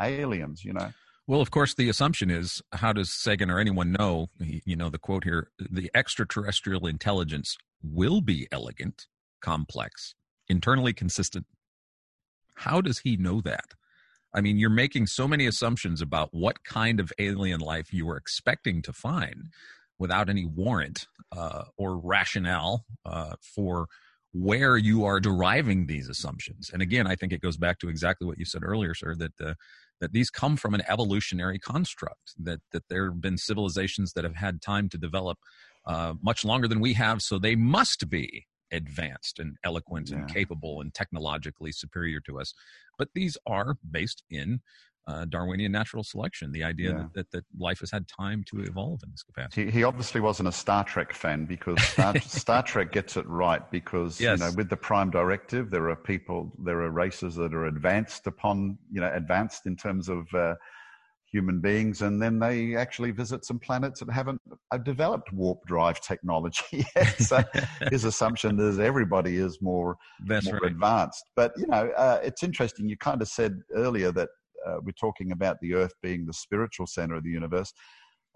aliens 0.00 0.62
you 0.62 0.74
know 0.74 0.92
well, 1.28 1.40
of 1.40 1.50
course, 1.50 1.74
the 1.74 1.88
assumption 1.88 2.30
is 2.30 2.62
how 2.72 2.92
does 2.92 3.12
Sagan 3.12 3.50
or 3.50 3.58
anyone 3.58 3.90
know? 3.90 4.28
You 4.38 4.76
know, 4.76 4.90
the 4.90 4.98
quote 4.98 5.24
here 5.24 5.50
the 5.58 5.90
extraterrestrial 5.92 6.86
intelligence 6.86 7.56
will 7.82 8.20
be 8.20 8.46
elegant, 8.52 9.08
complex, 9.40 10.14
internally 10.48 10.92
consistent, 10.92 11.44
how 12.56 12.80
does 12.80 12.98
he 13.00 13.16
know 13.16 13.40
that? 13.42 13.74
I 14.34 14.40
mean, 14.40 14.58
you're 14.58 14.70
making 14.70 15.06
so 15.06 15.26
many 15.26 15.46
assumptions 15.46 16.02
about 16.02 16.28
what 16.32 16.64
kind 16.64 17.00
of 17.00 17.12
alien 17.18 17.60
life 17.60 17.92
you 17.92 18.08
are 18.10 18.16
expecting 18.16 18.82
to 18.82 18.92
find 18.92 19.48
without 19.98 20.28
any 20.28 20.44
warrant 20.44 21.06
uh, 21.34 21.64
or 21.78 21.98
rationale 21.98 22.84
uh, 23.06 23.34
for 23.40 23.86
where 24.32 24.76
you 24.76 25.04
are 25.04 25.20
deriving 25.20 25.86
these 25.86 26.08
assumptions. 26.08 26.70
And 26.70 26.82
again, 26.82 27.06
I 27.06 27.14
think 27.14 27.32
it 27.32 27.40
goes 27.40 27.56
back 27.56 27.78
to 27.78 27.88
exactly 27.88 28.26
what 28.26 28.38
you 28.38 28.44
said 28.44 28.62
earlier, 28.62 28.94
sir, 28.94 29.14
that 29.14 29.56
that 30.00 30.12
these 30.12 30.28
come 30.28 30.56
from 30.56 30.74
an 30.74 30.82
evolutionary 30.88 31.58
construct. 31.58 32.34
That 32.38 32.60
that 32.72 32.84
there 32.90 33.06
have 33.06 33.20
been 33.20 33.38
civilizations 33.38 34.12
that 34.12 34.24
have 34.24 34.36
had 34.36 34.60
time 34.60 34.90
to 34.90 34.98
develop 34.98 35.38
uh, 35.86 36.14
much 36.22 36.44
longer 36.44 36.68
than 36.68 36.80
we 36.80 36.92
have, 36.94 37.22
so 37.22 37.38
they 37.38 37.56
must 37.56 38.10
be 38.10 38.46
advanced 38.72 39.38
and 39.38 39.56
eloquent 39.64 40.10
yeah. 40.10 40.16
and 40.18 40.32
capable 40.32 40.80
and 40.80 40.92
technologically 40.94 41.72
superior 41.72 42.20
to 42.20 42.40
us. 42.40 42.54
But 42.98 43.08
these 43.14 43.36
are 43.46 43.76
based 43.90 44.22
in 44.30 44.60
uh, 45.08 45.24
Darwinian 45.26 45.70
natural 45.70 46.02
selection, 46.02 46.50
the 46.50 46.64
idea 46.64 46.90
yeah. 46.90 46.96
that, 46.96 47.12
that, 47.14 47.30
that, 47.30 47.44
life 47.58 47.78
has 47.78 47.92
had 47.92 48.08
time 48.08 48.44
to 48.48 48.60
evolve 48.62 49.00
in 49.04 49.10
this 49.12 49.22
capacity. 49.22 49.66
He, 49.66 49.70
he 49.70 49.84
obviously 49.84 50.20
wasn't 50.20 50.48
a 50.48 50.52
Star 50.52 50.82
Trek 50.82 51.12
fan 51.12 51.44
because 51.44 51.80
Star, 51.82 52.18
Star 52.20 52.62
Trek 52.62 52.90
gets 52.90 53.16
it 53.16 53.26
right 53.28 53.62
because, 53.70 54.20
yes. 54.20 54.40
you 54.40 54.44
know, 54.44 54.52
with 54.56 54.68
the 54.68 54.76
Prime 54.76 55.10
Directive, 55.10 55.70
there 55.70 55.88
are 55.90 55.96
people, 55.96 56.52
there 56.58 56.80
are 56.80 56.90
races 56.90 57.36
that 57.36 57.54
are 57.54 57.66
advanced 57.66 58.26
upon, 58.26 58.78
you 58.90 59.00
know, 59.00 59.10
advanced 59.14 59.66
in 59.66 59.76
terms 59.76 60.08
of 60.08 60.26
uh, 60.34 60.56
human 61.36 61.60
beings, 61.60 62.00
and 62.00 62.20
then 62.22 62.38
they 62.38 62.76
actually 62.76 63.10
visit 63.10 63.44
some 63.44 63.58
planets 63.58 64.00
that 64.00 64.10
haven't 64.10 64.40
uh, 64.70 64.78
developed 64.78 65.32
warp 65.32 65.58
drive 65.66 66.00
technology 66.00 66.86
yet. 66.96 67.20
so 67.20 67.42
his 67.90 68.04
assumption 68.04 68.58
is 68.58 68.78
everybody 68.78 69.36
is 69.36 69.60
more, 69.60 69.96
That's 70.26 70.46
more 70.46 70.60
right. 70.62 70.72
advanced. 70.72 71.24
But 71.36 71.52
you 71.58 71.66
know, 71.66 71.90
uh, 71.96 72.20
it's 72.22 72.42
interesting. 72.42 72.88
You 72.88 72.96
kind 72.96 73.20
of 73.20 73.28
said 73.28 73.60
earlier 73.74 74.12
that 74.12 74.30
uh, 74.66 74.76
we're 74.82 75.00
talking 75.06 75.32
about 75.32 75.58
the 75.60 75.74
Earth 75.74 75.92
being 76.02 76.24
the 76.24 76.32
spiritual 76.32 76.86
center 76.86 77.16
of 77.16 77.24
the 77.24 77.30
universe. 77.30 77.72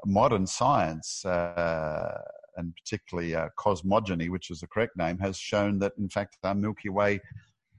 Modern 0.05 0.47
science. 0.47 1.25
Uh, 1.25 2.19
and 2.57 2.75
particularly 2.85 3.35
uh, 3.35 3.49
cosmogony, 3.57 4.29
which 4.29 4.51
is 4.51 4.61
the 4.61 4.67
correct 4.67 4.95
name, 4.97 5.17
has 5.19 5.39
shown 5.39 5.79
that 5.79 5.93
in 5.99 6.09
fact 6.11 6.37
our 6.43 6.55
Milky 6.55 6.91
Way 6.91 7.21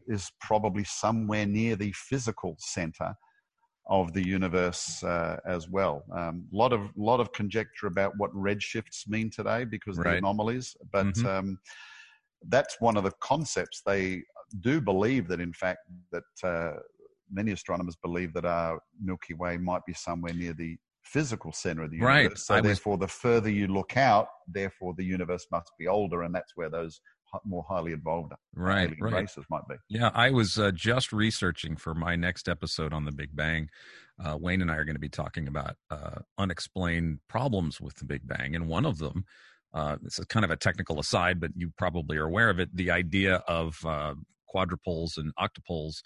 is 0.08 0.32
probably 0.40 0.86
somewhere 0.86 1.46
near 1.46 1.76
the 1.76 1.92
physical 1.92 2.56
center 2.58 3.14
of 3.92 4.14
the 4.14 4.26
universe 4.26 5.04
uh, 5.04 5.38
as 5.46 5.70
well. 5.70 6.04
A 6.16 6.20
um, 6.20 6.46
lot 6.52 6.72
of 6.72 6.90
lot 6.96 7.20
of 7.20 7.32
conjecture 7.34 7.88
about 7.88 8.14
what 8.18 8.34
redshifts 8.34 9.08
mean 9.08 9.30
today 9.30 9.66
because 9.66 10.00
of 10.00 10.06
right. 10.06 10.14
the 10.14 10.18
anomalies, 10.20 10.76
but 10.92 11.08
mm-hmm. 11.08 11.28
um, 11.28 11.60
that's 12.48 12.78
one 12.80 12.96
of 12.98 13.04
the 13.04 13.12
concepts. 13.20 13.82
They 13.86 14.24
do 14.62 14.80
believe 14.80 15.28
that, 15.28 15.42
in 15.42 15.54
fact, 15.54 15.80
that 16.12 16.24
uh, 16.44 16.80
many 17.30 17.52
astronomers 17.52 17.98
believe 17.98 18.34
that 18.34 18.46
our 18.46 18.80
Milky 19.00 19.34
Way 19.34 19.58
might 19.58 19.86
be 19.86 19.94
somewhere 19.94 20.34
near 20.34 20.54
the 20.54 20.78
physical 21.04 21.52
center 21.52 21.84
of 21.84 21.92
the 21.92 21.98
universe. 21.98 22.30
Right. 22.30 22.38
So, 22.38 22.56
I 22.56 22.62
therefore, 22.62 22.98
was... 22.98 23.02
the 23.02 23.14
further 23.14 23.50
you 23.50 23.68
look 23.68 23.98
out, 23.98 24.28
therefore, 24.48 24.94
the 24.98 25.04
universe 25.04 25.46
must 25.52 25.72
be 25.78 25.88
older, 25.88 26.22
and 26.24 26.34
that's 26.34 26.54
where 26.56 26.70
those 26.70 27.02
more 27.46 27.65
highly 27.67 27.94
involved 27.94 28.34
right, 28.56 28.94
right. 29.00 29.13
races 29.13 29.46
might 29.50 29.67
be. 29.67 29.76
Yeah, 29.89 30.12
I 30.13 30.32
was 30.32 30.58
uh, 30.58 30.72
just 30.72 31.12
researching 31.12 31.76
for 31.76 31.94
my 31.94 32.15
next 32.15 32.50
episode 32.50 32.94
on 32.94 33.06
the 33.06 33.12
Big 33.12 33.36
Bang. 33.36 33.70
Uh, 34.24 34.38
Wayne 34.39 34.62
and 34.62 34.72
I 34.72 34.76
are 34.76 34.86
going 34.86 34.96
to 34.96 35.00
be 35.00 35.10
talking 35.10 35.48
about 35.48 35.76
uh, 35.89 36.20
unexplained 36.38 37.20
problems 37.28 37.82
with 37.82 37.96
the 37.96 38.06
Big 38.06 38.28
Bang, 38.28 38.56
and 38.56 38.67
one 38.67 38.86
of 38.86 38.98
them. 38.98 39.26
Uh, 39.74 39.96
it's 40.04 40.20
a 40.20 40.26
kind 40.26 40.44
of 40.44 40.52
a 40.52 40.58
technical 40.58 41.00
aside, 41.00 41.39
but 41.39 41.52
you 41.56 41.72
probably 41.78 42.17
are 42.17 42.26
aware 42.26 42.50
of 42.50 42.60
it. 42.60 42.76
The 42.76 42.91
idea 42.91 43.36
of 43.48 43.78
uh, 43.86 44.15
quadrupoles 44.54 45.17
and 45.17 45.32
octupoles 45.38 46.02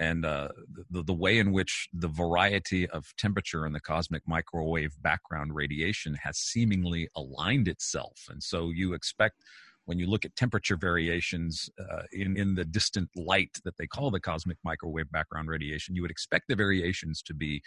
and 0.00 0.24
uh, 0.24 0.48
the, 0.90 1.02
the 1.02 1.12
way 1.12 1.38
in 1.38 1.52
which 1.52 1.88
the 1.92 2.08
variety 2.08 2.88
of 2.88 3.14
temperature 3.18 3.66
in 3.66 3.72
the 3.72 3.80
cosmic 3.80 4.22
microwave 4.26 4.94
background 5.02 5.54
radiation 5.54 6.14
has 6.22 6.38
seemingly 6.38 7.08
aligned 7.14 7.68
itself. 7.68 8.26
And 8.30 8.42
so 8.42 8.70
you 8.70 8.94
expect 8.94 9.42
when 9.90 9.98
you 9.98 10.06
look 10.06 10.24
at 10.24 10.36
temperature 10.36 10.76
variations 10.76 11.68
uh, 11.80 12.02
in, 12.12 12.36
in 12.36 12.54
the 12.54 12.64
distant 12.64 13.08
light 13.16 13.50
that 13.64 13.76
they 13.76 13.88
call 13.88 14.08
the 14.08 14.20
cosmic 14.20 14.56
microwave 14.62 15.10
background 15.10 15.48
radiation, 15.48 15.96
you 15.96 16.02
would 16.02 16.12
expect 16.12 16.44
the 16.46 16.54
variations 16.54 17.22
to 17.22 17.34
be 17.34 17.60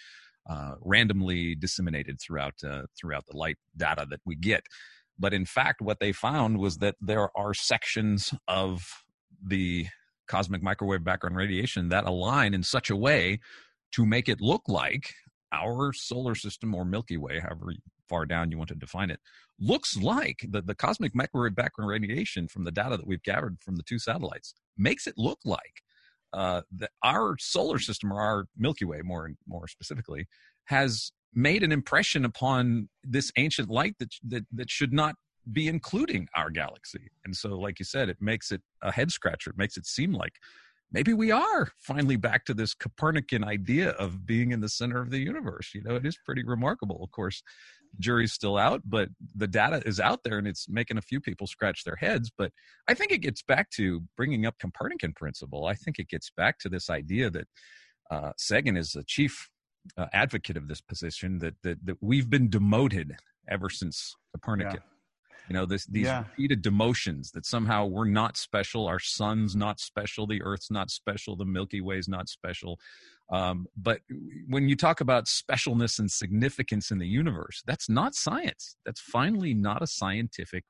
uh, 0.50 0.76
randomly 0.80 1.54
disseminated 1.54 2.18
throughout 2.22 2.54
uh, 2.66 2.84
throughout 2.98 3.26
the 3.30 3.36
light 3.36 3.58
data 3.76 4.08
that 4.10 4.22
we 4.26 4.38
get. 4.38 4.64
But 5.20 5.34
in 5.34 5.46
fact, 5.46 5.82
what 5.82 6.00
they 6.00 6.14
found 6.14 6.60
was 6.60 6.78
that 6.78 6.96
there 7.02 7.28
are 7.38 7.54
sections 7.54 8.34
of 8.48 8.88
the 9.46 9.88
cosmic 10.30 10.64
microwave 10.64 11.04
background 11.04 11.36
radiation 11.36 11.90
that 11.90 12.06
align 12.06 12.54
in 12.54 12.64
such 12.64 12.90
a 12.90 12.96
way 12.96 13.38
to 13.96 14.06
make 14.06 14.30
it 14.30 14.40
look 14.40 14.62
like 14.70 15.14
our 15.52 15.92
solar 15.92 16.36
system 16.36 16.74
or 16.74 16.86
Milky 16.86 17.18
Way, 17.18 17.40
however 17.40 17.74
far 18.14 18.26
down 18.26 18.52
you 18.52 18.58
want 18.58 18.70
to 18.70 18.76
define 18.76 19.10
it, 19.10 19.20
looks 19.60 19.98
like 19.98 20.40
the, 20.50 20.62
the 20.62 20.76
cosmic 20.76 21.16
microwave 21.16 21.56
background 21.56 21.90
radiation 21.90 22.48
from 22.48 22.64
the 22.64 22.72
data 22.72 22.96
that 22.98 23.08
we've 23.08 23.24
gathered 23.24 23.58
from 23.60 23.76
the 23.76 23.84
two 23.84 23.98
satellites 23.98 24.54
makes 24.78 25.08
it 25.08 25.16
look 25.18 25.40
like 25.46 25.76
uh, 26.34 26.62
that 26.80 26.92
our 27.04 27.36
solar 27.40 27.80
system 27.80 28.12
or 28.12 28.22
our 28.22 28.46
Milky 28.58 28.86
Way, 28.86 29.02
more 29.04 29.32
more 29.48 29.68
specifically, 29.68 30.28
has 30.66 31.12
made 31.34 31.64
an 31.64 31.72
impression 31.72 32.26
upon 32.26 32.90
this 33.04 33.32
ancient 33.38 33.70
light 33.70 33.96
that 34.00 34.12
that 34.32 34.46
that 34.52 34.70
should 34.70 34.94
not 34.94 35.16
be 35.52 35.68
including 35.68 36.28
our 36.36 36.50
galaxy. 36.50 37.06
And 37.26 37.36
so, 37.36 37.50
like 37.66 37.80
you 37.80 37.86
said, 37.86 38.10
it 38.10 38.18
makes 38.22 38.52
it 38.52 38.62
a 38.82 38.92
head 38.92 39.12
scratcher. 39.12 39.50
It 39.52 39.58
makes 39.58 39.78
it 39.78 39.86
seem 39.86 40.12
like 40.14 40.36
maybe 40.94 41.14
we 41.14 41.32
are 41.32 41.72
finally 41.80 42.16
back 42.16 42.46
to 42.46 42.54
this 42.54 42.74
Copernican 42.74 43.44
idea 43.44 43.90
of 43.92 44.26
being 44.26 44.52
in 44.52 44.62
the 44.62 44.70
center 44.70 45.02
of 45.02 45.10
the 45.10 45.20
universe. 45.20 45.72
You 45.74 45.84
know, 45.84 45.96
it 45.96 46.06
is 46.06 46.18
pretty 46.26 46.44
remarkable. 46.44 47.04
Of 47.04 47.12
course, 47.12 47.42
jury's 48.00 48.32
still 48.32 48.58
out, 48.58 48.82
but 48.86 49.10
the 49.36 49.48
data 49.48 49.82
is 49.86 50.00
out 50.00 50.20
there 50.24 50.38
and 50.38 50.48
it's 50.48 50.70
making 50.70 50.98
a 50.98 51.02
few 51.02 51.20
people 51.20 51.48
scratch 51.48 51.84
their 51.84 51.96
heads. 51.96 52.32
But 52.38 52.52
I 52.88 52.94
think 52.94 53.12
it 53.12 53.20
gets 53.20 53.42
back 53.42 53.70
to 53.72 54.02
bringing 54.16 54.46
up 54.46 54.56
Copernican 54.60 55.14
principle. 55.14 55.66
I 55.66 55.74
think 55.74 56.00
it 56.00 56.08
gets 56.10 56.32
back 56.36 56.60
to 56.60 56.70
this 56.70 56.90
idea 56.90 57.30
that 57.32 57.48
uh, 58.12 58.32
Sagan 58.38 58.78
is 58.78 58.92
the 58.92 59.04
chief 59.04 59.50
uh, 59.98 60.06
advocate 60.14 60.58
of 60.58 60.68
this 60.68 60.82
position 60.82 61.40
that, 61.40 61.56
that 61.64 61.86
that 61.86 61.98
we've 62.02 62.30
been 62.30 62.50
demoted 62.50 63.16
ever 63.50 63.70
since 63.70 64.16
Copernicus. 64.34 64.80
You 65.50 65.56
know, 65.56 65.66
this, 65.66 65.86
these 65.86 66.06
Yeah. 66.06 66.20
repeated 66.20 66.64
demotions 66.64 67.32
that 67.32 67.46
somehow 67.46 67.86
we're 67.86 68.06
not 68.06 68.38
special, 68.38 68.88
our 68.88 69.00
sun's 69.00 69.56
not 69.56 69.80
special, 69.80 70.26
the 70.26 70.42
Earth's 70.42 70.72
not 70.72 70.90
special, 70.90 71.36
the 71.36 71.46
Milky 71.46 71.82
Way's 71.82 72.08
not 72.08 72.30
special. 72.30 72.80
Um, 73.32 73.68
but 73.76 74.02
when 74.48 74.70
you 74.70 74.76
talk 74.76 75.02
about 75.02 75.26
specialness 75.26 76.00
and 76.00 76.10
significance 76.12 76.92
in 76.92 77.00
the 77.00 77.08
universe, 77.08 77.62
that's 77.66 77.90
not 77.90 78.16
science. 78.16 78.78
That's 78.86 79.02
finally 79.02 79.54
not 79.54 79.82
a 79.82 79.88
scientific 79.88 80.64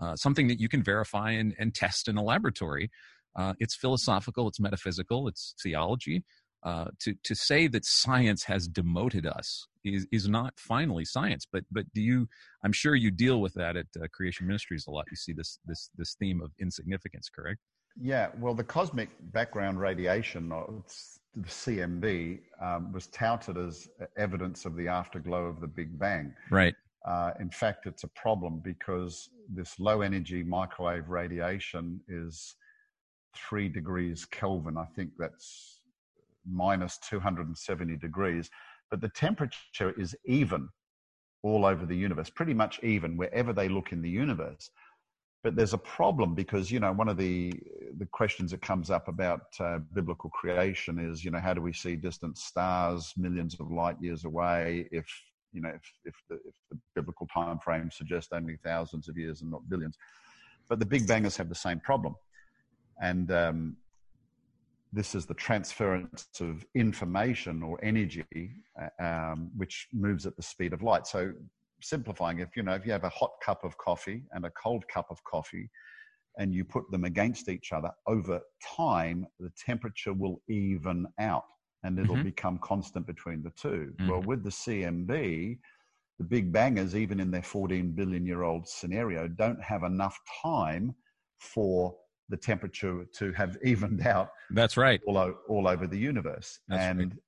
uh, 0.00 0.14
something 0.14 0.48
that 0.48 0.60
you 0.60 0.68
can 0.68 0.82
verify 0.82 1.32
and, 1.32 1.54
and 1.58 1.74
test 1.74 2.08
in 2.08 2.16
a 2.16 2.22
laboratory. 2.22 2.90
Uh, 3.36 3.54
it's 3.58 3.74
philosophical, 3.74 4.48
it's 4.48 4.60
metaphysical, 4.60 5.28
it's 5.28 5.54
theology. 5.62 6.24
Uh, 6.68 6.84
to 6.98 7.14
to 7.24 7.34
say 7.34 7.66
that 7.66 7.82
science 7.82 8.44
has 8.44 8.68
demoted 8.68 9.24
us 9.24 9.66
is 9.84 10.06
is 10.12 10.28
not 10.28 10.52
finally 10.58 11.04
science. 11.04 11.46
But 11.50 11.64
but 11.70 11.86
do 11.94 12.02
you? 12.02 12.28
I'm 12.62 12.72
sure 12.72 12.94
you 12.94 13.10
deal 13.10 13.40
with 13.40 13.54
that 13.54 13.74
at 13.76 13.86
uh, 13.96 14.06
Creation 14.12 14.46
Ministries 14.46 14.84
a 14.86 14.90
lot. 14.90 15.06
You 15.10 15.16
see 15.16 15.32
this 15.32 15.58
this 15.64 15.88
this 15.96 16.14
theme 16.20 16.42
of 16.42 16.50
insignificance, 16.60 17.30
correct? 17.34 17.60
Yeah, 17.98 18.28
well, 18.38 18.54
the 18.54 18.64
cosmic 18.64 19.08
background 19.32 19.80
radiation, 19.80 20.52
or 20.52 20.84
the 21.34 21.48
CMB, 21.48 22.40
um, 22.62 22.92
was 22.92 23.06
touted 23.06 23.56
as 23.56 23.88
evidence 24.18 24.66
of 24.66 24.76
the 24.76 24.88
afterglow 24.88 25.46
of 25.46 25.60
the 25.60 25.66
Big 25.66 25.98
Bang. 25.98 26.34
Right. 26.50 26.74
Uh, 27.06 27.30
in 27.40 27.48
fact, 27.48 27.86
it's 27.86 28.04
a 28.04 28.08
problem 28.08 28.60
because 28.62 29.30
this 29.48 29.80
low 29.80 30.02
energy 30.02 30.42
microwave 30.42 31.08
radiation 31.08 32.00
is 32.08 32.54
three 33.34 33.70
degrees 33.70 34.26
Kelvin. 34.26 34.76
I 34.76 34.84
think 34.94 35.12
that's 35.18 35.77
minus 36.50 36.98
270 37.08 37.96
degrees. 37.96 38.50
But 38.90 39.00
the 39.00 39.08
temperature 39.10 39.92
is 39.98 40.16
even 40.24 40.68
all 41.42 41.64
over 41.64 41.86
the 41.86 41.96
universe, 41.96 42.30
pretty 42.30 42.54
much 42.54 42.82
even 42.82 43.16
wherever 43.16 43.52
they 43.52 43.68
look 43.68 43.92
in 43.92 44.02
the 44.02 44.10
universe. 44.10 44.70
But 45.44 45.54
there's 45.54 45.74
a 45.74 45.78
problem 45.78 46.34
because, 46.34 46.70
you 46.70 46.80
know, 46.80 46.92
one 46.92 47.08
of 47.08 47.16
the, 47.16 47.52
the 47.96 48.06
questions 48.06 48.50
that 48.50 48.60
comes 48.60 48.90
up 48.90 49.06
about 49.06 49.42
uh, 49.60 49.78
biblical 49.94 50.30
creation 50.30 50.98
is, 50.98 51.24
you 51.24 51.30
know, 51.30 51.38
how 51.38 51.54
do 51.54 51.62
we 51.62 51.72
see 51.72 51.94
distant 51.94 52.38
stars 52.38 53.14
millions 53.16 53.56
of 53.60 53.70
light 53.70 53.96
years 54.00 54.24
away 54.24 54.88
if 54.90 55.06
you 55.52 55.62
know, 55.62 55.70
if, 55.70 55.82
if, 56.04 56.14
the, 56.28 56.34
if 56.36 56.54
the 56.70 56.78
biblical 56.94 57.26
time 57.26 57.58
frame 57.58 57.90
suggests 57.90 58.32
only 58.32 58.56
thousands 58.62 59.08
of 59.08 59.16
years 59.16 59.42
and 59.42 59.50
not 59.50 59.68
billions. 59.68 59.96
But 60.68 60.78
the 60.78 60.86
big 60.86 61.06
bangers 61.06 61.36
have 61.36 61.48
the 61.48 61.54
same 61.54 61.80
problem. 61.80 62.14
And 63.00 63.30
um, 63.30 63.76
this 64.92 65.14
is 65.14 65.26
the 65.26 65.34
transference 65.34 66.28
of 66.40 66.64
information 66.74 67.62
or 67.62 67.78
energy, 67.84 68.24
uh, 68.80 69.02
um, 69.02 69.50
which 69.56 69.88
moves 69.92 70.26
at 70.26 70.36
the 70.36 70.42
speed 70.42 70.72
of 70.72 70.82
light. 70.82 71.06
So, 71.06 71.32
simplifying, 71.80 72.40
if 72.40 72.56
you 72.56 72.62
know, 72.62 72.74
if 72.74 72.84
you 72.86 72.92
have 72.92 73.04
a 73.04 73.08
hot 73.10 73.32
cup 73.44 73.64
of 73.64 73.76
coffee 73.78 74.24
and 74.32 74.44
a 74.44 74.50
cold 74.50 74.86
cup 74.88 75.06
of 75.10 75.22
coffee, 75.24 75.70
and 76.38 76.54
you 76.54 76.64
put 76.64 76.90
them 76.90 77.04
against 77.04 77.48
each 77.48 77.72
other 77.72 77.90
over 78.06 78.40
time, 78.76 79.26
the 79.38 79.50
temperature 79.58 80.12
will 80.14 80.40
even 80.48 81.06
out 81.18 81.44
and 81.82 81.98
it'll 81.98 82.16
Mhm. 82.16 82.32
become 82.32 82.58
constant 82.58 83.06
between 83.06 83.42
the 83.42 83.50
2 83.50 83.96
Mhm. 83.98 84.08
Well, 84.08 84.22
with 84.22 84.42
the 84.44 84.50
CMB, 84.50 85.58
the 86.18 86.24
big 86.24 86.52
bangers, 86.52 86.96
even 86.96 87.20
in 87.20 87.30
their 87.30 87.42
14 87.42 87.92
billion 87.92 88.26
year 88.26 88.42
old 88.42 88.68
scenario, 88.68 89.28
don't 89.28 89.62
have 89.62 89.82
enough 89.84 90.18
time 90.42 90.94
for 91.38 91.96
the 92.28 92.36
temperature 92.36 93.04
to 93.14 93.32
have 93.32 93.56
evened 93.64 94.06
out 94.06 94.30
That's 94.50 94.76
right. 94.76 95.00
all, 95.06 95.18
o- 95.18 95.38
all 95.48 95.68
over 95.68 95.86
the 95.86 95.98
universe. 95.98 96.58
That's 96.68 96.80
right. 96.80 97.02
and 97.02 97.18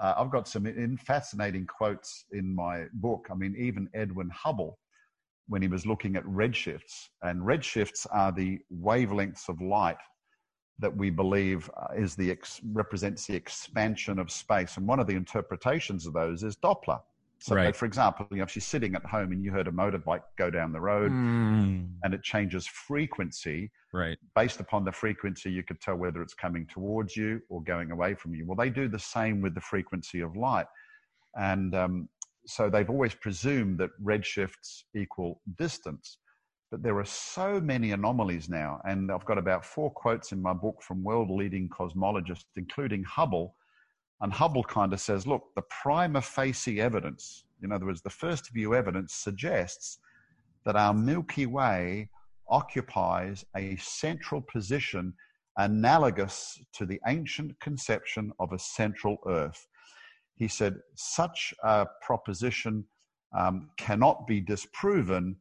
uh, 0.00 0.14
I've 0.16 0.30
got 0.30 0.48
some 0.48 0.66
in, 0.66 0.96
fascinating 0.96 1.66
quotes 1.66 2.24
in 2.32 2.54
my 2.54 2.84
book. 2.94 3.28
I 3.30 3.34
mean, 3.34 3.54
even 3.58 3.88
Edwin 3.94 4.30
Hubble, 4.30 4.78
when 5.48 5.60
he 5.62 5.68
was 5.68 5.86
looking 5.86 6.16
at 6.16 6.24
redshifts, 6.24 7.08
and 7.22 7.40
redshifts 7.42 8.06
are 8.10 8.32
the 8.32 8.58
wavelengths 8.74 9.48
of 9.48 9.60
light 9.60 9.98
that 10.78 10.96
we 10.96 11.10
believe 11.10 11.70
uh, 11.76 11.94
is 11.94 12.16
the 12.16 12.30
ex- 12.30 12.60
represents 12.72 13.26
the 13.26 13.34
expansion 13.36 14.18
of 14.18 14.30
space. 14.30 14.76
And 14.78 14.86
one 14.86 14.98
of 14.98 15.06
the 15.06 15.14
interpretations 15.14 16.06
of 16.06 16.14
those 16.14 16.42
is 16.42 16.56
Doppler. 16.56 17.00
So, 17.42 17.56
Right. 17.56 17.74
for 17.74 17.86
example, 17.86 18.28
you 18.30 18.36
know, 18.36 18.44
if 18.44 18.54
you're 18.54 18.60
sitting 18.60 18.94
at 18.94 19.04
home 19.04 19.32
and 19.32 19.42
you 19.42 19.50
heard 19.50 19.66
a 19.66 19.72
motorbike 19.72 20.22
go 20.38 20.48
down 20.48 20.72
the 20.72 20.80
road 20.80 21.10
Mm, 21.10 21.96
and 22.04 22.14
it 22.14 22.22
changes 22.22 22.68
frequency, 22.68 23.72
right. 23.92 24.16
based 24.36 24.60
upon 24.60 24.84
the 24.84 24.92
frequency, 24.92 25.50
you 25.50 25.64
could 25.64 25.80
tell 25.80 25.96
whether 25.96 26.22
it's 26.22 26.34
coming 26.34 26.68
towards 26.68 27.16
you 27.16 27.40
or 27.48 27.60
going 27.64 27.90
away 27.90 28.14
from 28.14 28.32
you. 28.32 28.46
Well, 28.46 28.56
they 28.56 28.70
do 28.70 28.86
the 28.88 28.98
same 28.98 29.40
with 29.42 29.56
the 29.56 29.60
frequency 29.60 30.20
of 30.20 30.36
light. 30.36 30.66
And 31.34 31.74
um, 31.74 32.08
so 32.46 32.70
they've 32.70 32.88
always 32.88 33.14
presumed 33.14 33.78
that 33.78 33.90
redshifts 34.00 34.84
equal 34.94 35.40
distance. 35.58 36.18
But 36.70 36.84
there 36.84 36.98
are 36.98 37.04
so 37.04 37.60
many 37.60 37.90
anomalies 37.90 38.48
now. 38.48 38.80
And 38.84 39.10
I've 39.10 39.24
got 39.24 39.36
about 39.36 39.64
four 39.64 39.90
quotes 39.90 40.30
in 40.30 40.40
my 40.40 40.52
book 40.52 40.80
from 40.80 41.02
world 41.02 41.28
leading 41.28 41.68
cosmologists, 41.68 42.44
including 42.54 43.02
Hubble. 43.02 43.56
And 44.22 44.32
Hubble 44.32 44.62
kind 44.62 44.92
of 44.92 45.00
says, 45.00 45.26
look, 45.26 45.48
the 45.56 45.62
prima 45.62 46.22
facie 46.22 46.80
evidence, 46.80 47.44
in 47.62 47.72
other 47.72 47.86
words, 47.86 48.02
the 48.02 48.10
first 48.10 48.52
view 48.52 48.74
evidence 48.74 49.14
suggests 49.14 49.98
that 50.64 50.76
our 50.76 50.94
Milky 50.94 51.46
Way 51.46 52.08
occupies 52.48 53.44
a 53.56 53.76
central 53.76 54.40
position 54.40 55.12
analogous 55.58 56.60
to 56.72 56.86
the 56.86 57.00
ancient 57.08 57.58
conception 57.58 58.32
of 58.38 58.52
a 58.52 58.58
central 58.58 59.18
Earth. 59.26 59.66
He 60.36 60.46
said, 60.46 60.76
such 60.94 61.52
a 61.64 61.86
proposition 62.00 62.84
um, 63.36 63.70
cannot 63.76 64.26
be 64.28 64.40
disproven, 64.40 65.36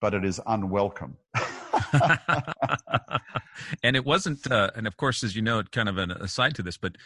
but 0.00 0.14
it 0.14 0.24
is 0.24 0.40
unwelcome. 0.46 1.18
and 3.82 3.96
it 3.96 4.04
wasn't, 4.04 4.50
uh, 4.50 4.70
and 4.74 4.86
of 4.86 4.96
course, 4.96 5.22
as 5.22 5.34
you 5.36 5.42
know, 5.42 5.62
kind 5.64 5.88
of 5.88 5.98
an 5.98 6.10
aside 6.10 6.54
to 6.56 6.62
this, 6.62 6.76
but 6.76 6.96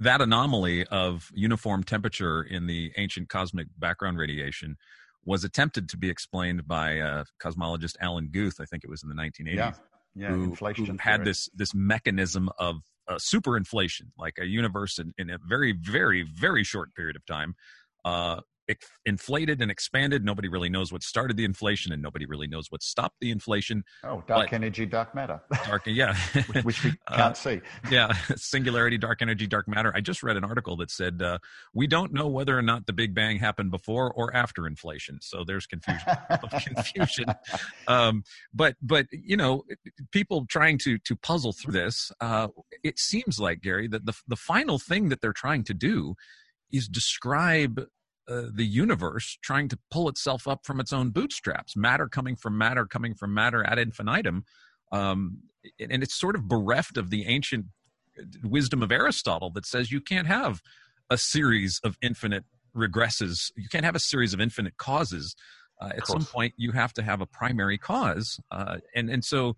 that 0.00 0.20
anomaly 0.20 0.86
of 0.86 1.30
uniform 1.34 1.82
temperature 1.82 2.42
in 2.42 2.66
the 2.66 2.92
ancient 2.96 3.28
cosmic 3.28 3.68
background 3.78 4.18
radiation 4.18 4.76
was 5.24 5.44
attempted 5.44 5.88
to 5.88 5.96
be 5.96 6.10
explained 6.10 6.66
by 6.66 6.98
uh, 6.98 7.24
cosmologist 7.40 7.96
Alan 8.00 8.28
Guth. 8.32 8.56
I 8.60 8.64
think 8.64 8.84
it 8.84 8.90
was 8.90 9.02
in 9.02 9.08
the 9.08 9.14
1980s. 9.14 9.54
yeah, 9.54 9.72
yeah, 10.14 10.28
who, 10.28 10.44
inflation 10.44 10.86
who 10.86 10.96
had 10.98 11.24
this 11.24 11.48
this 11.54 11.74
mechanism 11.74 12.50
of 12.58 12.82
uh, 13.08 13.14
superinflation, 13.14 14.08
like 14.18 14.38
a 14.40 14.44
universe 14.44 14.98
in, 14.98 15.12
in 15.18 15.30
a 15.30 15.38
very, 15.38 15.72
very, 15.72 16.22
very 16.22 16.64
short 16.64 16.94
period 16.94 17.16
of 17.16 17.24
time, 17.26 17.54
uh, 18.04 18.40
inflated 19.04 19.60
and 19.60 19.70
expanded. 19.70 20.24
Nobody 20.24 20.48
really 20.48 20.68
knows 20.68 20.92
what 20.92 21.02
started 21.02 21.36
the 21.36 21.44
inflation, 21.44 21.92
and 21.92 22.02
nobody 22.02 22.26
really 22.26 22.46
knows 22.46 22.66
what 22.70 22.82
stopped 22.82 23.16
the 23.20 23.30
inflation. 23.30 23.82
Oh, 24.04 24.22
dark 24.26 24.50
but- 24.50 24.52
energy, 24.52 24.86
dark 24.86 25.14
matter, 25.14 25.40
Dark, 25.66 25.82
yeah, 25.86 26.16
which 26.62 26.84
we 26.84 26.92
Uh, 27.08 27.16
can't 27.16 27.36
see. 27.36 27.60
yeah, 27.90 28.12
singularity, 28.36 28.96
dark 28.98 29.22
energy, 29.22 29.46
dark 29.46 29.66
matter. 29.68 29.92
I 29.94 30.00
just 30.00 30.22
read 30.22 30.36
an 30.36 30.44
article 30.44 30.76
that 30.76 30.90
said 30.90 31.20
uh, 31.22 31.38
we 31.74 31.86
don't 31.86 32.12
know 32.12 32.28
whether 32.28 32.56
or 32.56 32.62
not 32.62 32.86
the 32.86 32.92
Big 32.92 33.14
Bang 33.14 33.38
happened 33.38 33.70
before 33.70 34.12
or 34.12 34.34
after 34.34 34.66
inflation. 34.66 35.18
So 35.20 35.44
there's 35.46 35.66
confusion. 35.66 36.06
confusion. 36.74 37.26
Um, 37.88 38.22
but 38.54 38.76
but 38.82 39.06
you 39.10 39.36
know, 39.36 39.64
people 40.12 40.46
trying 40.48 40.78
to 40.78 40.98
to 40.98 41.16
puzzle 41.16 41.52
through 41.52 41.72
this. 41.72 42.10
Uh, 42.20 42.48
it 42.82 42.98
seems 42.98 43.38
like 43.38 43.60
Gary 43.60 43.88
that 43.88 44.06
the 44.06 44.12
the 44.28 44.36
final 44.36 44.78
thing 44.78 45.08
that 45.08 45.20
they're 45.20 45.32
trying 45.32 45.64
to 45.64 45.74
do 45.74 46.14
is 46.70 46.88
describe. 46.88 47.84
Uh, 48.28 48.42
the 48.54 48.64
universe 48.64 49.36
trying 49.42 49.68
to 49.68 49.76
pull 49.90 50.08
itself 50.08 50.46
up 50.46 50.64
from 50.64 50.78
its 50.78 50.92
own 50.92 51.10
bootstraps, 51.10 51.76
matter 51.76 52.06
coming 52.06 52.36
from 52.36 52.56
matter, 52.56 52.86
coming 52.86 53.14
from 53.14 53.34
matter 53.34 53.64
ad 53.64 53.80
infinitum, 53.80 54.44
um, 54.92 55.38
and 55.80 56.04
it's 56.04 56.14
sort 56.14 56.36
of 56.36 56.46
bereft 56.46 56.96
of 56.96 57.10
the 57.10 57.26
ancient 57.26 57.66
wisdom 58.44 58.82
of 58.82 58.92
Aristotle 58.92 59.50
that 59.50 59.66
says 59.66 59.90
you 59.90 60.00
can't 60.00 60.26
have 60.28 60.62
a 61.10 61.18
series 61.18 61.80
of 61.82 61.96
infinite 62.00 62.44
regresses. 62.76 63.50
You 63.56 63.68
can't 63.68 63.84
have 63.84 63.96
a 63.96 64.00
series 64.00 64.32
of 64.32 64.40
infinite 64.40 64.76
causes. 64.76 65.34
Uh, 65.80 65.90
at 65.96 66.06
some 66.06 66.24
point, 66.24 66.54
you 66.56 66.70
have 66.72 66.92
to 66.92 67.02
have 67.02 67.20
a 67.20 67.26
primary 67.26 67.76
cause, 67.76 68.38
uh, 68.52 68.76
and 68.94 69.10
and 69.10 69.24
so 69.24 69.56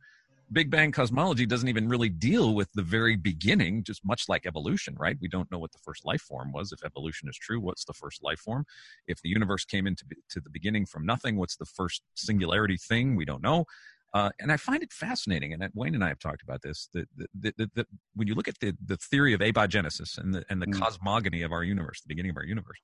Big 0.53 0.71
Bang 0.71 0.93
cosmology 0.93 1.47
doesn't 1.47 1.69
even 1.69 1.89
really 1.89 2.09
deal 2.09 2.55
with 2.55 2.71
the 2.75 2.83
very 2.83 3.17
beginning, 3.17 3.83
just 3.83 4.05
much 4.05 4.29
like 4.29 4.47
evolution, 4.47 4.95
right? 4.99 5.17
We 5.21 5.29
don't 5.29 5.51
know 5.51 5.59
what 5.59 5.73
the 5.73 5.79
first 5.79 6.05
life 6.05 6.23
form 6.23 6.53
was. 6.53 6.73
If 6.73 6.85
evolution 6.85 7.29
is 7.29 7.37
true, 7.37 7.61
what's 7.61 7.85
the 7.85 7.93
first 7.93 8.23
life 8.23 8.41
form? 8.41 8.65
If 9.07 9.21
the 9.23 9.31
universe 9.31 9.65
came 9.65 9.87
into 9.87 10.05
to 10.31 10.41
the 10.41 10.51
beginning 10.51 10.87
from 10.87 11.07
nothing, 11.07 11.37
what's 11.37 11.57
the 11.57 11.65
first 11.65 12.03
singularity 12.15 12.77
thing? 12.77 13.17
We 13.17 13.25
don't 13.25 13.43
know. 13.43 13.65
Uh, 14.13 14.31
and 14.39 14.53
I 14.53 14.57
find 14.57 14.81
it 14.81 14.93
fascinating, 14.93 15.53
and 15.53 15.69
Wayne 15.75 15.95
and 15.95 16.05
I 16.05 16.09
have 16.09 16.21
talked 16.21 16.43
about 16.43 16.63
this. 16.63 16.89
That, 16.95 17.09
that, 17.17 17.57
that, 17.57 17.75
that 17.75 17.87
when 18.15 18.29
you 18.29 18.37
look 18.37 18.47
at 18.47 18.61
the, 18.61 18.77
the 18.85 18.97
theory 18.97 19.35
of 19.35 19.41
abiogenesis 19.41 20.19
and 20.19 20.35
the, 20.35 20.45
and 20.49 20.63
the 20.63 20.69
Mm. 20.69 20.81
cosmogony 20.81 21.43
of 21.43 21.51
our 21.51 21.65
universe, 21.65 22.01
the 22.01 22.09
beginning 22.09 22.31
of 22.31 22.37
our 22.37 22.45
universe, 22.45 22.79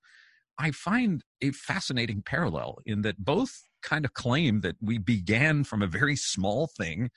I 0.59 0.73
find 0.73 1.23
a 1.41 1.53
fascinating 1.53 2.23
parallel 2.23 2.79
in 2.85 3.03
that 3.03 3.25
both 3.25 3.63
kind 3.83 4.05
of 4.05 4.13
claim 4.13 4.61
that 4.63 4.77
we 4.81 4.99
began 4.99 5.63
from 5.63 5.83
a 5.83 5.87
very 5.87 6.17
small 6.17 6.67
thing 6.67 7.11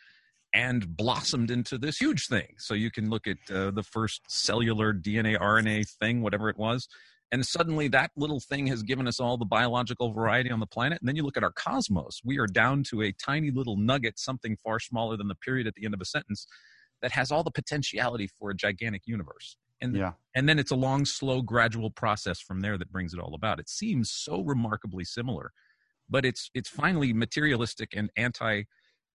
and 0.54 0.96
blossomed 0.96 1.50
into 1.50 1.78
this 1.78 1.98
huge 1.98 2.28
thing. 2.28 2.56
So 2.58 2.74
you 2.74 2.92
can 2.92 3.10
look 3.10 3.28
at 3.28 3.38
uh, 3.54 3.72
the 3.72 3.84
first 3.84 4.22
cellular 4.28 4.94
DNA, 4.94 5.38
RNA 5.40 5.90
thing, 6.00 6.22
whatever 6.22 6.50
it 6.50 6.58
was, 6.58 6.88
and 7.32 7.44
suddenly 7.44 7.88
that 7.88 8.12
little 8.16 8.40
thing 8.40 8.68
has 8.68 8.84
given 8.84 9.08
us 9.08 9.20
all 9.20 9.38
the 9.38 9.46
biological 9.46 10.14
variety 10.14 10.52
on 10.52 10.60
the 10.60 10.68
planet. 10.68 11.00
And 11.02 11.08
then 11.08 11.16
you 11.16 11.24
look 11.24 11.36
at 11.36 11.44
our 11.44 11.52
cosmos, 11.52 12.22
we 12.24 12.38
are 12.38 12.46
down 12.46 12.84
to 12.92 13.02
a 13.02 13.12
tiny 13.12 13.50
little 13.50 13.76
nugget, 13.76 14.20
something 14.20 14.56
far 14.64 14.80
smaller 14.80 15.18
than 15.18 15.28
the 15.28 15.36
period 15.36 15.66
at 15.66 15.74
the 15.74 15.84
end 15.86 15.96
of 15.96 16.02
a 16.02 16.06
sentence, 16.06 16.46
that 17.02 17.12
has 17.12 17.32
all 17.32 17.44
the 17.44 17.50
potentiality 17.50 18.30
for 18.40 18.52
a 18.52 18.56
gigantic 18.56 19.02
universe. 19.08 19.58
And, 19.82 19.96
Yeah. 19.96 20.14
and 20.36 20.48
then 20.48 20.60
it's 20.60 20.70
a 20.70 20.76
long, 20.76 21.06
slow, 21.06 21.42
gradual 21.42 21.90
process 21.90 22.40
from 22.40 22.62
there 22.62 22.78
that 22.78 22.92
brings 22.92 23.16
it 23.16 23.20
all 23.20 23.34
about. 23.34 23.60
It 23.60 23.68
seems 23.68 24.12
so 24.12 24.42
remarkably 24.44 25.04
similar, 25.04 25.52
but 26.08 26.26
it's 26.26 26.52
it's 26.54 26.70
finally 26.70 27.14
materialistic 27.14 27.96
and 27.96 28.12
anti 28.16 28.64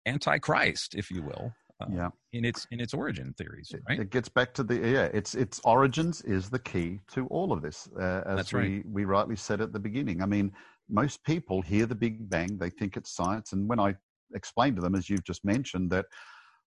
anti 0.07 0.37
Christ, 0.39 0.95
if 0.95 1.11
you 1.11 1.21
will, 1.21 1.51
uh, 1.81 1.87
Yeah. 1.91 2.09
in 2.33 2.43
its 2.45 2.65
in 2.71 2.79
its 2.79 2.93
origin 2.93 3.33
theories, 3.33 3.69
It- 3.71 3.83
right? 3.87 3.99
It 3.99 4.09
gets 4.09 4.29
back 4.29 4.53
to 4.55 4.63
the 4.63 4.75
yeah. 4.75 5.05
It's 5.19 5.35
its 5.35 5.59
origins 5.63 6.21
is 6.23 6.49
the 6.49 6.59
key 6.59 7.01
to 7.13 7.27
all 7.27 7.51
of 7.53 7.61
this, 7.61 7.87
uh, 7.99 8.23
as 8.25 8.37
That's 8.37 8.53
we 8.53 8.83
we 8.85 9.05
rightly 9.05 9.35
said 9.35 9.61
at 9.61 9.71
the 9.73 9.79
beginning. 9.79 10.21
I 10.21 10.25
mean, 10.25 10.51
most 10.89 11.23
people 11.23 11.61
hear 11.61 11.85
the 11.85 11.95
Big 11.95 12.29
Bang, 12.29 12.57
they 12.57 12.69
think 12.69 12.97
it's 12.97 13.11
science, 13.11 13.53
and 13.53 13.67
when 13.69 13.79
I 13.79 13.95
explain 14.33 14.75
to 14.75 14.81
them, 14.81 14.95
as 14.95 15.09
you've 15.09 15.23
just 15.23 15.43
mentioned, 15.45 15.91
that 15.91 16.05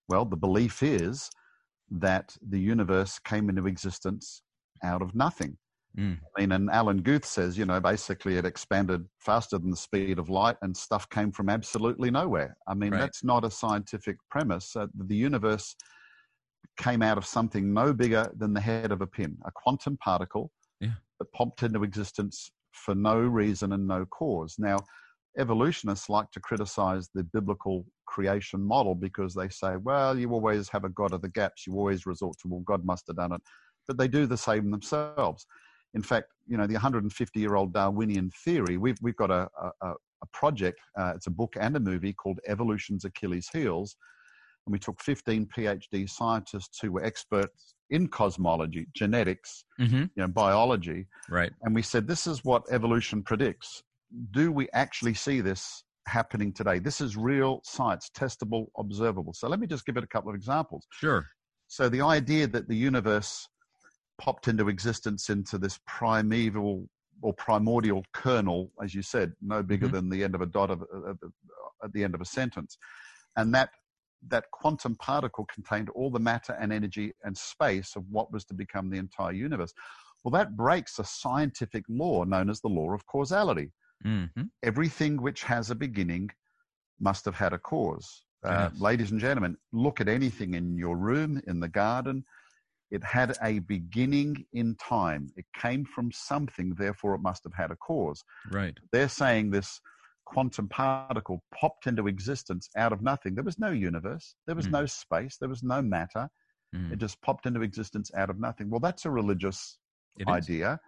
well, 0.08 0.24
the 0.24 0.36
belief 0.36 0.82
is 0.82 1.30
that 1.90 2.36
the 2.42 2.58
universe 2.60 3.18
came 3.18 3.48
into 3.48 3.66
existence 3.66 4.42
out 4.82 5.02
of 5.02 5.14
nothing. 5.14 5.56
Mm. 5.98 6.18
I 6.36 6.40
mean, 6.40 6.52
and 6.52 6.70
Alan 6.70 6.98
Guth 6.98 7.24
says, 7.24 7.58
you 7.58 7.66
know, 7.66 7.80
basically 7.80 8.36
it 8.36 8.44
expanded 8.46 9.04
faster 9.18 9.58
than 9.58 9.70
the 9.70 9.76
speed 9.76 10.18
of 10.18 10.28
light 10.28 10.56
and 10.62 10.76
stuff 10.76 11.08
came 11.08 11.32
from 11.32 11.48
absolutely 11.48 12.10
nowhere. 12.10 12.56
I 12.68 12.74
mean, 12.74 12.92
Right. 12.92 13.00
that's 13.00 13.24
not 13.24 13.44
a 13.44 13.50
scientific 13.50 14.16
premise. 14.30 14.76
Uh, 14.76 14.86
the 14.94 15.16
universe 15.16 15.74
came 16.78 17.02
out 17.02 17.18
of 17.18 17.26
something 17.26 17.72
no 17.72 17.92
bigger 17.92 18.30
than 18.36 18.54
the 18.54 18.60
head 18.60 18.92
of 18.92 19.00
a 19.00 19.06
pin, 19.06 19.36
a 19.44 19.50
quantum 19.52 19.96
particle 19.96 20.52
Yeah. 20.80 20.94
that 21.18 21.32
popped 21.32 21.62
into 21.62 21.82
existence 21.82 22.52
for 22.72 22.94
no 22.94 23.18
reason 23.20 23.72
and 23.72 23.86
no 23.86 24.06
cause. 24.06 24.56
Now, 24.58 24.78
evolutionists 25.38 26.08
like 26.08 26.30
to 26.32 26.40
criticize 26.40 27.08
the 27.14 27.24
biblical 27.24 27.84
creation 28.06 28.60
model 28.62 28.94
because 28.94 29.34
they 29.34 29.48
say, 29.48 29.76
well, 29.76 30.18
you 30.18 30.30
always 30.32 30.68
have 30.68 30.84
a 30.84 30.88
God 30.88 31.12
of 31.12 31.22
the 31.22 31.28
gaps. 31.28 31.66
You 31.66 31.74
always 31.74 32.06
resort 32.06 32.36
to, 32.42 32.48
well, 32.48 32.60
God 32.60 32.84
must 32.84 33.06
have 33.08 33.16
done 33.16 33.32
it. 33.32 33.42
But 33.86 33.98
they 33.98 34.08
do 34.08 34.26
the 34.26 34.36
same 34.36 34.70
themselves. 34.70 35.46
In 35.94 36.02
fact, 36.02 36.28
you 36.46 36.56
know, 36.56 36.66
the 36.66 36.74
150 36.74 37.40
year 37.40 37.54
old 37.56 37.72
Darwinian 37.72 38.30
theory, 38.44 38.76
we've, 38.76 38.98
we've 39.02 39.16
got 39.16 39.30
a, 39.30 39.48
a, 39.82 39.88
a 39.88 40.26
project, 40.32 40.80
uh, 40.98 41.12
it's 41.16 41.26
a 41.26 41.30
book 41.30 41.54
and 41.58 41.76
a 41.76 41.80
movie 41.80 42.12
called 42.12 42.38
Evolution's 42.46 43.04
Achilles 43.04 43.48
Heels. 43.52 43.96
And 44.66 44.72
we 44.72 44.78
took 44.78 45.00
15 45.00 45.46
PhD 45.46 46.08
scientists 46.08 46.78
who 46.80 46.92
were 46.92 47.04
experts 47.04 47.74
in 47.90 48.08
cosmology, 48.08 48.86
genetics, 48.94 49.64
Mm-hmm. 49.80 49.96
you 50.02 50.08
know, 50.16 50.28
biology, 50.28 51.06
Right. 51.30 51.50
and 51.62 51.74
we 51.74 51.80
said, 51.82 52.06
this 52.06 52.26
is 52.26 52.44
what 52.44 52.62
evolution 52.70 53.22
predicts. 53.22 53.82
Do 54.32 54.52
we 54.52 54.68
actually 54.74 55.14
see 55.14 55.40
this 55.40 55.84
happening 56.06 56.52
today? 56.52 56.78
This 56.80 57.00
is 57.00 57.16
real 57.16 57.60
science, 57.64 58.10
testable, 58.14 58.66
observable. 58.76 59.32
So 59.32 59.48
let 59.48 59.58
me 59.58 59.66
just 59.66 59.86
give 59.86 59.96
it 59.96 60.04
a 60.04 60.08
couple 60.08 60.28
of 60.28 60.36
examples. 60.36 60.86
Sure. 60.92 61.24
So 61.68 61.88
the 61.88 62.02
idea 62.02 62.46
that 62.48 62.68
the 62.68 62.76
universe 62.76 63.48
popped 64.20 64.46
into 64.48 64.68
existence 64.68 65.30
into 65.30 65.56
this 65.58 65.78
primeval 65.86 66.88
or 67.22 67.32
primordial 67.34 68.02
kernel, 68.12 68.70
as 68.82 68.94
you 68.94 69.02
said, 69.02 69.32
no 69.40 69.62
bigger 69.62 69.88
Mhm. 69.88 69.92
than 69.92 70.08
the 70.10 70.22
end 70.24 70.34
of 70.34 70.42
a 70.42 70.46
dot 70.46 70.70
of, 70.70 70.82
of, 70.82 71.04
of- 71.22 71.32
at 71.82 71.92
the 71.92 72.04
end 72.04 72.14
of 72.14 72.20
a 72.20 72.24
sentence, 72.26 72.78
and 73.36 73.54
that 73.54 73.70
that 74.28 74.44
quantum 74.52 74.94
particle 74.96 75.46
contained 75.46 75.88
all 75.90 76.10
the 76.10 76.18
matter 76.20 76.52
and 76.60 76.72
energy 76.72 77.06
and 77.24 77.36
space 77.36 77.96
of 77.96 78.04
what 78.10 78.30
was 78.30 78.44
to 78.44 78.52
become 78.54 78.90
the 78.90 78.98
entire 78.98 79.32
universe. 79.32 79.72
Well, 80.22 80.32
that 80.32 80.56
breaks 80.56 80.98
a 80.98 81.04
scientific 81.04 81.84
law 81.88 82.24
known 82.24 82.50
as 82.50 82.60
the 82.60 82.68
law 82.68 82.92
of 82.92 83.06
causality 83.06 83.72
Mm-hmm. 84.04 84.44
everything 84.62 85.20
which 85.20 85.42
has 85.44 85.70
a 85.70 85.74
beginning 85.74 86.30
must 87.00 87.24
have 87.24 87.34
had 87.34 87.52
a 87.54 87.58
cause. 87.58 88.24
Uh, 88.44 88.68
Yes. 88.72 88.80
Ladies 88.80 89.10
and 89.10 89.20
gentlemen, 89.20 89.56
look 89.72 90.00
at 90.00 90.08
anything 90.08 90.54
in 90.54 90.76
your 90.76 90.96
room, 90.96 91.40
in 91.46 91.60
the 91.60 91.68
garden. 91.68 92.24
It 92.90 93.04
had 93.04 93.36
a 93.42 93.60
beginning 93.60 94.44
in 94.52 94.74
time. 94.76 95.28
It 95.36 95.44
came 95.56 95.84
from 95.84 96.10
something, 96.12 96.74
therefore, 96.76 97.14
it 97.14 97.20
must 97.22 97.44
have 97.44 97.54
had 97.54 97.70
a 97.70 97.76
cause. 97.76 98.22
Right. 98.50 98.76
They're 98.92 99.08
saying 99.08 99.50
this 99.50 99.80
quantum 100.26 100.68
particle 100.68 101.42
popped 101.54 101.86
into 101.86 102.06
existence 102.08 102.68
out 102.76 102.92
of 102.92 103.02
nothing. 103.02 103.34
There 103.34 103.44
was 103.44 103.58
no 103.58 103.70
universe, 103.70 104.34
there 104.46 104.56
was 104.56 104.66
Mm. 104.66 104.72
no 104.72 104.86
space, 104.86 105.36
there 105.38 105.48
was 105.48 105.62
no 105.62 105.82
matter. 105.82 106.28
Mm. 106.74 106.92
It 106.92 106.98
just 106.98 107.20
popped 107.22 107.46
into 107.46 107.62
existence 107.62 108.10
out 108.14 108.30
of 108.30 108.38
nothing. 108.38 108.70
Well, 108.70 108.80
that's 108.80 109.06
a 109.06 109.10
religious 109.10 109.78
It 110.18 110.22
is. 110.22 110.28
idea. 110.28 110.78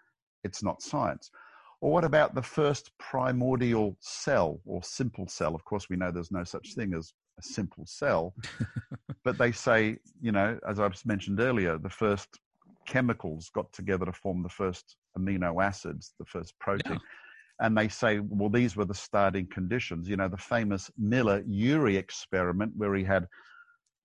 It's 0.44 0.62
not 0.62 0.82
science. 0.82 1.30
Or 1.80 1.90
what 1.92 2.04
about 2.04 2.34
the 2.36 2.42
first 2.42 2.92
primordial 2.98 3.96
cell 4.00 4.60
or 4.64 4.82
simple 4.84 5.26
cell? 5.26 5.54
Of 5.56 5.64
course, 5.64 5.88
we 5.88 5.96
know 5.96 6.12
there's 6.12 6.30
no 6.30 6.44
such 6.44 6.74
thing 6.74 6.94
as 6.94 7.12
a 7.38 7.42
simple 7.42 7.84
cell, 7.86 8.34
but 9.24 9.38
they 9.38 9.52
say, 9.52 9.98
you 10.20 10.32
know, 10.32 10.58
as 10.68 10.80
I've 10.80 11.00
mentioned 11.06 11.40
earlier, 11.40 11.78
the 11.78 11.90
first 11.90 12.28
chemicals 12.86 13.50
got 13.54 13.72
together 13.72 14.06
to 14.06 14.12
form 14.12 14.42
the 14.42 14.48
first 14.48 14.96
amino 15.18 15.62
acids, 15.62 16.14
the 16.18 16.26
first 16.26 16.54
protein. 16.58 17.00
And 17.60 17.76
they 17.78 17.88
say, 17.88 18.18
well, 18.18 18.50
these 18.50 18.76
were 18.76 18.84
the 18.84 18.94
starting 18.94 19.46
conditions. 19.46 20.08
You 20.08 20.16
know, 20.16 20.28
the 20.28 20.36
famous 20.36 20.90
Miller 20.98 21.42
Urey 21.44 21.96
experiment 21.96 22.72
where 22.76 22.94
he 22.94 23.04
had 23.04 23.26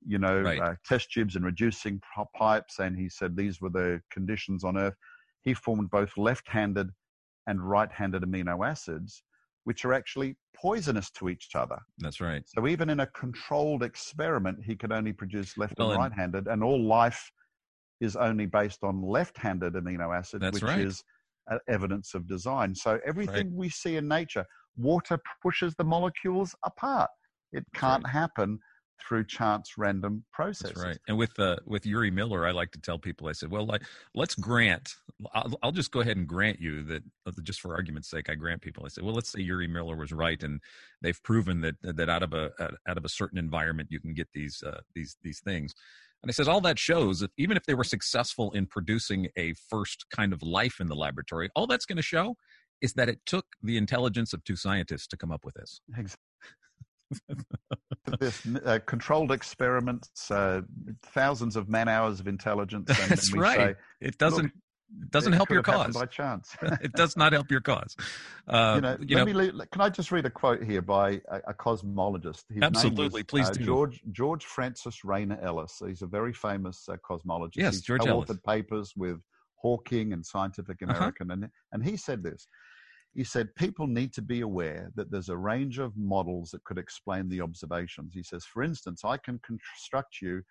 you 0.05 0.19
know, 0.19 0.43
Right. 0.43 0.61
uh, 0.61 0.75
test 0.85 1.11
tubes 1.11 1.35
and 1.35 1.45
reducing 1.45 2.01
pipes. 2.35 2.79
And 2.79 2.97
he 2.97 3.09
said 3.09 3.35
these 3.35 3.61
were 3.61 3.69
the 3.69 4.01
conditions 4.11 4.63
on 4.63 4.77
Earth. 4.77 4.95
He 5.43 5.53
formed 5.53 5.89
both 5.89 6.15
left 6.17 6.47
handed 6.47 6.89
and 7.47 7.61
right 7.61 7.91
handed 7.91 8.23
amino 8.23 8.65
acids, 8.67 9.23
which 9.67 9.83
are 9.83 9.91
actually 9.91 10.33
poisonous 10.55 11.11
to 11.11 11.27
each 11.27 11.49
other. 11.53 11.77
That's 11.97 12.21
right. 12.21 12.41
So 12.45 12.67
even 12.69 12.89
in 12.89 13.01
a 13.01 13.07
controlled 13.07 13.83
experiment, 13.83 14.59
he 14.63 14.77
could 14.77 14.93
only 14.93 15.11
produce 15.11 15.57
left 15.57 15.77
Well, 15.77 15.91
and 15.91 15.99
right 15.99 16.13
handed, 16.13 16.47
and 16.47 16.63
all 16.63 16.81
life 16.81 17.29
is 17.99 18.15
only 18.15 18.45
based 18.45 18.81
on 18.81 19.01
left 19.01 19.37
handed 19.37 19.73
amino 19.73 20.17
acids, 20.17 20.41
That's 20.41 20.61
which 20.61 20.63
right. 20.63 20.85
is 20.85 21.03
uh, 21.51 21.57
evidence 21.67 22.13
of 22.13 22.29
design. 22.29 22.75
So 22.75 22.97
everything 23.05 23.53
we 23.53 23.67
see 23.67 23.97
in 23.97 24.07
nature, 24.07 24.45
water 24.77 25.19
pushes 25.43 25.75
the 25.75 25.83
molecules 25.83 26.55
apart. 26.63 27.09
It 27.51 27.65
can't 27.75 28.07
happen 28.07 28.59
through 28.99 29.25
chance 29.25 29.77
random 29.77 30.23
processes. 30.31 30.75
That's 30.75 30.85
right. 30.85 30.97
And 31.07 31.17
with 31.17 31.37
uh, 31.39 31.57
with 31.65 31.83
Urey 31.83 32.11
Miller, 32.11 32.47
I 32.47 32.51
like 32.51 32.71
to 32.71 32.81
tell 32.81 32.97
people, 32.97 33.27
I 33.27 33.31
said, 33.33 33.51
well, 33.51 33.65
like, 33.65 33.83
let's 34.15 34.35
grant. 34.35 34.95
I'll, 35.33 35.57
I'll 35.63 35.71
just 35.71 35.91
go 35.91 35.99
ahead 36.01 36.17
and 36.17 36.27
grant 36.27 36.59
you 36.59 36.83
that, 36.83 37.03
uh, 37.25 37.31
just 37.43 37.61
for 37.61 37.75
argument's 37.75 38.09
sake, 38.09 38.29
I 38.29 38.35
grant 38.35 38.61
people. 38.61 38.85
I 38.85 38.89
said, 38.89 39.03
well, 39.03 39.13
let's 39.13 39.31
say 39.31 39.39
Urey 39.39 39.69
Miller 39.69 39.95
was 39.95 40.11
right, 40.11 40.41
and 40.41 40.61
they've 41.01 41.21
proven 41.23 41.61
that 41.61 41.75
that 41.81 42.09
out 42.09 42.23
of 42.23 42.33
a 42.33 42.51
out 42.87 42.97
of 42.97 43.05
a 43.05 43.09
certain 43.09 43.37
environment 43.37 43.89
you 43.91 43.99
can 43.99 44.13
get 44.13 44.27
these 44.33 44.63
uh, 44.65 44.81
these 44.95 45.17
these 45.23 45.39
things. 45.39 45.73
And 46.23 46.31
I 46.31 46.33
says 46.33 46.47
all 46.47 46.61
that 46.61 46.79
shows 46.79 47.19
that 47.19 47.31
even 47.37 47.57
if 47.57 47.65
they 47.65 47.75
were 47.75 47.83
successful 47.83 48.51
in 48.51 48.65
producing 48.65 49.27
a 49.37 49.53
first 49.69 50.05
kind 50.09 50.33
of 50.33 50.41
life 50.41 50.79
in 50.79 50.87
the 50.87 50.95
laboratory, 50.95 51.49
all 51.55 51.67
that's 51.67 51.85
going 51.85 51.97
to 51.97 52.03
show 52.03 52.35
is 52.81 52.93
that 52.93 53.09
it 53.09 53.19
took 53.25 53.45
the 53.61 53.77
intelligence 53.77 54.33
of 54.33 54.43
two 54.43 54.55
scientists 54.55 55.07
to 55.07 55.17
come 55.17 55.31
up 55.31 55.45
with 55.45 55.53
this. 55.53 55.81
Ex- 55.97 56.17
this 58.19 58.45
uh, 58.65 58.79
controlled 58.85 59.31
experiments, 59.31 60.29
uh, 60.31 60.61
thousands 61.03 61.55
of 61.55 61.69
man 61.69 61.87
hours 61.87 62.19
of 62.19 62.27
intelligence. 62.27 62.89
And, 62.89 63.11
That's 63.11 63.33
right. 63.33 63.75
Say, 63.75 63.75
It 64.01 64.17
doesn't 64.17 64.51
it 65.01 65.11
doesn't 65.11 65.33
it 65.33 65.35
help 65.35 65.49
your 65.49 65.63
cause. 65.63 65.93
by 65.93 66.05
chance. 66.05 66.55
it 66.81 66.93
does 66.93 67.17
not 67.17 67.33
help 67.33 67.51
your 67.51 67.59
cause. 67.59 67.95
Uh, 68.47 68.73
you 68.75 68.81
know, 68.81 68.97
you 69.01 69.15
let 69.17 69.27
know, 69.27 69.51
me 69.57 69.65
can 69.71 69.81
I 69.81 69.89
just 69.89 70.13
read 70.13 70.25
a 70.25 70.29
quote 70.29 70.63
here 70.63 70.81
by 70.81 71.21
a, 71.29 71.41
a 71.49 71.53
cosmologist? 71.53 72.45
His 72.49 72.63
Absolutely, 72.63 73.09
was, 73.19 73.23
please 73.23 73.49
uh, 73.49 73.53
do. 73.53 73.65
George 73.65 74.01
George 74.13 74.45
Francis 74.45 75.03
Rayner 75.03 75.39
Ellis. 75.41 75.81
He's 75.85 76.01
a 76.03 76.07
very 76.07 76.31
famous 76.33 76.87
uh, 76.89 76.95
cosmologist. 77.09 77.57
Yes, 77.57 77.73
He's 77.75 77.81
George 77.81 78.01
co-authored 78.01 78.29
Ellis. 78.29 78.39
papers 78.47 78.93
with 78.95 79.17
Hawking 79.55 80.13
and 80.13 80.25
Scientific 80.25 80.77
Uh-huh. 80.81 80.95
American, 80.95 81.31
and 81.31 81.49
and 81.73 81.83
he 81.83 81.97
said 81.97 82.23
this. 82.23 82.47
He 83.13 83.23
said 83.23 83.55
people 83.55 83.87
need 83.87 84.13
to 84.13 84.21
be 84.21 84.41
aware 84.41 84.91
that 84.95 85.09
there's 85.11 85.29
a 85.29 85.37
range 85.37 85.79
of 85.79 85.97
models 85.97 86.51
that 86.51 86.63
could 86.65 86.77
explain 86.77 87.29
the 87.29 87.41
observations. 87.41 88.13
He 88.13 88.23
says, 88.23 88.45
for 88.45 88.61
instance, 88.63 89.03
I 89.03 89.17
can 89.17 89.39
construct 89.39 90.21
you 90.21 90.43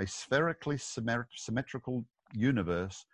a 0.00 0.06
spherically 0.06 0.78
symmetrical 0.78 2.06
universe 2.32 3.04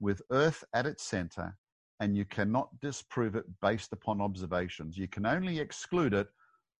with 0.00 0.22
Earth 0.30 0.64
at 0.74 0.86
its 0.86 1.04
center, 1.04 1.56
and 2.00 2.16
you 2.16 2.24
cannot 2.24 2.80
disprove 2.80 3.34
it 3.36 3.44
based 3.60 3.92
upon 3.92 4.20
observations. 4.20 4.96
You 4.96 5.08
can 5.08 5.26
only 5.26 5.58
exclude 5.58 6.14
it 6.14 6.28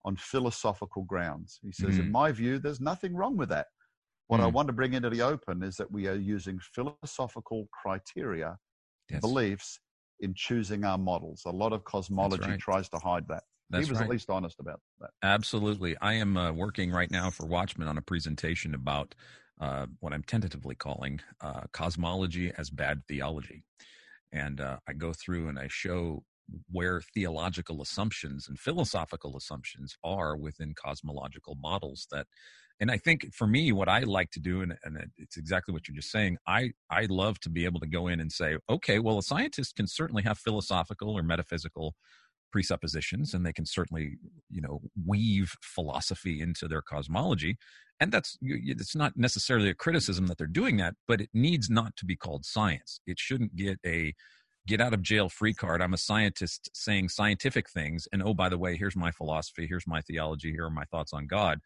on 0.04 0.16
philosophical 0.16 1.02
grounds. 1.04 1.58
He 1.62 1.72
says, 1.72 1.98
in 1.98 2.06
Mhm. 2.06 2.12
my 2.12 2.32
view, 2.32 2.58
there's 2.58 2.80
nothing 2.80 3.14
wrong 3.14 3.36
with 3.36 3.48
that. 3.50 3.66
What 4.28 4.40
I 4.40 4.46
Mm. 4.46 4.52
want 4.54 4.66
to 4.68 4.72
bring 4.72 4.92
into 4.94 5.10
the 5.10 5.22
open 5.22 5.62
is 5.62 5.76
that 5.76 5.90
we 5.90 6.06
are 6.06 6.14
using 6.14 6.60
philosophical 6.60 7.68
criteria, 7.72 8.58
yes, 9.10 9.20
beliefs 9.22 9.80
in 10.20 10.34
choosing 10.34 10.84
our 10.84 10.98
models. 10.98 11.42
A 11.46 11.50
lot 11.50 11.72
of 11.72 11.84
cosmology 11.84 12.50
right. 12.50 12.58
tries 12.58 12.88
to 12.90 12.98
hide 12.98 13.26
that. 13.28 13.44
that's 13.70 13.86
he 13.86 13.90
was 13.90 13.98
right. 13.98 14.04
at 14.04 14.10
least 14.10 14.30
honest 14.30 14.60
about 14.60 14.80
that. 15.00 15.10
Absolutely. 15.22 15.96
I 16.00 16.14
am 16.14 16.36
uh, 16.36 16.52
working 16.52 16.90
right 16.90 17.10
now 17.10 17.30
for 17.30 17.46
Watchmen 17.46 17.88
on 17.88 17.98
a 17.98 18.02
presentation 18.02 18.74
about 18.74 19.14
uh, 19.60 19.86
what 20.00 20.12
I'm 20.12 20.22
tentatively 20.22 20.74
calling 20.74 21.20
uh, 21.40 21.62
cosmology 21.72 22.52
as 22.56 22.70
bad 22.70 23.02
theology. 23.08 23.64
and 24.32 24.60
uh, 24.60 24.78
I 24.88 24.92
go 24.92 25.12
through 25.12 25.48
and 25.48 25.58
I 25.58 25.68
show 25.68 26.22
where 26.70 27.00
theological 27.00 27.82
assumptions 27.82 28.48
and 28.48 28.58
philosophical 28.58 29.36
assumptions 29.36 29.96
are 30.02 30.36
within 30.36 30.74
cosmological 30.74 31.56
models 31.60 32.06
that 32.10 32.26
and 32.80 32.90
i 32.90 32.96
think 32.96 33.32
for 33.34 33.46
me 33.46 33.72
what 33.72 33.88
i 33.88 34.00
like 34.00 34.30
to 34.30 34.40
do 34.40 34.62
and, 34.62 34.74
and 34.84 34.98
it's 35.16 35.36
exactly 35.36 35.72
what 35.72 35.86
you're 35.86 35.96
just 35.96 36.10
saying 36.10 36.36
i 36.46 36.70
i 36.90 37.06
love 37.08 37.38
to 37.40 37.50
be 37.50 37.64
able 37.64 37.80
to 37.80 37.86
go 37.86 38.08
in 38.08 38.20
and 38.20 38.32
say 38.32 38.56
okay 38.68 38.98
well 38.98 39.18
a 39.18 39.22
scientist 39.22 39.76
can 39.76 39.86
certainly 39.86 40.22
have 40.22 40.38
philosophical 40.38 41.10
or 41.10 41.22
metaphysical 41.22 41.94
presuppositions 42.50 43.34
and 43.34 43.44
they 43.44 43.52
can 43.52 43.66
certainly 43.66 44.16
you 44.50 44.60
know 44.60 44.80
weave 45.06 45.52
philosophy 45.60 46.40
into 46.40 46.66
their 46.66 46.82
cosmology 46.82 47.56
and 48.00 48.10
that's 48.10 48.38
it's 48.40 48.96
not 48.96 49.12
necessarily 49.16 49.68
a 49.68 49.74
criticism 49.74 50.26
that 50.26 50.38
they're 50.38 50.46
doing 50.46 50.76
that 50.76 50.94
but 51.06 51.20
it 51.20 51.28
needs 51.34 51.68
not 51.68 51.94
to 51.96 52.06
be 52.06 52.16
called 52.16 52.44
science 52.44 53.00
it 53.06 53.18
shouldn't 53.18 53.54
get 53.54 53.78
a 53.84 54.14
get 54.68 54.80
out 54.82 54.92
of 54.92 55.02
jail 55.02 55.28
free 55.28 55.54
card. 55.54 55.80
I'm 55.80 55.94
a 55.94 55.98
scientist 55.98 56.68
saying 56.74 57.08
scientific 57.08 57.70
things. 57.70 58.06
And 58.12 58.22
oh, 58.22 58.34
by 58.34 58.50
the 58.50 58.58
way, 58.58 58.76
here's 58.76 58.94
my 58.94 59.10
philosophy, 59.10 59.66
here's 59.66 59.86
my 59.86 60.02
theology, 60.02 60.52
here 60.52 60.66
are 60.66 60.70
my 60.70 60.84
thoughts 60.84 61.12
on 61.14 61.26
God. 61.26 61.58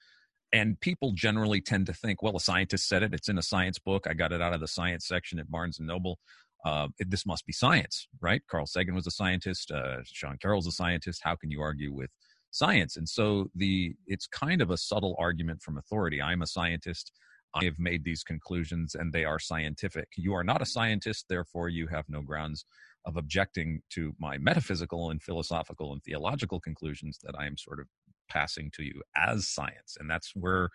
And 0.52 0.78
people 0.80 1.12
generally 1.12 1.60
tend 1.60 1.86
to 1.86 1.94
think, 1.94 2.22
well, 2.22 2.36
a 2.36 2.40
scientist 2.40 2.86
said 2.86 3.02
it. 3.02 3.14
It's 3.14 3.28
in 3.28 3.38
a 3.38 3.42
science 3.42 3.78
book. 3.78 4.06
I 4.08 4.12
got 4.12 4.32
it 4.32 4.42
out 4.42 4.52
of 4.52 4.60
the 4.60 4.68
science 4.68 5.06
section 5.06 5.38
at 5.38 5.50
Barnes 5.50 5.78
and 5.78 5.88
Noble. 5.88 6.18
Uh, 6.64 6.88
it, 6.98 7.10
this 7.10 7.26
must 7.26 7.46
be 7.46 7.52
science, 7.52 8.06
right? 8.20 8.42
Carl 8.50 8.66
Sagan 8.66 8.94
was 8.94 9.06
a 9.06 9.10
scientist. 9.10 9.70
Uh, 9.70 9.98
Sean 10.04 10.36
Carroll's 10.40 10.66
a 10.66 10.72
scientist. 10.72 11.22
How 11.24 11.34
can 11.36 11.50
you 11.50 11.60
argue 11.60 11.92
with 11.92 12.10
science? 12.50 12.96
And 12.96 13.08
so 13.08 13.48
the 13.54 13.94
it's 14.06 14.26
kind 14.26 14.60
of 14.60 14.70
a 14.70 14.76
subtle 14.76 15.16
argument 15.18 15.62
from 15.62 15.78
authority. 15.78 16.20
I'm 16.20 16.42
a 16.42 16.46
scientist. 16.46 17.12
I 17.54 17.64
have 17.64 17.78
made 17.78 18.04
these 18.04 18.22
conclusions, 18.22 18.94
and 18.94 19.12
they 19.12 19.24
are 19.24 19.38
scientific. 19.38 20.08
You 20.16 20.34
are 20.34 20.44
not 20.44 20.62
a 20.62 20.66
scientist, 20.66 21.26
therefore 21.28 21.68
you 21.68 21.86
have 21.88 22.06
no 22.08 22.22
grounds 22.22 22.64
of 23.04 23.16
objecting 23.16 23.82
to 23.90 24.14
my 24.18 24.38
metaphysical 24.38 25.10
and 25.10 25.22
philosophical 25.22 25.92
and 25.92 26.02
theological 26.02 26.60
conclusions 26.60 27.18
that 27.24 27.34
I 27.38 27.46
am 27.46 27.58
sort 27.58 27.80
of 27.80 27.86
passing 28.32 28.70
to 28.74 28.82
you 28.82 29.02
as 29.16 29.48
science. 29.48 29.96
And 29.98 30.08
that's 30.10 30.32
where 30.34 30.68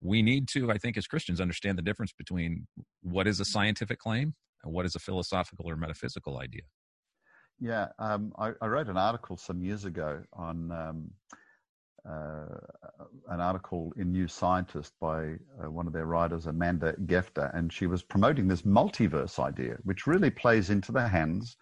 we 0.00 0.22
need 0.22 0.48
to, 0.48 0.70
I 0.70 0.78
think, 0.78 0.96
as 0.96 1.06
Christians, 1.06 1.40
understand 1.40 1.78
the 1.78 1.82
difference 1.82 2.12
between 2.12 2.66
what 3.02 3.26
is 3.26 3.40
a 3.40 3.44
scientific 3.44 3.98
claim 3.98 4.34
and 4.64 4.72
what 4.72 4.86
is 4.86 4.94
a 4.94 4.98
philosophical 4.98 5.68
or 5.68 5.76
metaphysical 5.76 6.38
idea. 6.38 6.62
Yeah, 7.58 7.88
um, 7.98 8.32
I, 8.38 8.52
I, 8.62 8.66
wrote 8.68 8.88
an 8.88 8.96
article 8.96 9.36
some 9.36 9.60
years 9.60 9.84
ago 9.84 10.22
on 10.32 10.72
um, 10.72 11.10
uh, 12.08 12.56
an 13.28 13.40
article 13.40 13.92
in 13.98 14.10
New 14.10 14.26
Scientist 14.26 14.94
by 14.98 15.34
uh, 15.62 15.70
one 15.70 15.86
of 15.86 15.92
their 15.92 16.06
writers, 16.06 16.46
Amanda 16.46 16.94
Gefter, 17.04 17.54
and 17.54 17.70
she 17.70 17.86
was 17.86 18.02
promoting 18.02 18.48
this 18.48 18.62
multiverse 18.62 19.38
idea, 19.38 19.76
which 19.84 20.06
really 20.06 20.30
plays 20.30 20.70
into 20.70 20.90
the 20.90 21.06
hands 21.06 21.58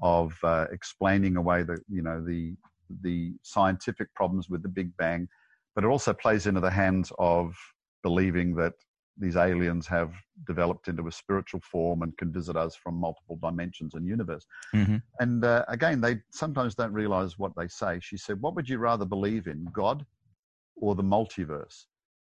of 0.00 0.34
uh, 0.42 0.66
explaining 0.72 1.36
away 1.36 1.62
the 1.62 1.78
you 1.88 2.02
know 2.02 2.24
the 2.24 2.54
the 3.02 3.34
scientific 3.42 4.12
problems 4.14 4.48
with 4.48 4.62
the 4.62 4.68
Big 4.68 4.96
Bang, 4.96 5.28
but 5.74 5.84
it 5.84 5.88
also 5.88 6.12
plays 6.12 6.46
into 6.46 6.60
the 6.60 6.70
hands 6.70 7.12
of 7.18 7.56
believing 8.02 8.54
that 8.56 8.74
these 9.18 9.36
aliens 9.36 9.86
have 9.86 10.12
developed 10.46 10.88
into 10.88 11.06
a 11.06 11.12
spiritual 11.12 11.60
form 11.60 12.02
and 12.02 12.16
can 12.18 12.32
visit 12.32 12.56
us 12.56 12.76
from 12.76 12.94
multiple 12.94 13.38
dimensions 13.42 13.94
and 13.94 14.06
universe. 14.06 14.46
Mm-hmm. 14.74 14.96
And 15.20 15.44
uh, 15.44 15.64
again, 15.68 16.00
they 16.00 16.20
sometimes 16.30 16.74
don't 16.74 16.92
realize 16.92 17.38
what 17.38 17.52
they 17.56 17.68
say. 17.68 17.98
She 18.02 18.18
said, 18.18 18.40
What 18.40 18.54
would 18.54 18.68
you 18.68 18.78
rather 18.78 19.06
believe 19.06 19.46
in, 19.46 19.66
God 19.72 20.04
or 20.76 20.94
the 20.94 21.02
multiverse? 21.02 21.84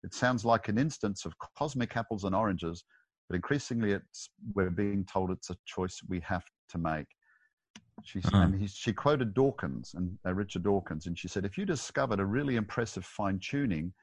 It 0.04 0.14
sounds 0.14 0.46
like 0.46 0.68
an 0.68 0.78
instance 0.78 1.26
of 1.26 1.34
cosmic 1.58 1.98
apples 1.98 2.26
and 2.26 2.36
oranges, 2.36 2.84
but 3.28 3.36
increasingly 3.36 3.94
it's, 3.94 4.30
we're 4.54 4.70
being 4.70 5.04
told 5.06 5.32
it's 5.32 5.50
a 5.50 5.58
choice 5.66 6.00
we 6.08 6.20
have 6.20 6.44
to 6.70 6.78
make. 6.78 7.08
She, 8.04 8.20
uh-huh. 8.20 8.38
and 8.38 8.60
he, 8.60 8.68
she 8.68 8.94
quoted 8.94 9.34
Dawkins 9.34 9.94
and 9.96 10.18
uh, 10.26 10.34
Richard 10.34 10.64
Dawkins, 10.64 11.08
and 11.08 11.18
she 11.18 11.28
said, 11.28 11.46
If 11.46 11.58
you 11.58 11.66
discovered 11.66 12.20
a 12.20 12.26
really 12.26 12.56
impressive 12.56 13.06
fine 13.06 13.40
tuning, 13.40 13.94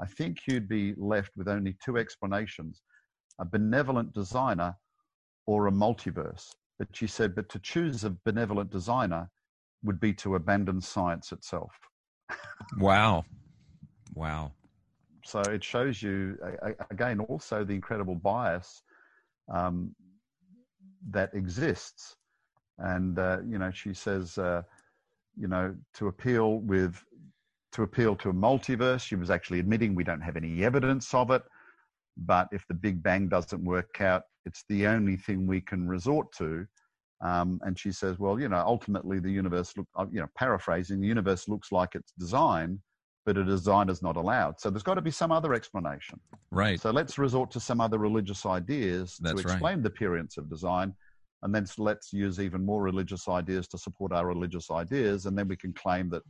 I 0.00 0.06
think 0.06 0.38
you'd 0.46 0.68
be 0.68 0.94
left 0.96 1.30
with 1.36 1.48
only 1.48 1.76
two 1.84 1.98
explanations 1.98 2.82
a 3.38 3.44
benevolent 3.44 4.12
designer 4.12 4.76
or 5.46 5.66
a 5.66 5.70
multiverse. 5.70 6.54
But 6.78 6.88
she 6.92 7.06
said, 7.06 7.34
but 7.34 7.48
to 7.50 7.58
choose 7.58 8.04
a 8.04 8.10
benevolent 8.24 8.70
designer 8.70 9.30
would 9.82 10.00
be 10.00 10.12
to 10.14 10.34
abandon 10.36 10.80
science 10.80 11.32
itself. 11.32 11.72
wow. 12.78 13.24
Wow. 14.14 14.52
So 15.24 15.40
it 15.40 15.62
shows 15.62 16.02
you, 16.02 16.36
again, 16.90 17.20
also 17.20 17.64
the 17.64 17.74
incredible 17.74 18.16
bias 18.16 18.82
um, 19.52 19.94
that 21.10 21.32
exists. 21.34 22.16
And, 22.78 23.18
uh, 23.18 23.38
you 23.46 23.58
know, 23.58 23.70
she 23.70 23.94
says, 23.94 24.38
uh, 24.38 24.62
you 25.36 25.48
know, 25.48 25.74
to 25.94 26.08
appeal 26.08 26.58
with 26.58 27.02
to 27.72 27.82
appeal 27.82 28.14
to 28.16 28.28
a 28.28 28.34
multiverse. 28.34 29.00
She 29.00 29.16
was 29.16 29.30
actually 29.30 29.58
admitting 29.58 29.94
we 29.94 30.04
don't 30.04 30.20
have 30.20 30.36
any 30.36 30.62
evidence 30.64 31.14
of 31.14 31.30
it. 31.30 31.42
But 32.16 32.48
if 32.52 32.66
the 32.68 32.74
Big 32.74 33.02
Bang 33.02 33.28
doesn't 33.28 33.64
work 33.64 34.00
out, 34.00 34.22
it's 34.44 34.64
the 34.68 34.86
only 34.86 35.16
thing 35.16 35.46
we 35.46 35.60
can 35.60 35.88
resort 35.88 36.30
to. 36.38 36.66
Um, 37.22 37.60
and 37.62 37.78
she 37.78 37.92
says, 37.92 38.18
well, 38.18 38.38
you 38.38 38.48
know, 38.48 38.62
ultimately 38.66 39.20
the 39.20 39.30
universe, 39.30 39.72
look, 39.76 39.86
uh, 39.96 40.06
you 40.10 40.20
know, 40.20 40.26
paraphrasing, 40.36 41.00
the 41.00 41.06
universe 41.06 41.48
looks 41.48 41.70
like 41.70 41.90
it's 41.94 42.12
designed, 42.18 42.80
but 43.24 43.38
a 43.38 43.44
design 43.44 43.88
is 43.88 44.02
not 44.02 44.16
allowed. 44.16 44.60
So 44.60 44.70
there's 44.70 44.82
got 44.82 44.94
to 44.94 45.00
be 45.00 45.12
some 45.12 45.30
other 45.30 45.54
explanation. 45.54 46.20
Right. 46.50 46.80
So 46.80 46.90
let's 46.90 47.18
resort 47.18 47.50
to 47.52 47.60
some 47.60 47.80
other 47.80 47.98
religious 47.98 48.44
ideas 48.44 49.18
That's 49.20 49.40
to 49.40 49.48
explain 49.48 49.76
right. 49.76 49.82
the 49.84 49.88
appearance 49.88 50.36
of 50.36 50.50
design. 50.50 50.94
And 51.42 51.54
then 51.54 51.66
let's 51.78 52.12
use 52.12 52.38
even 52.38 52.64
more 52.64 52.82
religious 52.82 53.28
ideas 53.28 53.66
to 53.68 53.78
support 53.78 54.12
our 54.12 54.26
religious 54.26 54.70
ideas. 54.70 55.26
And 55.26 55.36
then 55.36 55.48
we 55.48 55.56
can 55.56 55.72
claim 55.72 56.08
that 56.10 56.22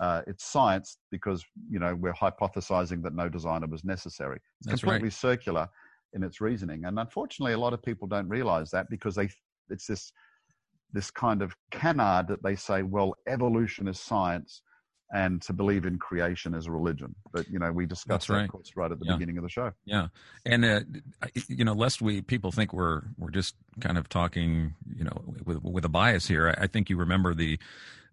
uh, 0.00 0.22
it's 0.26 0.44
science 0.44 0.98
because 1.10 1.44
you 1.70 1.78
know 1.78 1.94
we're 1.94 2.12
hypothesizing 2.12 3.02
that 3.02 3.14
no 3.14 3.28
designer 3.28 3.66
was 3.66 3.84
necessary. 3.84 4.40
It's 4.60 4.68
That's 4.68 4.80
completely 4.80 5.06
right. 5.06 5.12
circular 5.12 5.68
in 6.14 6.22
its 6.22 6.40
reasoning, 6.40 6.84
and 6.84 6.98
unfortunately, 6.98 7.52
a 7.52 7.58
lot 7.58 7.72
of 7.72 7.82
people 7.82 8.08
don't 8.08 8.28
realize 8.28 8.70
that 8.70 8.90
because 8.90 9.14
they 9.14 9.28
it's 9.70 9.86
this 9.86 10.12
this 10.92 11.10
kind 11.10 11.42
of 11.42 11.54
canard 11.70 12.28
that 12.28 12.42
they 12.42 12.54
say, 12.54 12.82
well, 12.82 13.14
evolution 13.28 13.88
is 13.88 13.98
science, 13.98 14.62
and 15.14 15.40
to 15.42 15.52
believe 15.52 15.86
in 15.86 15.96
creation 15.98 16.54
as 16.54 16.66
a 16.66 16.70
religion. 16.72 17.14
But 17.32 17.48
you 17.48 17.58
know, 17.58 17.72
we 17.72 17.86
discussed 17.86 18.08
That's 18.08 18.26
that 18.26 18.34
right. 18.34 18.44
of 18.44 18.50
course 18.50 18.72
right 18.76 18.90
at 18.92 18.98
the 18.98 19.06
Yeah. 19.06 19.12
beginning 19.14 19.38
of 19.38 19.44
the 19.44 19.48
show. 19.48 19.72
Yeah, 19.86 20.08
and 20.44 20.64
uh, 20.64 20.80
you 21.48 21.64
know, 21.64 21.72
lest 21.72 22.02
we 22.02 22.20
people 22.20 22.50
think 22.52 22.72
we're 22.74 23.02
we're 23.16 23.30
just 23.30 23.54
kind 23.80 23.96
of 23.96 24.08
talking, 24.08 24.74
you 24.94 25.04
know, 25.04 25.24
with 25.46 25.62
with 25.62 25.84
a 25.84 25.88
bias 25.88 26.26
here. 26.26 26.54
I, 26.58 26.64
I 26.64 26.66
think 26.66 26.90
you 26.90 26.96
remember 26.98 27.32
the 27.32 27.58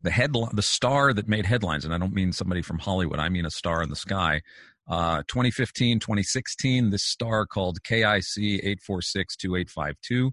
the 0.03 0.11
headline, 0.11 0.55
the 0.55 0.61
star 0.61 1.11
that 1.13 1.27
made 1.27 1.45
headlines, 1.45 1.83
and 1.85 1.93
I 1.93 1.97
don't 1.97 2.13
mean 2.13 2.31
somebody 2.31 2.61
from 2.61 2.79
Hollywood. 2.79 3.19
I 3.19 3.29
mean 3.29 3.45
a 3.45 3.51
star 3.51 3.83
in 3.83 3.89
the 3.89 3.95
sky. 3.95 4.41
Uh, 4.87 5.23
2015, 5.27 5.99
2016, 5.99 6.89
this 6.89 7.03
star 7.03 7.45
called 7.45 7.81
KIC 7.83 8.61
8462852 8.89 10.31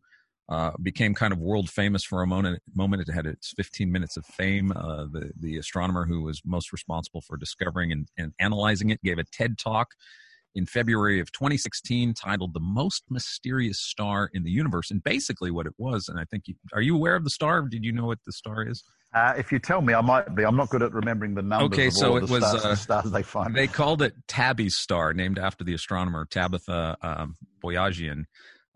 uh, 0.49 0.73
became 0.83 1.15
kind 1.15 1.33
of 1.33 1.39
world 1.39 1.69
famous 1.69 2.05
for 2.05 2.23
a 2.23 2.27
moment. 2.27 2.63
Moment 2.75 3.07
it 3.07 3.13
had 3.13 3.27
its 3.27 3.53
15 3.57 3.93
minutes 3.93 4.17
of 4.17 4.25
fame. 4.25 4.73
Uh, 4.73 5.05
the 5.05 5.31
the 5.39 5.57
astronomer 5.59 6.07
who 6.07 6.23
was 6.23 6.41
most 6.45 6.73
responsible 6.73 7.21
for 7.21 7.37
discovering 7.37 7.93
and, 7.93 8.09
and 8.17 8.33
analyzing 8.41 8.91
it 8.91 9.03
gave 9.03 9.19
a 9.19 9.25
TED 9.25 9.59
talk 9.59 9.89
in 10.55 10.65
February 10.65 11.21
of 11.21 11.31
2016 11.33 12.15
titled 12.15 12.55
"The 12.55 12.61
Most 12.61 13.05
Mysterious 13.11 13.79
Star 13.79 14.31
in 14.33 14.43
the 14.43 14.51
Universe." 14.51 14.91
And 14.91 15.05
basically, 15.05 15.51
what 15.51 15.67
it 15.67 15.75
was, 15.77 16.09
and 16.09 16.19
I 16.19 16.25
think 16.25 16.45
you, 16.47 16.55
are 16.73 16.81
you 16.81 16.97
aware 16.97 17.15
of 17.15 17.25
the 17.25 17.31
star? 17.31 17.63
Did 17.63 17.85
you 17.85 17.93
know 17.93 18.07
what 18.07 18.19
the 18.25 18.33
star 18.33 18.67
is? 18.67 18.83
Uh, 19.15 19.35
if 19.39 19.53
you 19.53 19.59
tell 19.59 19.81
me, 19.81 19.93
I 19.93 20.01
might 20.01 20.35
be. 20.35 20.45
I'm 20.45 20.57
not 20.57 20.71
good 20.71 20.83
at 20.83 20.93
remembering 20.93 21.35
the 21.35 21.43
numbers. 21.43 21.79
Okay, 21.79 21.87
of 21.89 21.93
so 21.95 22.11
all 22.11 22.17
it 22.19 22.27
the 22.27 22.33
was, 22.33 22.47
stars, 22.47 22.65
uh, 22.65 22.69
the 22.71 22.77
stars 22.77 23.11
they 23.11 23.23
find. 23.23 23.55
They 23.55 23.67
called 23.67 24.01
it 24.01 24.15
Tabby's 24.29 24.77
star, 24.77 25.13
named 25.13 25.39
after 25.39 25.65
the 25.65 25.75
astronomer 25.75 26.27
Tabitha 26.27 26.97
um, 27.03 27.37
Boyajian, 27.63 28.25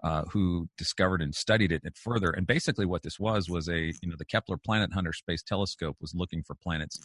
uh, 0.03 0.25
who 0.33 0.69
discovered 0.77 1.23
and 1.23 1.35
studied 1.35 1.73
it 1.73 1.83
further. 1.97 2.31
And 2.31 2.47
basically, 2.47 2.87
what 2.87 3.03
this 3.03 3.19
was 3.21 3.49
was 3.49 3.69
a 3.69 3.87
you 4.03 4.09
know 4.09 4.17
the 4.19 4.25
Kepler 4.25 4.57
Planet 4.57 4.93
Hunter 4.93 5.13
Space 5.13 5.43
Telescope 5.43 5.97
was 6.01 6.15
looking 6.15 6.43
for 6.43 6.55
planets, 6.55 6.99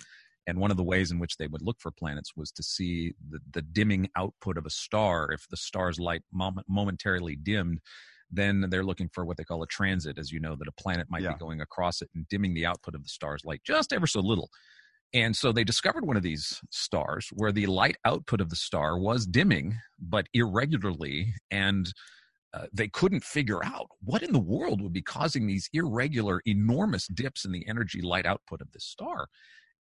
and 0.47 0.57
one 0.59 0.71
of 0.71 0.77
the 0.77 0.83
ways 0.83 1.11
in 1.11 1.19
which 1.19 1.37
they 1.37 1.47
would 1.47 1.61
look 1.61 1.77
for 1.79 1.91
planets 1.91 2.31
was 2.35 2.51
to 2.53 2.63
see 2.63 3.13
the, 3.29 3.39
the 3.51 3.61
dimming 3.61 4.09
output 4.15 4.57
of 4.57 4.65
a 4.65 4.69
star. 4.71 5.31
If 5.31 5.47
the 5.49 5.57
star's 5.57 5.99
light 5.99 6.23
mom- 6.31 6.63
momentarily 6.67 7.35
dimmed, 7.35 7.79
then 8.31 8.65
they're 8.69 8.83
looking 8.85 9.09
for 9.13 9.25
what 9.25 9.37
they 9.37 9.43
call 9.43 9.61
a 9.63 9.67
transit, 9.67 10.17
as 10.17 10.31
you 10.31 10.39
know, 10.39 10.55
that 10.55 10.67
a 10.67 10.71
planet 10.81 11.07
might 11.09 11.21
Yeah. 11.21 11.33
be 11.33 11.39
going 11.39 11.61
across 11.61 12.01
it 12.01 12.09
and 12.15 12.27
dimming 12.29 12.53
the 12.53 12.65
output 12.65 12.95
of 12.95 13.03
the 13.03 13.09
star's 13.09 13.45
light 13.45 13.61
just 13.65 13.93
ever 13.93 14.07
so 14.07 14.19
little. 14.21 14.49
And 15.13 15.35
so 15.35 15.51
they 15.53 15.63
discovered 15.63 16.05
one 16.05 16.17
of 16.17 16.23
these 16.23 16.59
stars 16.69 17.29
where 17.33 17.53
the 17.53 17.65
light 17.67 17.95
output 18.03 18.41
of 18.41 18.49
the 18.49 18.57
star 18.57 18.99
was 18.99 19.25
dimming, 19.25 19.75
but 19.97 20.27
irregularly. 20.33 21.33
And 21.49 21.93
uh, 22.53 22.65
they 22.73 22.87
couldn't 22.87 23.23
figure 23.23 23.63
out 23.63 23.87
what 24.03 24.23
in 24.23 24.31
the 24.31 24.39
world 24.39 24.81
would 24.81 24.93
be 24.93 25.01
causing 25.01 25.47
these 25.47 25.69
irregular, 25.73 26.41
enormous 26.45 27.07
dips 27.07 27.45
in 27.45 27.51
the 27.51 27.67
energy 27.67 28.01
light 28.01 28.25
output 28.25 28.61
of 28.61 28.71
this 28.71 28.85
star. 28.85 29.27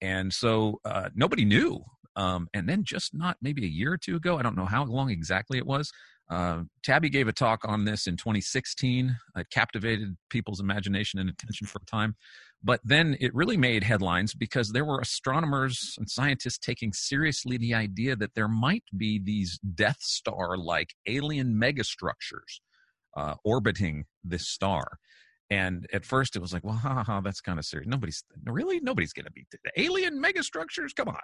And 0.00 0.32
so 0.32 0.80
uh, 0.84 1.10
nobody 1.14 1.44
knew. 1.44 1.84
Um, 2.14 2.48
and 2.54 2.68
then 2.68 2.84
just 2.84 3.14
not 3.14 3.36
maybe 3.40 3.64
a 3.64 3.68
year 3.68 3.92
or 3.92 3.98
two 3.98 4.16
ago, 4.16 4.38
I 4.38 4.42
don't 4.42 4.56
know 4.56 4.66
how 4.66 4.84
long 4.84 5.10
exactly 5.10 5.58
it 5.58 5.66
was, 5.66 5.90
Uh, 6.30 6.62
Tabby 6.82 7.10
gave 7.10 7.28
a 7.28 7.32
talk 7.32 7.60
on 7.64 7.84
this 7.84 8.06
in 8.06 8.16
2016. 8.16 9.14
It 9.36 9.50
captivated 9.50 10.16
people's 10.30 10.60
imagination 10.60 11.20
and 11.20 11.28
attention 11.28 11.66
for 11.66 11.78
a 11.82 11.86
time. 11.86 12.16
But 12.64 12.80
then 12.84 13.16
it 13.20 13.34
really 13.34 13.56
made 13.56 13.82
headlines 13.82 14.34
because 14.34 14.70
there 14.70 14.84
were 14.84 15.00
astronomers 15.00 15.96
and 15.98 16.08
scientists 16.08 16.58
taking 16.58 16.92
seriously 16.92 17.56
the 17.58 17.74
idea 17.74 18.14
that 18.16 18.34
there 18.34 18.48
might 18.48 18.84
be 18.96 19.20
these 19.22 19.58
Death 19.74 20.00
Star 20.00 20.56
like 20.56 20.90
alien 21.06 21.54
megastructures 21.54 22.60
uh, 23.16 23.34
orbiting 23.44 24.04
this 24.22 24.48
star. 24.48 24.98
And 25.53 25.86
at 25.92 26.07
first 26.07 26.34
it 26.34 26.38
was 26.38 26.55
like, 26.55 26.64
well, 26.64 26.76
ha 26.76 26.94
ha, 26.94 27.05
ha 27.05 27.20
that's 27.20 27.42
kind 27.42 27.59
of 27.59 27.66
serious. 27.66 27.86
Nobody's 27.86 28.24
really, 28.46 28.80
nobody's 28.80 29.12
going 29.12 29.26
to 29.26 29.30
be 29.30 29.44
alien 29.76 30.18
megastructures. 30.18 30.96
Come 30.96 31.09
on. 31.09 31.20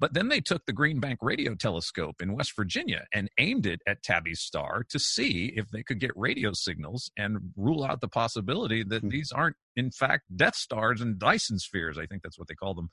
But 0.00 0.14
then 0.14 0.26
they 0.26 0.40
took 0.40 0.66
the 0.66 0.72
Green 0.72 0.98
Bank 0.98 1.20
radio 1.22 1.54
telescope 1.54 2.20
in 2.20 2.34
West 2.34 2.56
Virginia 2.56 3.04
and 3.14 3.30
aimed 3.38 3.66
it 3.66 3.80
at 3.86 4.02
Tabby's 4.02 4.40
star 4.40 4.84
to 4.88 4.98
see 4.98 5.52
if 5.54 5.70
they 5.70 5.84
could 5.84 6.00
get 6.00 6.10
radio 6.16 6.52
signals 6.52 7.12
and 7.16 7.52
rule 7.56 7.84
out 7.84 8.00
the 8.00 8.08
possibility 8.08 8.82
that 8.82 9.02
hmm. 9.02 9.10
these 9.10 9.30
aren't, 9.30 9.54
in 9.76 9.92
fact, 9.92 10.24
Death 10.34 10.56
Stars 10.56 11.00
and 11.00 11.16
Dyson 11.16 11.60
spheres. 11.60 11.98
I 11.98 12.06
think 12.06 12.24
that's 12.24 12.38
what 12.38 12.48
they 12.48 12.56
call 12.56 12.74
them 12.74 12.88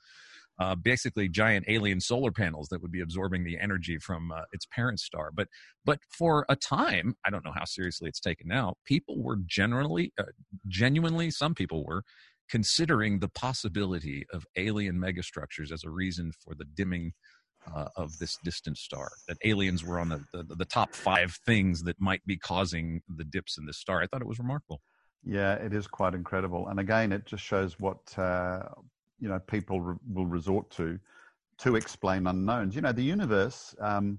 uh, 0.58 0.74
basically 0.74 1.28
giant 1.28 1.64
alien 1.68 2.00
solar 2.00 2.30
panels 2.30 2.68
that 2.68 2.80
would 2.82 2.92
be 2.92 3.00
absorbing 3.00 3.44
the 3.44 3.58
energy 3.58 3.98
from 3.98 4.32
uh, 4.32 4.42
its 4.52 4.66
parent 4.66 5.00
star. 5.00 5.30
But 5.32 5.48
but 5.84 6.00
for 6.08 6.46
a 6.48 6.56
time, 6.56 7.14
I 7.24 7.30
don't 7.30 7.44
know 7.44 7.52
how 7.54 7.64
seriously 7.64 8.08
it's 8.08 8.20
taken 8.20 8.48
now. 8.48 8.74
People 8.84 9.22
were 9.22 9.38
generally, 9.46 10.12
uh, 10.18 10.24
genuinely, 10.66 11.30
some 11.30 11.54
people 11.54 11.84
were 11.84 12.02
considering 12.48 13.18
the 13.18 13.28
possibility 13.28 14.24
of 14.32 14.46
alien 14.56 14.96
megastructures 14.96 15.72
as 15.72 15.84
a 15.84 15.90
reason 15.90 16.32
for 16.42 16.54
the 16.54 16.64
dimming. 16.64 17.12
Uh, 17.74 17.88
of 17.96 18.16
this 18.18 18.38
distant 18.44 18.78
star, 18.78 19.08
that 19.26 19.36
aliens 19.44 19.82
were 19.84 19.98
on 19.98 20.08
the, 20.08 20.24
the, 20.32 20.54
the 20.54 20.64
top 20.64 20.94
five 20.94 21.36
things 21.44 21.82
that 21.82 22.00
might 22.00 22.24
be 22.24 22.36
causing 22.36 23.02
the 23.08 23.24
dips 23.24 23.58
in 23.58 23.66
this 23.66 23.76
star. 23.76 24.00
I 24.00 24.06
thought 24.06 24.22
it 24.22 24.28
was 24.28 24.38
remarkable. 24.38 24.80
Yeah, 25.24 25.54
it 25.54 25.72
is 25.72 25.88
quite 25.88 26.14
incredible. 26.14 26.68
And 26.68 26.78
again, 26.78 27.10
it 27.10 27.26
just 27.26 27.42
shows 27.42 27.80
what 27.80 28.16
uh, 28.16 28.68
you 29.20 29.28
know 29.28 29.38
people 29.38 29.80
re- 29.80 29.96
will 30.12 30.26
resort 30.26 30.70
to 30.70 30.98
to 31.58 31.76
explain 31.76 32.26
unknowns. 32.26 32.74
You 32.74 32.82
know, 32.82 32.92
the 32.92 33.02
universe 33.02 33.74
um, 33.80 34.18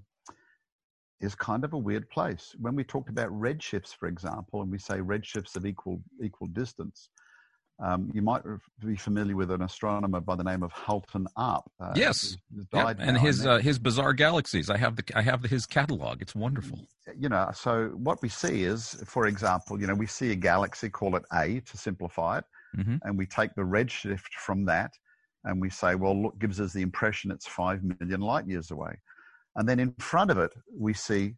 is 1.20 1.34
kind 1.34 1.64
of 1.64 1.72
a 1.72 1.78
weird 1.78 2.08
place. 2.10 2.54
When 2.60 2.74
we 2.74 2.84
talked 2.84 3.10
about 3.10 3.30
redshifts, 3.30 3.94
for 3.94 4.08
example, 4.08 4.62
and 4.62 4.70
we 4.70 4.78
say 4.78 4.98
redshifts 4.98 5.56
of 5.56 5.66
equal 5.66 6.00
equal 6.22 6.48
distance, 6.48 7.10
um, 7.80 8.10
you 8.12 8.22
might 8.22 8.42
be 8.84 8.96
familiar 8.96 9.36
with 9.36 9.50
an 9.52 9.62
astronomer 9.62 10.20
by 10.20 10.34
the 10.34 10.42
name 10.42 10.62
of 10.62 10.72
Halton 10.72 11.26
Arp. 11.36 11.64
Uh, 11.80 11.92
yes, 11.94 12.36
yep. 12.72 12.96
and 12.98 13.16
his 13.16 13.46
uh, 13.46 13.58
his 13.58 13.78
bizarre 13.78 14.12
galaxies. 14.12 14.68
I 14.68 14.76
have 14.76 14.96
the 14.96 15.04
I 15.14 15.22
have 15.22 15.42
the, 15.42 15.48
his 15.48 15.64
catalog. 15.64 16.20
It's 16.20 16.34
wonderful. 16.34 16.80
You 17.16 17.28
know, 17.28 17.50
so 17.54 17.90
what 17.94 18.20
we 18.20 18.28
see 18.28 18.64
is, 18.64 19.02
for 19.06 19.28
example, 19.28 19.80
you 19.80 19.86
know, 19.86 19.94
we 19.94 20.06
see 20.06 20.32
a 20.32 20.36
galaxy, 20.36 20.88
call 20.88 21.14
it 21.16 21.24
A 21.32 21.60
to 21.60 21.76
simplify 21.76 22.38
it, 22.38 22.44
mm-hmm. 22.76 22.96
and 23.02 23.18
we 23.18 23.26
take 23.26 23.54
the 23.54 23.62
redshift 23.62 24.32
from 24.38 24.64
that 24.66 24.92
and 25.44 25.60
we 25.60 25.70
say, 25.70 25.94
well, 25.94 26.20
look, 26.20 26.38
gives 26.38 26.60
us 26.60 26.72
the 26.72 26.82
impression 26.82 27.30
it's 27.30 27.46
five 27.46 27.82
million 27.82 28.20
light 28.20 28.46
years 28.46 28.70
away. 28.70 28.98
And 29.56 29.68
then 29.68 29.80
in 29.80 29.92
front 29.98 30.30
of 30.30 30.38
it, 30.38 30.52
we 30.76 30.94
see 30.94 31.34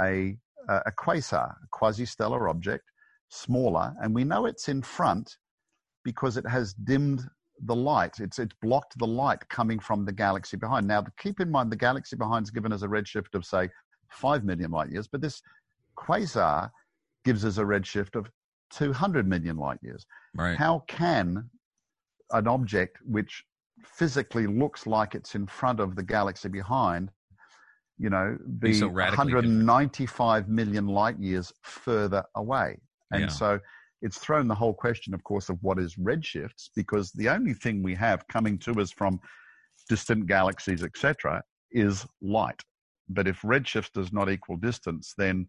a, 0.00 0.36
a 0.68 0.92
quasar, 0.98 1.50
a 1.50 1.66
quasi-stellar 1.70 2.48
object, 2.48 2.84
smaller, 3.28 3.94
and 4.02 4.14
we 4.14 4.24
know 4.24 4.46
it's 4.46 4.68
in 4.68 4.82
front 4.82 5.36
because 6.04 6.36
it 6.36 6.46
has 6.46 6.74
dimmed 6.74 7.22
the 7.64 7.74
light. 7.74 8.18
It's, 8.18 8.38
it's 8.38 8.54
blocked 8.60 8.98
the 8.98 9.06
light 9.06 9.48
coming 9.48 9.78
from 9.78 10.04
the 10.04 10.12
galaxy 10.12 10.56
behind. 10.56 10.86
Now, 10.86 11.04
keep 11.18 11.40
in 11.40 11.50
mind, 11.50 11.70
the 11.70 11.76
galaxy 11.76 12.16
behind 12.16 12.46
is 12.46 12.50
given 12.50 12.72
as 12.72 12.82
a 12.82 12.88
redshift 12.88 13.34
of, 13.34 13.44
say, 13.44 13.68
5 14.10 14.44
million 14.44 14.70
light 14.70 14.90
years, 14.90 15.08
but 15.08 15.20
this 15.20 15.40
quasar 15.96 16.70
gives 17.24 17.44
us 17.44 17.58
a 17.58 17.62
redshift 17.62 18.16
of 18.16 18.28
200 18.72 19.28
million 19.28 19.56
light 19.56 19.78
years. 19.82 20.06
Right. 20.34 20.56
How 20.56 20.84
can 20.88 21.48
an 22.30 22.48
object 22.48 22.98
which 23.04 23.44
physically 23.84 24.46
looks 24.46 24.86
like 24.86 25.14
it's 25.14 25.34
in 25.34 25.46
front 25.46 25.80
of 25.80 25.96
the 25.96 26.02
galaxy 26.02 26.48
behind, 26.48 27.10
you 27.98 28.10
know, 28.10 28.36
be, 28.58 28.72
so 28.72 28.88
195 28.88 30.42
different. 30.42 30.48
million 30.54 30.86
light 30.86 31.18
years 31.18 31.52
further 31.62 32.24
away? 32.36 32.78
And 33.10 33.22
yeah. 33.22 33.28
so 33.28 33.60
it's 34.00 34.18
thrown 34.18 34.48
the 34.48 34.54
whole 34.54 34.74
question, 34.74 35.14
of 35.14 35.22
course, 35.24 35.48
of 35.48 35.58
what 35.62 35.78
is 35.78 35.94
redshifts, 35.96 36.70
because 36.74 37.12
the 37.12 37.28
only 37.28 37.54
thing 37.54 37.82
we 37.82 37.94
have 37.94 38.26
coming 38.28 38.58
to 38.58 38.80
us 38.80 38.90
from 38.90 39.20
distant 39.88 40.26
galaxies, 40.26 40.82
etc., 40.82 41.42
is 41.70 42.06
light. 42.20 42.60
But 43.08 43.28
if 43.28 43.42
redshift 43.42 43.92
does 43.92 44.12
not 44.12 44.30
equal 44.30 44.56
distance, 44.56 45.14
then 45.16 45.46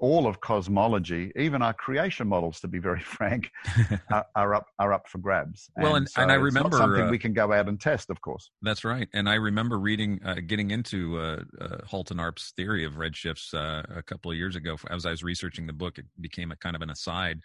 all 0.00 0.26
of 0.26 0.40
cosmology, 0.40 1.32
even 1.36 1.62
our 1.62 1.74
creation 1.74 2.28
models, 2.28 2.60
to 2.60 2.68
be 2.68 2.78
very 2.78 3.00
frank, 3.16 3.50
are, 4.12 4.26
are, 4.34 4.54
up 4.54 4.66
are 4.78 4.92
up 4.92 5.08
for 5.08 5.18
grabs. 5.18 5.70
Well, 5.76 5.96
and, 5.96 5.96
and, 5.98 6.08
so 6.08 6.22
and 6.22 6.32
I 6.32 6.36
remember 6.36 6.76
something 6.76 7.04
uh, 7.04 7.10
we 7.10 7.18
can 7.18 7.32
go 7.32 7.52
out 7.52 7.68
and 7.68 7.80
test, 7.80 8.10
of 8.10 8.20
course. 8.20 8.50
That's 8.62 8.84
right. 8.84 9.08
And 9.14 9.28
I 9.28 9.34
remember 9.34 9.78
reading, 9.78 10.20
uh, 10.24 10.36
getting 10.46 10.70
into 10.70 11.18
uh, 11.18 11.42
uh, 11.60 11.78
Halton 11.86 12.20
Arp's 12.20 12.52
theory 12.56 12.84
of 12.84 12.94
redshifts 12.94 13.54
uh, 13.54 13.82
a 13.94 14.02
couple 14.02 14.30
of 14.30 14.36
years 14.36 14.56
ago. 14.56 14.76
As 14.90 15.06
I 15.06 15.10
was 15.10 15.22
researching 15.22 15.66
the 15.66 15.72
book, 15.72 15.98
it 15.98 16.06
became 16.20 16.52
a 16.52 16.56
kind 16.56 16.76
of 16.76 16.82
an 16.82 16.90
aside. 16.90 17.40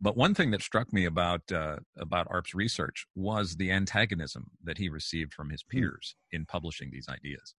But 0.00 0.16
one 0.16 0.34
thing 0.34 0.50
that 0.52 0.62
struck 0.62 0.92
me 0.92 1.04
about 1.04 1.42
uh, 1.52 1.76
about 1.98 2.26
Arp's 2.30 2.54
research 2.54 3.06
was 3.14 3.56
the 3.56 3.70
antagonism 3.70 4.50
that 4.64 4.78
he 4.78 4.88
received 4.88 5.34
from 5.34 5.50
his 5.50 5.62
hmm. 5.62 5.78
peers 5.78 6.16
in 6.32 6.46
publishing 6.46 6.90
these 6.90 7.08
ideas. 7.08 7.54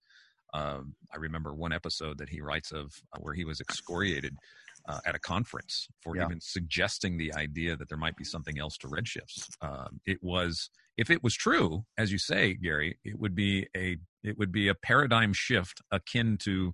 Um, 0.54 0.96
I 1.14 1.18
remember 1.18 1.54
one 1.54 1.74
episode 1.74 2.18
that 2.18 2.30
he 2.30 2.42
writes 2.42 2.72
of 2.72 2.94
uh, 3.14 3.20
where 3.20 3.34
he 3.34 3.46
was 3.46 3.62
excoriated 3.62 4.38
uh, 4.88 5.00
at 5.06 5.16
a 5.16 5.20
conference 5.20 5.88
for 6.02 6.16
yeah. 6.16 6.26
even 6.26 6.40
suggesting 6.42 7.18
the 7.18 7.34
idea 7.36 7.76
that 7.76 7.90
there 7.90 7.98
might 7.98 8.18
be 8.18 8.24
something 8.24 8.60
else 8.60 8.78
to 8.80 8.88
redshifts. 8.88 9.50
Um, 9.62 10.02
it 10.06 10.20
was, 10.22 10.70
if 10.98 11.10
it 11.10 11.24
was 11.24 11.36
true, 11.36 11.86
as 11.98 12.12
you 12.12 12.18
say, 12.18 12.54
Gary, 12.54 12.98
it 13.04 13.20
would 13.20 13.36
be 13.36 13.68
a 13.76 13.98
it 14.24 14.38
would 14.38 14.52
be 14.52 14.68
a 14.68 14.76
paradigm 14.76 15.34
shift 15.34 15.82
akin 15.92 16.38
to 16.38 16.74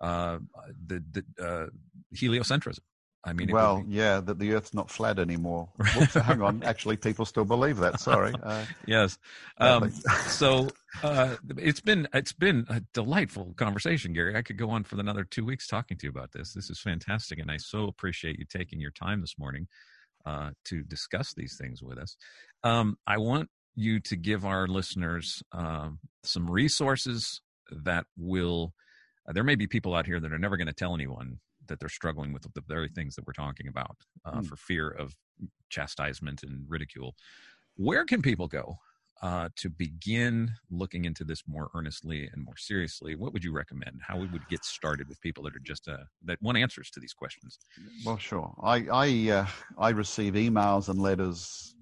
uh, 0.00 0.38
the, 0.86 1.02
the 1.12 1.44
uh, 1.44 1.66
heliocentrism. 2.14 2.80
I 3.22 3.34
mean, 3.34 3.52
well, 3.52 3.82
be... 3.82 3.94
yeah, 3.94 4.20
that 4.20 4.38
the 4.38 4.54
Earth's 4.54 4.72
not 4.72 4.90
flat 4.90 5.18
anymore. 5.18 5.68
Whoops, 5.94 6.14
hang 6.14 6.40
on, 6.40 6.62
actually, 6.62 6.96
people 6.96 7.26
still 7.26 7.44
believe 7.44 7.76
that. 7.78 8.00
Sorry. 8.00 8.32
Uh, 8.42 8.64
yes. 8.86 9.18
Um, 9.58 9.90
so 10.26 10.70
uh, 11.02 11.36
it's 11.58 11.80
been 11.80 12.08
it's 12.12 12.32
been 12.32 12.66
a 12.68 12.80
delightful 12.92 13.54
conversation, 13.56 14.12
Gary. 14.12 14.36
I 14.36 14.42
could 14.42 14.58
go 14.58 14.70
on 14.70 14.84
for 14.84 14.98
another 14.98 15.24
two 15.24 15.44
weeks 15.44 15.66
talking 15.66 15.96
to 15.98 16.06
you 16.06 16.10
about 16.10 16.32
this. 16.32 16.52
This 16.52 16.70
is 16.70 16.80
fantastic, 16.80 17.38
and 17.38 17.50
I 17.50 17.56
so 17.56 17.84
appreciate 17.84 18.38
you 18.38 18.44
taking 18.44 18.80
your 18.80 18.90
time 18.90 19.20
this 19.20 19.38
morning 19.38 19.68
uh, 20.26 20.50
to 20.66 20.82
discuss 20.82 21.32
these 21.34 21.56
things 21.60 21.82
with 21.82 21.98
us. 21.98 22.16
Um, 22.64 22.96
I 23.06 23.18
want 23.18 23.48
you 23.74 24.00
to 24.00 24.16
give 24.16 24.44
our 24.44 24.66
listeners 24.66 25.42
um, 25.52 26.00
some 26.22 26.50
resources 26.50 27.40
that 27.70 28.06
will. 28.16 28.72
Uh, 29.28 29.32
there 29.32 29.44
may 29.44 29.54
be 29.54 29.66
people 29.66 29.94
out 29.94 30.06
here 30.06 30.18
that 30.18 30.32
are 30.32 30.38
never 30.38 30.56
going 30.56 30.66
to 30.66 30.72
tell 30.72 30.94
anyone 30.94 31.38
that 31.68 31.78
they're 31.78 31.88
struggling 31.88 32.32
with 32.32 32.42
the 32.42 32.62
very 32.66 32.88
things 32.88 33.14
that 33.14 33.26
we're 33.26 33.32
talking 33.32 33.68
about 33.68 33.96
uh, 34.24 34.40
mm. 34.40 34.46
for 34.46 34.56
fear 34.56 34.90
of 34.90 35.14
chastisement 35.68 36.42
and 36.42 36.64
ridicule. 36.68 37.14
Where 37.76 38.04
can 38.04 38.22
people 38.22 38.48
go 38.48 38.78
uh, 39.22 39.48
to 39.56 39.68
begin 39.68 40.50
looking 40.70 41.04
into 41.04 41.24
this 41.24 41.42
more 41.46 41.70
earnestly 41.74 42.28
and 42.32 42.44
more 42.44 42.56
seriously? 42.56 43.14
What 43.14 43.32
would 43.32 43.44
you 43.44 43.52
recommend? 43.52 44.00
How 44.06 44.18
we 44.18 44.26
would 44.28 44.46
get 44.48 44.64
started 44.64 45.08
with 45.08 45.20
people 45.20 45.44
that 45.44 45.54
are 45.54 45.60
just 45.60 45.88
uh, 45.88 45.98
that 46.24 46.40
want 46.40 46.58
answers 46.58 46.90
to 46.90 47.00
these 47.00 47.12
questions? 47.12 47.58
Well, 48.04 48.18
sure. 48.18 48.54
I 48.62 48.86
I, 48.90 49.30
uh, 49.30 49.46
I 49.78 49.90
receive 49.90 50.34
emails 50.34 50.88
and 50.88 51.00
letters 51.00 51.74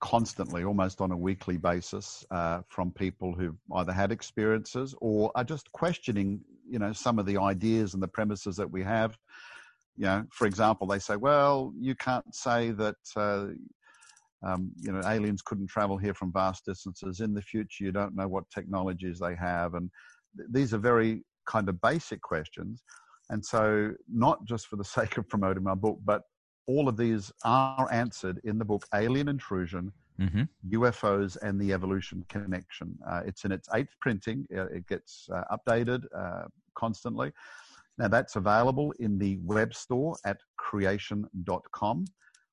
constantly, 0.00 0.64
almost 0.64 1.00
on 1.00 1.10
a 1.10 1.16
weekly 1.16 1.56
basis, 1.56 2.24
uh, 2.30 2.60
from 2.68 2.92
people 2.92 3.34
who've 3.34 3.58
either 3.74 3.92
had 3.92 4.12
experiences 4.12 4.94
or 5.00 5.32
are 5.34 5.44
just 5.44 5.70
questioning 5.72 6.40
you 6.68 6.78
know 6.78 6.92
some 6.92 7.18
of 7.18 7.26
the 7.26 7.38
ideas 7.38 7.94
and 7.94 8.02
the 8.02 8.08
premises 8.08 8.56
that 8.56 8.70
we 8.70 8.82
have 8.82 9.16
you 9.96 10.04
know 10.04 10.24
for 10.30 10.46
example 10.46 10.86
they 10.86 10.98
say 10.98 11.16
well 11.16 11.72
you 11.78 11.94
can't 11.94 12.34
say 12.34 12.70
that 12.70 12.96
uh, 13.16 13.46
um, 14.42 14.70
you 14.80 14.92
know 14.92 15.00
aliens 15.06 15.42
couldn't 15.42 15.66
travel 15.66 15.96
here 15.96 16.14
from 16.14 16.32
vast 16.32 16.64
distances 16.64 17.20
in 17.20 17.34
the 17.34 17.42
future 17.42 17.84
you 17.84 17.92
don't 17.92 18.14
know 18.14 18.28
what 18.28 18.44
technologies 18.50 19.18
they 19.18 19.34
have 19.34 19.74
and 19.74 19.90
th- 20.36 20.48
these 20.52 20.72
are 20.72 20.78
very 20.78 21.22
kind 21.46 21.68
of 21.68 21.80
basic 21.80 22.20
questions 22.22 22.82
and 23.30 23.44
so 23.44 23.92
not 24.12 24.44
just 24.44 24.66
for 24.66 24.76
the 24.76 24.84
sake 24.96 25.16
of 25.16 25.28
promoting 25.28 25.62
my 25.62 25.74
book 25.74 25.98
but 26.04 26.22
all 26.66 26.88
of 26.88 26.96
these 26.96 27.32
are 27.44 27.90
answered 27.92 28.40
in 28.44 28.58
the 28.58 28.64
book 28.64 28.86
alien 28.94 29.28
intrusion 29.28 29.92
mm-hmm. 30.20 30.42
UFOs 30.70 31.36
and 31.42 31.60
the 31.60 31.72
evolution 31.72 32.24
connection. 32.28 32.96
Uh, 33.08 33.22
it's 33.26 33.44
in 33.44 33.52
its 33.52 33.68
eighth 33.74 33.94
printing. 34.00 34.46
Uh, 34.54 34.66
it 34.66 34.86
gets 34.86 35.28
uh, 35.32 35.44
updated 35.56 36.04
uh, 36.16 36.44
constantly. 36.74 37.32
Now, 37.98 38.08
that's 38.08 38.36
available 38.36 38.92
in 39.00 39.18
the 39.18 39.38
web 39.42 39.74
store 39.74 40.16
at 40.24 40.38
creation.com, 40.56 42.04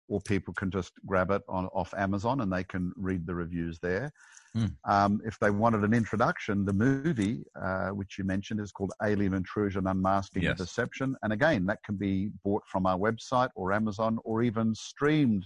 or 0.08 0.22
people 0.22 0.54
can 0.54 0.70
just 0.70 0.94
grab 1.06 1.32
it 1.32 1.42
on, 1.48 1.66
off 1.68 1.94
Amazon 1.98 2.42
and 2.42 2.52
they 2.52 2.64
can 2.64 2.92
read 2.96 3.26
the 3.26 3.34
reviews 3.34 3.80
there. 3.80 4.12
Mm. 4.56 4.72
Um, 4.88 5.22
if 5.26 5.38
they 5.40 5.50
wanted 5.50 5.84
an 5.84 5.94
introduction, 5.94 6.64
the 6.64 6.74
movie, 6.74 7.44
uh, 7.62 7.90
which 7.90 8.18
you 8.18 8.24
mentioned, 8.24 8.60
is 8.60 8.72
called 8.72 8.94
Alien 9.04 9.34
Intrusion 9.34 9.88
Unmasking 9.88 10.44
yes. 10.44 10.58
Deception. 10.58 11.16
And 11.24 11.34
again, 11.34 11.66
that 11.66 11.80
can 11.84 11.96
be 11.96 12.30
bought 12.44 12.64
from 12.68 12.86
our 12.86 12.98
website 12.98 13.50
or 13.56 13.74
Amazon 13.74 14.18
or 14.24 14.44
even 14.44 14.74
streamed 14.74 15.46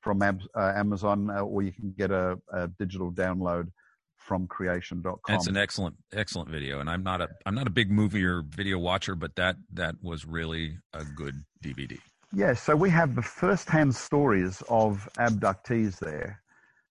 from 0.00 0.22
uh, 0.22 0.32
Amazon, 0.56 1.30
uh, 1.30 1.40
or 1.40 1.62
you 1.62 1.72
can 1.72 1.94
get 1.98 2.10
a, 2.10 2.38
a 2.52 2.68
digital 2.78 3.10
download 3.12 3.68
from 4.16 4.46
creation.com. 4.46 5.16
That's 5.28 5.48
an 5.48 5.56
excellent 5.56 5.96
excellent 6.12 6.48
video 6.48 6.80
and 6.80 6.88
I'm 6.88 7.02
not 7.02 7.20
a 7.20 7.28
I'm 7.44 7.54
not 7.54 7.66
a 7.66 7.70
big 7.70 7.90
movie 7.90 8.24
or 8.24 8.42
video 8.42 8.78
watcher 8.78 9.14
but 9.14 9.36
that 9.36 9.56
that 9.74 9.96
was 10.02 10.24
really 10.24 10.78
a 10.94 11.04
good 11.04 11.34
DVD. 11.62 11.98
Yeah, 12.36 12.52
so 12.54 12.74
we 12.74 12.90
have 12.90 13.14
the 13.14 13.22
first-hand 13.22 13.94
stories 13.94 14.60
of 14.68 15.08
abductees 15.18 16.00
there. 16.00 16.42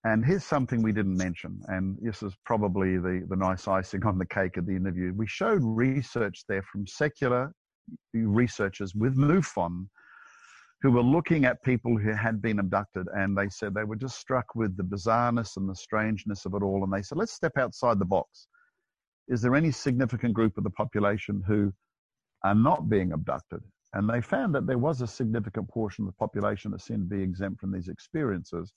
And 0.05 0.25
here's 0.25 0.45
something 0.45 0.81
we 0.81 0.93
didn't 0.93 1.17
mention, 1.17 1.61
and 1.67 1.97
this 2.01 2.23
is 2.23 2.33
probably 2.45 2.97
the, 2.97 3.25
the 3.27 3.35
nice 3.35 3.67
icing 3.67 4.05
on 4.05 4.17
the 4.17 4.25
cake 4.25 4.55
of 4.55 4.65
the 4.65 4.75
interview. 4.75 5.13
We 5.13 5.27
showed 5.27 5.59
research 5.61 6.45
there 6.47 6.61
from 6.61 6.87
secular 6.87 7.53
researchers 8.13 8.95
with 8.95 9.17
MUFON 9.17 9.89
who 10.81 10.91
were 10.91 11.01
looking 11.01 11.43
at 11.43 11.61
people 11.63 11.97
who 11.97 12.13
had 12.13 12.41
been 12.41 12.59
abducted, 12.59 13.07
and 13.13 13.37
they 13.37 13.49
said 13.49 13.73
they 13.73 13.83
were 13.83 13.97
just 13.97 14.17
struck 14.17 14.55
with 14.55 14.77
the 14.77 14.83
bizarreness 14.83 15.57
and 15.57 15.67
the 15.69 15.75
strangeness 15.75 16.45
of 16.45 16.53
it 16.53 16.63
all. 16.63 16.85
And 16.85 16.93
they 16.93 17.01
said, 17.01 17.17
let's 17.17 17.33
step 17.33 17.57
outside 17.57 17.99
the 17.99 18.05
box. 18.05 18.47
Is 19.27 19.41
there 19.41 19.55
any 19.55 19.71
significant 19.71 20.33
group 20.33 20.57
of 20.57 20.63
the 20.63 20.69
population 20.69 21.43
who 21.45 21.73
are 22.45 22.55
not 22.55 22.89
being 22.89 23.11
abducted? 23.11 23.61
And 23.93 24.09
they 24.09 24.21
found 24.21 24.55
that 24.55 24.65
there 24.65 24.77
was 24.77 25.01
a 25.01 25.07
significant 25.07 25.69
portion 25.69 26.05
of 26.05 26.07
the 26.07 26.17
population 26.17 26.71
that 26.71 26.81
seemed 26.81 27.09
to 27.09 27.15
be 27.15 27.21
exempt 27.21 27.59
from 27.59 27.71
these 27.71 27.89
experiences. 27.89 28.73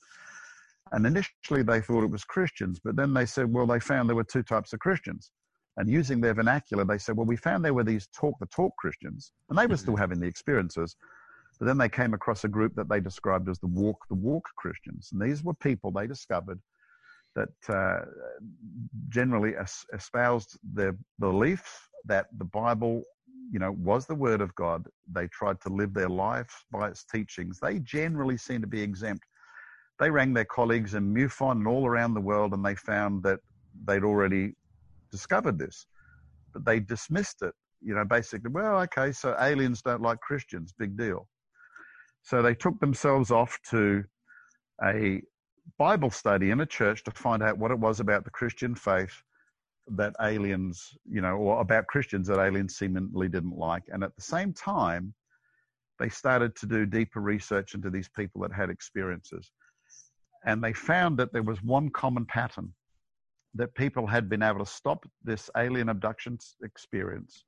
And 0.93 1.07
initially 1.07 1.63
they 1.63 1.81
thought 1.81 2.05
it 2.05 2.11
was 2.11 2.25
Christians, 2.25 2.79
but 2.83 2.97
then 2.97 3.13
they 3.15 3.27
said, 3.27 3.53
well, 3.53 3.67
they 3.67 3.81
found 3.81 4.09
there 4.09 4.17
were 4.17 4.25
two 4.25 4.43
types 4.43 4.73
of 4.73 4.79
Christians. 4.79 5.31
And 5.79 5.91
using 5.91 6.21
their 6.21 6.35
vernacular, 6.35 6.85
they 6.85 6.99
said, 6.99 7.17
well, 7.17 7.27
we 7.27 7.37
found 7.37 7.65
there 7.65 7.75
were 7.75 7.85
these 7.85 8.09
talk 8.09 8.35
the 8.41 8.47
talk 8.47 8.73
Christians, 8.79 9.33
and 9.49 9.59
they 9.59 9.67
were 9.67 9.77
still 9.77 9.97
having 9.97 10.21
the 10.21 10.27
experiences. 10.27 10.97
But 11.59 11.67
then 11.67 11.79
they 11.79 11.89
came 11.89 12.15
across 12.15 12.45
a 12.45 12.49
group 12.49 12.75
that 12.77 12.89
they 12.89 13.01
described 13.01 13.49
as 13.49 13.59
the 13.59 13.67
walk 13.67 13.99
the 14.09 14.15
walk 14.15 14.45
Christians. 14.57 15.11
And 15.13 15.21
these 15.21 15.43
were 15.43 15.55
people 15.55 15.91
they 15.91 16.07
discovered 16.07 16.61
that 17.35 17.49
uh, 17.69 18.01
generally 19.11 19.55
espoused 19.93 20.59
their 20.63 20.97
beliefs 21.19 21.79
that 22.07 22.27
the 22.39 22.45
Bible, 22.45 23.03
you 23.51 23.59
know, 23.59 23.73
was 23.73 24.07
the 24.07 24.15
Word 24.15 24.41
of 24.41 24.55
God. 24.55 24.87
They 25.13 25.29
tried 25.29 25.61
to 25.63 25.69
live 25.69 25.95
their 25.95 26.09
life 26.09 26.65
by 26.71 26.89
its 26.89 27.05
teachings. 27.05 27.59
They 27.61 27.79
generally 27.81 28.37
seem 28.37 28.61
to 28.61 28.67
be 28.67 28.83
exempt 28.83 29.25
they 29.99 30.11
rang 30.11 30.35
their 30.35 30.45
colleagues 30.45 30.95
in 30.95 31.13
MUFON 31.13 31.53
and 31.53 31.69
all 31.69 31.87
around 31.87 32.15
the 32.15 32.21
world, 32.21 32.53
and 32.53 32.65
they 32.65 32.75
found 32.75 33.23
that 33.23 33.41
they'd 33.87 34.05
already 34.05 34.53
discovered 35.11 35.59
this, 35.59 35.87
but 36.53 36.65
they 36.65 36.81
dismissed 36.81 37.43
it. 37.43 37.55
You 37.81 37.95
know, 37.95 38.05
basically, 38.05 38.51
well, 38.51 38.81
okay, 38.81 39.13
so 39.13 39.37
aliens 39.41 39.83
don't 39.83 40.03
like 40.03 40.21
Christians, 40.21 40.73
big 40.79 40.97
deal. 40.97 41.29
So 42.23 42.43
they 42.43 42.55
took 42.55 42.79
themselves 42.81 43.31
off 43.31 43.59
to 43.71 44.05
a 44.85 45.23
Bible 45.79 46.11
study 46.11 46.51
in 46.51 46.61
a 46.61 46.67
church 46.67 47.05
to 47.05 47.11
find 47.13 47.43
out 47.43 47.59
what 47.59 47.71
it 47.71 47.79
was 47.79 48.01
about 48.01 48.25
the 48.25 48.31
Christian 48.31 48.75
faith 48.75 49.23
that 49.89 50.15
aliens, 50.21 50.97
you 51.09 51.21
know, 51.21 51.37
or 51.37 51.61
about 51.61 51.87
Christians 51.87 52.29
that 52.29 52.41
aliens 52.41 52.77
seemingly 52.77 53.29
didn't 53.29 53.57
like. 53.57 53.85
And 53.89 54.03
at 54.03 54.15
the 54.17 54.23
same 54.23 54.53
time, 54.53 55.15
they 55.99 56.09
started 56.09 56.55
to 56.57 56.67
do 56.67 56.87
deeper 56.87 57.21
research 57.21 57.75
into 57.75 57.91
these 57.91 58.09
people 58.09 58.43
that 58.43 58.53
had 58.53 58.71
experiences. 58.71 59.51
And 60.45 60.63
they 60.63 60.73
found 60.73 61.19
that 61.19 61.33
there 61.33 61.43
was 61.43 61.63
one 61.63 61.91
common 61.91 62.27
pattern 62.27 62.73
that 63.55 63.75
people 63.75 64.07
had 64.07 64.29
been 64.29 64.43
able 64.43 64.59
to 64.59 64.71
stop 64.71 65.07
this 65.25 65.49
alien 65.57 65.89
abduction 65.89 66.39
experience. 66.63 67.45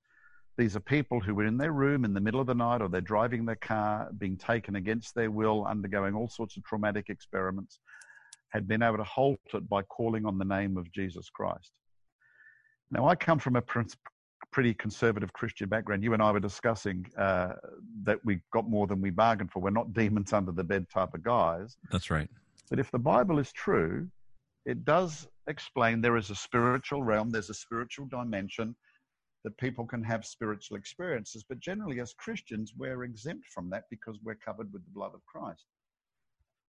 These 0.57 0.74
are 0.74 0.80
people 0.80 1.20
who 1.20 1.34
were 1.34 1.45
in 1.45 1.59
their 1.59 1.72
room 1.72 2.05
in 2.05 2.14
the 2.14 2.20
middle 2.20 2.41
of 2.41 2.47
the 2.47 2.55
night 2.55 2.80
or 2.80 2.89
they're 2.89 3.01
driving 3.01 3.45
their 3.45 3.57
car, 3.57 4.11
being 4.18 4.36
taken 4.36 4.76
against 4.76 5.14
their 5.14 5.30
will, 5.30 5.66
undergoing 5.66 6.14
all 6.14 6.28
sorts 6.28 6.57
of 6.57 6.64
traumatic 6.64 7.11
experiments, 7.11 7.78
had 8.49 8.66
been 8.66 8.82
able 8.82 8.97
to 8.97 9.05
halt 9.05 9.39
it 9.53 9.68
by 9.68 9.82
calling 9.82 10.24
on 10.24 10.39
the 10.39 10.45
name 10.45 10.76
of 10.76 10.91
Jesus 10.93 11.28
Christ. 11.30 11.72
Now, 12.91 13.07
I 13.07 13.14
come 13.14 13.39
from 13.39 13.57
a 13.57 13.62
pretty 14.51 14.74
conservative 14.74 15.32
Christian 15.32 15.68
background. 15.68 16.03
You 16.03 16.14
and 16.14 16.22
I 16.22 16.30
were 16.30 16.41
discussing 16.41 17.07
uh, 17.18 17.55
that 18.05 18.18
we 18.24 18.41
got 18.53 18.68
more 18.68 18.86
than 18.86 19.01
we 19.01 19.11
bargained 19.11 19.51
for. 19.53 19.61
We're 19.61 19.70
not 19.70 19.93
demons 19.93 20.32
under 20.32 20.53
the 20.53 20.64
bed 20.64 20.86
type 20.89 21.14
of 21.14 21.22
guys. 21.22 21.76
That's 21.91 22.11
right. 22.11 22.28
But 22.70 22.78
if 22.78 22.91
the 22.91 22.99
Bible 22.99 23.39
is 23.39 23.53
true, 23.53 24.09
it 24.64 24.84
does 24.84 25.28
explain 25.47 26.01
there 26.01 26.16
is 26.16 26.30
a 26.30 26.34
spiritual 26.34 27.03
realm, 27.03 27.30
there's 27.30 27.51
a 27.51 27.55
spiritual 27.55 28.07
dimension 28.07 28.74
that 29.45 29.57
people 29.57 29.86
can 29.86 30.03
have 30.03 30.24
spiritual 30.26 30.76
experiences. 30.76 31.45
But 31.49 31.61
generally, 31.61 32.01
as 32.01 32.12
Christians, 32.14 32.74
we're 32.76 33.05
exempt 33.05 33.47
from 33.55 33.70
that 33.70 33.84
because 33.91 34.18
we're 34.22 34.34
covered 34.34 34.72
with 34.72 34.84
the 34.84 34.91
blood 34.91 35.12
of 35.14 35.24
Christ. 35.26 35.64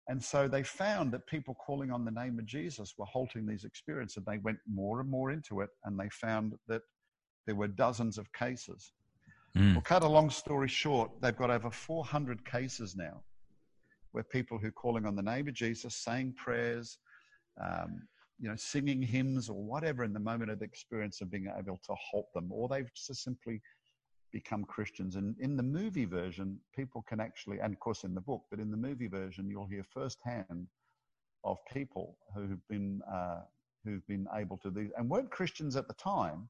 And 0.08 0.22
so 0.22 0.48
they 0.48 0.62
found 0.62 1.12
that 1.12 1.26
people 1.26 1.54
calling 1.54 1.90
on 1.90 2.04
the 2.04 2.10
name 2.10 2.38
of 2.38 2.46
Jesus 2.46 2.94
were 2.98 3.06
halting 3.06 3.46
these 3.46 3.64
experiences. 3.64 4.16
And 4.16 4.26
they 4.26 4.38
went 4.38 4.58
more 4.66 5.00
and 5.00 5.08
more 5.08 5.30
into 5.30 5.60
it, 5.60 5.70
and 5.84 5.98
they 5.98 6.08
found 6.10 6.54
that 6.68 6.82
there 7.46 7.54
were 7.54 7.68
dozens 7.68 8.18
of 8.18 8.32
cases. 8.32 8.92
Mm. 9.56 9.72
Well, 9.72 9.82
cut 9.82 10.02
a 10.02 10.08
long 10.08 10.30
story 10.30 10.68
short, 10.68 11.10
they've 11.20 11.36
got 11.36 11.50
over 11.50 11.70
400 11.70 12.44
cases 12.44 12.96
now 12.96 13.22
where 14.12 14.24
people 14.24 14.58
who 14.58 14.68
are 14.68 14.72
calling 14.72 15.06
on 15.06 15.16
the 15.16 15.22
name 15.22 15.48
of 15.48 15.54
Jesus, 15.54 15.96
saying 15.96 16.34
prayers, 16.36 16.98
um, 17.62 18.02
you 18.38 18.48
know, 18.48 18.56
singing 18.56 19.02
hymns 19.02 19.48
or 19.48 19.62
whatever 19.62 20.04
in 20.04 20.12
the 20.12 20.20
moment 20.20 20.50
of 20.50 20.58
the 20.58 20.64
experience 20.64 21.20
of 21.20 21.30
being 21.30 21.50
able 21.58 21.80
to 21.84 21.94
halt 21.94 22.26
them, 22.34 22.48
or 22.50 22.68
they've 22.68 22.92
just 22.94 23.22
simply 23.22 23.60
become 24.32 24.64
Christians. 24.64 25.16
And 25.16 25.36
in 25.38 25.56
the 25.56 25.62
movie 25.62 26.04
version, 26.04 26.58
people 26.74 27.04
can 27.08 27.20
actually, 27.20 27.60
and 27.60 27.72
of 27.72 27.80
course 27.80 28.04
in 28.04 28.14
the 28.14 28.20
book, 28.20 28.42
but 28.50 28.58
in 28.58 28.70
the 28.70 28.76
movie 28.76 29.08
version, 29.08 29.48
you'll 29.48 29.66
hear 29.66 29.84
firsthand 29.84 30.66
of 31.44 31.58
people 31.72 32.16
who've 32.34 32.66
been 32.68 33.00
uh, 33.12 33.40
who've 33.84 34.06
been 34.06 34.26
able 34.34 34.56
to 34.58 34.70
do 34.70 34.90
and 34.96 35.10
weren't 35.10 35.30
Christians 35.30 35.74
at 35.76 35.88
the 35.88 35.94
time, 35.94 36.48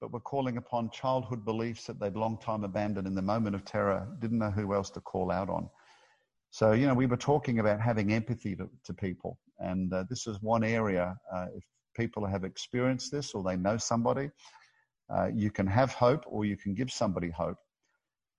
but 0.00 0.12
were 0.12 0.20
calling 0.20 0.56
upon 0.56 0.90
childhood 0.90 1.44
beliefs 1.44 1.84
that 1.86 2.00
they'd 2.00 2.16
long 2.16 2.38
time 2.38 2.64
abandoned 2.64 3.06
in 3.06 3.14
the 3.14 3.22
moment 3.22 3.54
of 3.54 3.64
terror, 3.64 4.08
didn't 4.20 4.38
know 4.38 4.50
who 4.50 4.74
else 4.74 4.90
to 4.90 5.00
call 5.00 5.30
out 5.30 5.50
on. 5.50 5.68
So, 6.50 6.72
you 6.72 6.86
know, 6.86 6.94
we 6.94 7.04
were 7.04 7.18
talking 7.18 7.58
about 7.58 7.80
having 7.80 8.12
empathy 8.12 8.56
to, 8.56 8.70
to 8.84 8.94
people, 8.94 9.38
and 9.58 9.92
uh, 9.92 10.04
this 10.08 10.26
is 10.26 10.40
one 10.40 10.64
area. 10.64 11.14
Uh, 11.30 11.46
if 11.54 11.64
people 11.94 12.24
have 12.24 12.44
experienced 12.44 13.12
this 13.12 13.34
or 13.34 13.42
they 13.42 13.56
know 13.56 13.76
somebody, 13.76 14.30
uh, 15.14 15.28
you 15.34 15.50
can 15.50 15.66
have 15.66 15.92
hope 15.92 16.24
or 16.26 16.44
you 16.44 16.56
can 16.56 16.74
give 16.74 16.90
somebody 16.90 17.30
hope. 17.30 17.58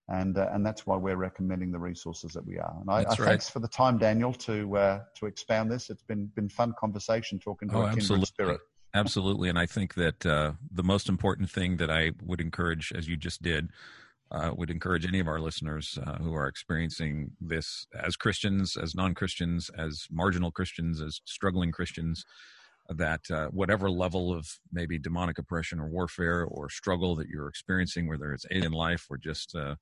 And, 0.08 0.38
uh, 0.38 0.50
and 0.52 0.66
that's 0.66 0.88
why 0.88 0.98
we're 0.98 1.16
recommending 1.16 1.72
the 1.72 1.78
resources 1.78 2.32
that 2.34 2.46
we 2.46 2.58
are. 2.58 2.76
And 2.82 2.90
I, 2.90 3.02
I 3.02 3.04
right. 3.04 3.18
thanks 3.18 3.48
for 3.48 3.60
the 3.60 3.68
time, 3.68 4.00
Daniel, 4.00 4.34
to 4.34 4.76
uh, 4.76 5.00
to 5.18 5.28
expound 5.28 5.72
this. 5.72 5.92
It's 5.92 6.02
been 6.02 6.32
been 6.36 6.50
fun 6.50 6.74
conversation 6.80 7.38
talking 7.38 7.70
to 7.70 7.76
oh, 7.76 7.82
a 7.82 7.84
kindred 7.84 8.02
absolutely. 8.02 8.26
spirit. 8.26 8.62
Absolutely, 8.96 9.50
and 9.50 9.60
I 9.60 9.68
think 9.68 9.94
that 9.94 10.26
uh, 10.26 10.54
the 10.72 10.82
most 10.82 11.10
important 11.10 11.52
thing 11.52 11.78
that 11.78 11.92
I 11.92 12.14
would 12.24 12.42
encourage, 12.42 12.92
as 12.96 13.08
you 13.08 13.18
just 13.18 13.44
did, 13.44 13.70
uh, 14.32 14.52
would 14.56 14.72
encourage 14.72 15.06
any 15.06 15.20
of 15.20 15.28
our 15.28 15.40
listeners 15.40 15.98
uh, 16.06 16.18
who 16.18 16.34
are 16.34 16.48
experiencing 16.48 17.32
this 17.40 17.86
as 18.04 18.16
Christians, 18.16 18.78
as 18.78 18.96
non 18.96 19.14
Christians, 19.14 19.70
as 19.78 20.08
marginal 20.12 20.50
Christians, 20.50 21.02
as 21.02 21.22
struggling 21.26 21.72
Christians, 21.72 22.26
that 22.90 23.22
uh, 23.32 23.48
whatever 23.48 23.90
level 23.90 24.34
of 24.34 24.48
maybe 24.72 24.98
demonic 24.98 25.38
oppression 25.38 25.80
or 25.80 25.88
warfare 25.88 26.46
or 26.46 26.70
struggle 26.70 27.16
that 27.16 27.28
you're 27.28 27.48
experiencing, 27.48 28.08
whether 28.08 28.34
it's 28.34 28.46
alien 28.52 28.72
life 28.72 29.06
or 29.10 29.18
just 29.18 29.56
uh, 29.56 29.76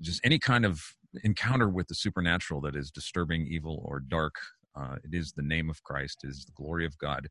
just 0.00 0.20
any 0.24 0.38
kind 0.38 0.64
of 0.64 0.82
encounter 1.24 1.68
with 1.68 1.88
the 1.88 1.94
supernatural 1.94 2.60
that 2.62 2.74
is 2.74 2.90
disturbing, 2.90 3.46
evil, 3.46 3.82
or 3.84 4.00
dark, 4.00 4.34
uh, 4.74 4.96
it 5.04 5.14
is 5.14 5.32
the 5.32 5.42
name 5.42 5.68
of 5.70 5.82
Christ, 5.82 6.20
is 6.24 6.44
the 6.44 6.52
glory 6.52 6.86
of 6.86 6.96
God 6.98 7.28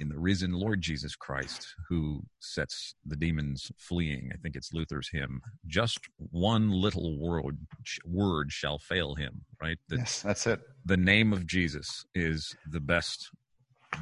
in 0.00 0.08
the 0.08 0.18
risen 0.18 0.52
Lord 0.52 0.80
Jesus 0.80 1.16
Christ 1.16 1.66
who 1.88 2.22
sets 2.38 2.94
the 3.04 3.16
demons 3.16 3.70
fleeing. 3.76 4.30
I 4.32 4.36
think 4.36 4.54
it's 4.54 4.72
Luther's 4.72 5.08
hymn. 5.10 5.40
Just 5.66 5.98
one 6.30 6.70
little 6.70 7.18
word 7.18 7.58
word 8.04 8.52
shall 8.52 8.78
fail 8.78 9.14
him. 9.16 9.44
Right. 9.60 9.78
Yes, 9.90 10.22
that's 10.22 10.46
it. 10.46 10.60
The 10.84 10.96
name 10.96 11.32
of 11.32 11.46
Jesus 11.46 12.04
is 12.14 12.56
the 12.70 12.80
best 12.80 13.30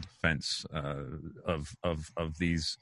defense 0.01 0.65
uh, 0.75 1.05
of 1.45 1.75
of 1.83 2.11
of 2.17 2.39
these 2.39 2.79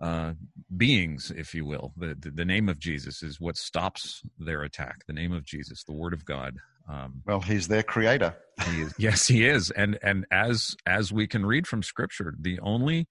uh, 0.00 0.32
beings, 0.76 1.30
if 1.36 1.54
you 1.54 1.64
will. 1.64 1.92
The, 1.96 2.16
the, 2.18 2.30
the 2.30 2.44
name 2.44 2.68
of 2.68 2.78
Jesus 2.78 3.22
is 3.22 3.40
what 3.40 3.56
stops 3.56 4.22
their 4.38 4.62
attack. 4.62 5.04
The 5.06 5.12
name 5.12 5.32
of 5.32 5.44
Jesus, 5.44 5.84
the 5.84 5.92
Word 5.92 6.14
of 6.14 6.24
God. 6.24 6.56
Um, 6.88 7.22
well, 7.26 7.40
He's 7.40 7.68
their 7.68 7.82
Creator. 7.82 8.34
He 8.66 8.82
is, 8.82 8.94
yes, 8.98 9.26
He 9.26 9.46
is, 9.46 9.70
and 9.70 9.98
and 10.02 10.26
as 10.32 10.74
as 10.86 11.12
we 11.12 11.26
can 11.26 11.44
read 11.46 11.66
from 11.66 11.82
Scripture, 11.82 12.34
the 12.38 12.58
only 12.60 13.06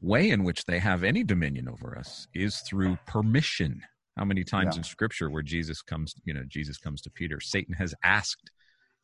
way 0.00 0.28
in 0.28 0.44
which 0.44 0.66
they 0.66 0.78
have 0.78 1.02
any 1.02 1.24
dominion 1.24 1.68
over 1.68 1.96
us 1.96 2.26
is 2.34 2.60
through 2.68 2.98
permission. 3.06 3.82
How 4.16 4.24
many 4.24 4.44
times 4.44 4.74
yeah. 4.74 4.80
in 4.80 4.84
Scripture 4.84 5.30
where 5.30 5.42
Jesus 5.42 5.82
comes, 5.82 6.14
you 6.24 6.34
know, 6.34 6.44
Jesus 6.46 6.78
comes 6.78 7.00
to 7.02 7.10
Peter, 7.10 7.40
Satan 7.40 7.74
has 7.74 7.94
asked 8.04 8.50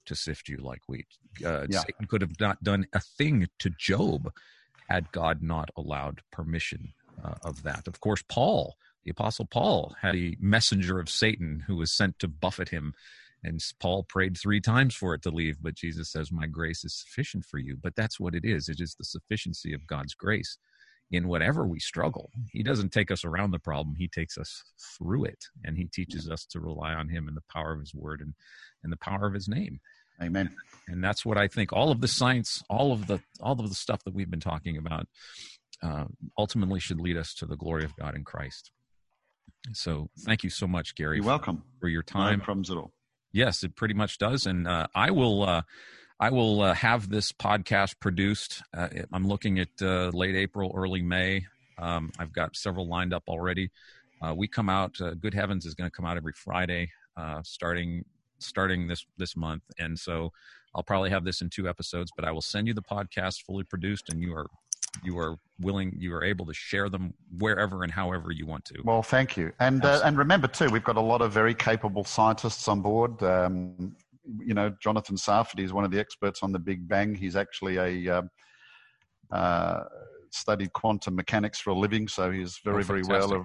to 0.07 0.15
sift 0.15 0.49
you 0.49 0.59
like 0.59 0.83
wheat. 0.89 1.07
Uh, 1.45 1.67
Yeah. 1.69 1.81
Satan 1.81 2.07
could 2.07 2.23
have 2.23 2.39
not 2.41 2.63
done 2.63 2.87
a 2.93 3.01
thing 3.01 3.49
to 3.59 3.71
Job 3.71 4.33
had 4.89 5.13
God 5.13 5.43
not 5.43 5.71
allowed 5.77 6.23
permission 6.33 6.93
uh, 7.23 7.35
of 7.45 7.63
that. 7.63 7.87
Of 7.87 8.01
course, 8.01 8.23
Paul, 8.29 8.77
the 9.05 9.11
Apostle 9.11 9.47
Paul, 9.47 9.95
had 10.01 10.17
a 10.17 10.37
messenger 10.41 10.99
of 10.99 11.09
Satan 11.09 11.65
who 11.67 11.77
was 11.77 11.93
sent 11.93 12.19
to 12.19 12.29
buffet 12.29 12.71
him. 12.71 12.95
And 13.43 13.63
Paul 13.79 14.03
prayed 14.03 14.37
three 14.37 14.61
times 14.61 14.95
for 14.95 15.15
it 15.15 15.23
to 15.23 15.31
leave, 15.31 15.59
but 15.63 15.75
Jesus 15.75 16.11
says, 16.11 16.31
My 16.31 16.47
grace 16.47 16.85
is 16.85 16.95
sufficient 16.95 17.45
for 17.45 17.59
you. 17.59 17.77
But 17.81 17.97
that's 17.97 18.21
what 18.21 18.35
it 18.35 18.45
is. 18.45 18.69
It 18.69 18.81
is 18.81 18.95
the 18.97 19.05
sufficiency 19.05 19.73
of 19.73 19.87
God's 19.87 20.15
grace 20.15 20.59
in 21.11 21.29
whatever 21.29 21.67
we 21.67 21.81
struggle. 21.81 22.31
He 22.53 22.63
doesn't 22.63 22.93
take 22.93 23.11
us 23.11 23.25
around 23.25 23.51
the 23.51 23.59
problem, 23.59 23.97
He 23.97 24.09
takes 24.09 24.39
us 24.39 24.63
through 24.97 25.25
it. 25.25 25.45
And 25.65 25.77
He 25.77 25.87
teaches 25.87 26.29
us 26.29 26.45
to 26.47 26.61
rely 26.61 26.95
on 26.95 27.09
Him 27.09 27.29
and 27.29 27.37
the 27.37 27.43
power 27.53 27.73
of 27.73 27.81
His 27.81 27.95
word 27.95 28.21
and, 28.21 28.35
and 28.85 28.93
the 28.93 28.97
power 28.97 29.27
of 29.27 29.35
His 29.35 29.49
name 29.49 29.81
Amen. 30.23 30.51
and 30.87 31.03
that's 31.03 31.25
what 31.25 31.39
I 31.39 31.49
think. 31.49 31.73
All 31.73 31.91
of 31.91 32.01
the 32.01 32.09
science, 32.09 32.63
all 32.69 32.93
of 32.93 33.07
the 33.07 33.21
all 33.41 33.59
of 33.59 33.69
the 33.69 33.75
stuff 33.75 34.05
that 34.05 34.15
we've 34.15 34.31
been 34.31 34.41
talking 34.41 34.77
about, 34.77 35.07
uh, 35.83 36.05
ultimately 36.37 36.79
should 36.79 37.01
lead 37.01 37.17
us 37.17 37.33
to 37.35 37.47
the 37.47 37.57
glory 37.57 37.85
of 37.85 37.97
God 37.97 38.15
in 38.15 38.25
Christ. 38.25 38.71
So, 39.73 40.11
thank 40.21 40.45
you 40.45 40.51
so 40.51 40.67
much, 40.67 40.95
Gary, 40.95 41.17
You're 41.17 41.27
welcome. 41.27 41.63
for 41.81 41.89
your 41.89 42.03
time. 42.03 42.39
No 42.39 42.45
problems 42.45 42.71
at 42.71 42.77
all. 42.77 42.93
Yes, 43.33 43.63
it 43.63 43.77
pretty 43.77 43.95
much 43.95 44.19
does, 44.19 44.47
and 44.47 44.67
uh, 44.67 44.89
I 44.95 45.11
will. 45.11 45.43
Uh, 45.43 45.63
I 46.21 46.29
will 46.29 46.61
uh, 46.61 46.75
have 46.75 47.09
this 47.09 47.33
podcast 47.33 47.99
produced. 47.99 48.63
Uh, 48.77 48.89
I'm 49.11 49.27
looking 49.27 49.59
at 49.59 49.69
uh, 49.81 50.11
late 50.13 50.37
April, 50.37 50.71
early 50.75 51.01
May. 51.01 51.47
Um, 51.79 52.13
I've 52.19 52.33
got 52.35 52.57
several 52.57 52.87
lined 52.87 53.15
up 53.15 53.23
already. 53.27 53.71
Uh, 54.21 54.35
we 54.37 54.47
come 54.47 54.69
out. 54.69 55.01
Uh, 55.01 55.15
Good 55.15 55.33
Heavens 55.33 55.65
is 55.65 55.75
going 55.75 55.89
to 55.89 55.97
come 55.97 56.05
out 56.05 56.19
every 56.19 56.35
Friday, 56.35 56.91
uh, 57.17 57.41
starting 57.43 58.05
starting 58.39 58.87
this 58.87 59.07
this 59.17 59.35
month, 59.35 59.63
and 59.79 59.99
so 59.99 60.31
I'll 60.75 60.83
probably 60.83 61.09
have 61.09 61.25
this 61.25 61.41
in 61.41 61.49
two 61.49 61.67
episodes. 61.67 62.13
But 62.15 62.27
I 62.27 62.33
will 62.33 62.43
send 62.43 62.69
you 62.69 62.75
the 62.75 62.83
podcast 62.83 63.43
fully 63.47 63.65
produced, 63.65 64.11
and 64.11 64.23
you 64.23 64.35
are 64.35 64.47
you 65.03 65.19
are 65.19 65.37
willing, 65.59 65.97
you 65.99 66.13
are 66.15 66.23
able 66.23 66.45
to 66.45 66.53
share 66.53 66.91
them 66.91 67.15
wherever 67.39 67.83
and 67.83 67.91
however 67.91 68.31
you 68.31 68.45
want 68.45 68.67
to. 68.67 68.83
Well, 68.85 69.03
thank 69.03 69.39
you. 69.39 69.53
And 69.59 69.83
uh, 69.87 70.03
and 70.05 70.19
remember 70.19 70.49
too, 70.49 70.69
we've 70.69 70.85
got 70.85 70.99
a 70.99 71.01
lot 71.01 71.23
of 71.23 71.33
very 71.33 71.55
capable 71.55 72.05
scientists 72.05 72.69
on 72.69 72.83
board. 72.83 73.23
Um, 73.23 73.97
you 74.39 74.55
know, 74.55 74.73
Jonathan 74.83 75.17
Sarfati 75.17 75.65
is 75.65 75.73
one 75.73 75.85
of 75.85 75.91
the 75.91 75.99
experts 75.99 76.43
on 76.43 76.53
the 76.53 76.59
Big 76.59 76.87
Bang. 76.89 77.15
He's 77.15 77.37
actually 77.37 77.77
a 77.77 78.19
um, 78.19 78.31
uh, 79.33 79.85
studied 80.31 80.73
quantum 80.73 81.15
mechanics 81.17 81.61
for 81.61 81.71
a 81.71 81.75
living, 81.75 82.09
so 82.09 82.31
he's 82.31 82.59
very 82.65 82.83
Oh, 82.83 82.87
very 82.87 83.03
well 83.03 83.33
of, 83.33 83.43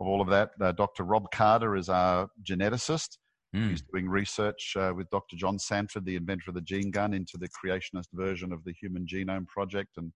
of 0.00 0.06
all 0.06 0.20
of 0.20 0.28
that. 0.28 0.50
Uh, 0.60 0.72
Dr. 0.72 1.04
Rob 1.04 1.30
Carter 1.32 1.76
is 1.76 1.88
our 1.88 2.28
geneticist. 2.48 3.18
Mm, 3.54 3.70
He's 3.70 3.82
doing 3.92 4.08
research 4.08 4.74
uh, 4.76 4.92
with 4.96 5.10
Dr. 5.10 5.36
John 5.36 5.58
Sanford, 5.58 6.06
the 6.06 6.16
inventor 6.16 6.44
of 6.48 6.54
the 6.54 6.62
gene 6.62 6.90
gun, 6.90 7.12
into 7.12 7.36
the 7.36 7.48
creationist 7.50 8.08
version 8.14 8.50
of 8.52 8.64
the 8.64 8.72
Human 8.80 9.06
Genome 9.06 9.46
Project 9.46 9.90
and 9.98 10.10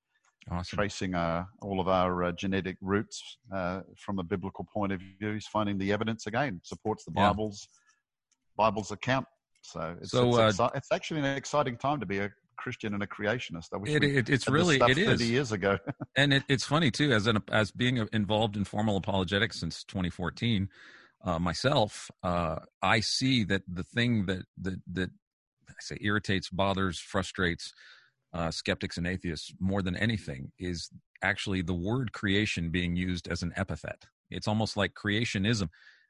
awesome. 0.50 0.76
tracing 0.76 1.14
uh, 1.14 1.44
all 1.60 1.78
of 1.78 1.86
our 1.86 2.24
uh, 2.24 2.32
genetic 2.32 2.78
roots 2.80 3.22
uh, 3.54 3.82
from 3.98 4.18
a 4.20 4.22
biblical 4.22 4.66
point 4.72 4.92
of 4.92 5.00
view. 5.20 5.34
He's 5.34 5.46
finding 5.46 5.76
the 5.76 5.92
evidence 5.92 6.26
again 6.26 6.60
supports 6.64 7.04
the 7.04 7.12
Yeah. 7.14 7.28
Bible's 7.28 7.68
Bible's 8.56 8.90
account. 8.90 9.26
So 9.66 9.96
it's, 10.00 10.10
So, 10.10 10.36
it's, 10.38 10.60
uh, 10.60 10.70
it's 10.74 10.92
actually 10.92 11.20
an 11.20 11.36
exciting 11.36 11.76
time 11.76 12.00
to 12.00 12.06
be 12.06 12.18
a 12.18 12.30
Christian 12.56 12.94
and 12.94 13.02
a 13.02 13.06
creationist. 13.06 13.68
I 13.74 13.78
wish 13.78 13.90
It, 13.90 14.04
it, 14.04 14.28
it's 14.28 14.48
really 14.48 14.78
it 14.80 14.98
is. 14.98 15.20
30 15.20 15.24
years 15.26 15.52
ago. 15.52 15.78
and 16.16 16.32
it, 16.32 16.44
it's 16.48 16.64
funny 16.64 16.90
too 16.90 17.12
as 17.12 17.26
an 17.26 17.38
as 17.50 17.70
being 17.70 18.06
involved 18.12 18.56
in 18.56 18.64
formal 18.64 18.96
apologetics 18.96 19.60
since 19.60 19.84
2014 19.84 20.68
uh, 21.24 21.38
myself 21.38 22.10
uh, 22.22 22.56
i 22.82 23.00
see 23.00 23.44
that 23.44 23.62
the 23.72 23.82
thing 23.82 24.26
that 24.26 24.42
that 24.60 24.80
that 24.90 25.10
i 25.68 25.74
say 25.80 25.96
irritates 26.00 26.48
bothers 26.50 26.98
frustrates 26.98 27.72
uh, 28.32 28.50
skeptics 28.50 28.96
and 28.98 29.06
atheists 29.06 29.52
more 29.60 29.82
than 29.82 29.96
anything 29.96 30.50
is 30.58 30.90
actually 31.22 31.62
the 31.62 31.74
word 31.74 32.12
creation 32.12 32.70
being 32.70 32.96
used 32.96 33.28
as 33.28 33.42
an 33.42 33.52
epithet 33.56 34.04
it's 34.30 34.48
almost 34.48 34.76
like 34.76 34.92
creationism 34.94 35.68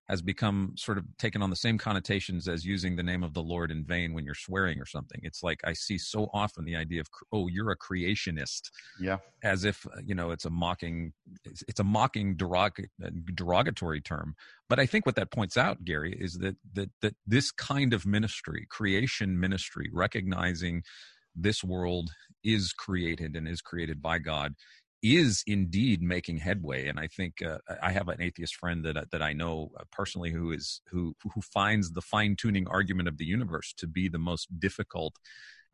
has 0.09 0.22
become 0.22 0.72
sort 0.76 0.98
of 0.98 1.04
taken 1.18 1.42
on 1.42 1.50
the 1.50 1.57
same 1.57 1.78
connotations 1.78 2.46
as 2.46 2.64
using 2.64 2.94
the 2.94 3.02
name 3.02 3.22
of 3.22 3.34
the 3.34 3.42
Lord 3.42 3.70
in 3.70 3.84
vain 3.84 4.14
when 4.14 4.24
you're 4.24 4.34
swearing 4.34 4.80
or 4.80 4.86
something. 4.86 5.20
It's 5.24 5.42
like 5.42 5.61
I 5.64 5.72
see 5.72 5.98
so 5.98 6.30
often 6.32 6.64
the 6.64 6.76
idea 6.76 7.00
of, 7.00 7.09
oh, 7.32 7.48
you're 7.48 7.72
a 7.72 7.76
creationist 7.76 8.70
yeah. 9.00 9.18
as 9.42 9.64
if 9.64 9.86
uh, 9.86 10.00
you 10.04 10.14
know 10.14 10.30
it's 10.30 10.44
a 10.44 10.50
mocking 10.50 11.12
it's, 11.44 11.62
it's 11.68 11.80
a 11.80 11.84
mocking 11.84 12.36
derog- 12.36 12.86
uh, 13.04 13.11
derogatory 13.34 14.00
term 14.00 14.34
but 14.68 14.78
i 14.78 14.86
think 14.86 15.07
what 15.07 15.16
that 15.16 15.30
points 15.30 15.57
out 15.57 15.84
gary 15.84 16.16
is 16.20 16.34
that 16.34 16.57
that 16.72 16.90
that 17.02 17.14
this 17.26 17.50
kind 17.50 17.92
of 17.92 18.07
ministry 18.07 18.66
creation 18.70 19.38
ministry 19.38 19.90
recognizing 19.92 20.82
this 21.34 21.62
world 21.62 22.11
is 22.44 22.72
created 22.72 23.36
and 23.36 23.46
is 23.48 23.61
created 23.61 24.00
by 24.00 24.18
god 24.18 24.54
is 25.03 25.42
indeed 25.47 26.03
making 26.03 26.38
headway 26.38 26.88
and 26.88 26.99
i 26.99 27.07
think 27.07 27.42
uh, 27.42 27.59
i 27.82 27.92
have 27.92 28.09
an 28.09 28.20
atheist 28.20 28.57
friend 28.57 28.84
that 28.84 29.11
that 29.11 29.22
i 29.22 29.32
know 29.32 29.70
uh, 29.78 29.84
personally 29.92 30.30
who 30.32 30.51
is 30.53 30.80
who 30.90 31.14
who 31.34 31.40
finds 31.42 31.92
the 31.92 32.01
fine 32.01 32.34
tuning 32.36 32.66
argument 32.68 33.09
of 33.09 33.18
the 33.18 33.24
universe 33.24 33.72
to 33.76 33.86
be 33.86 34.09
the 34.09 34.18
most 34.18 34.59
difficult 34.59 35.14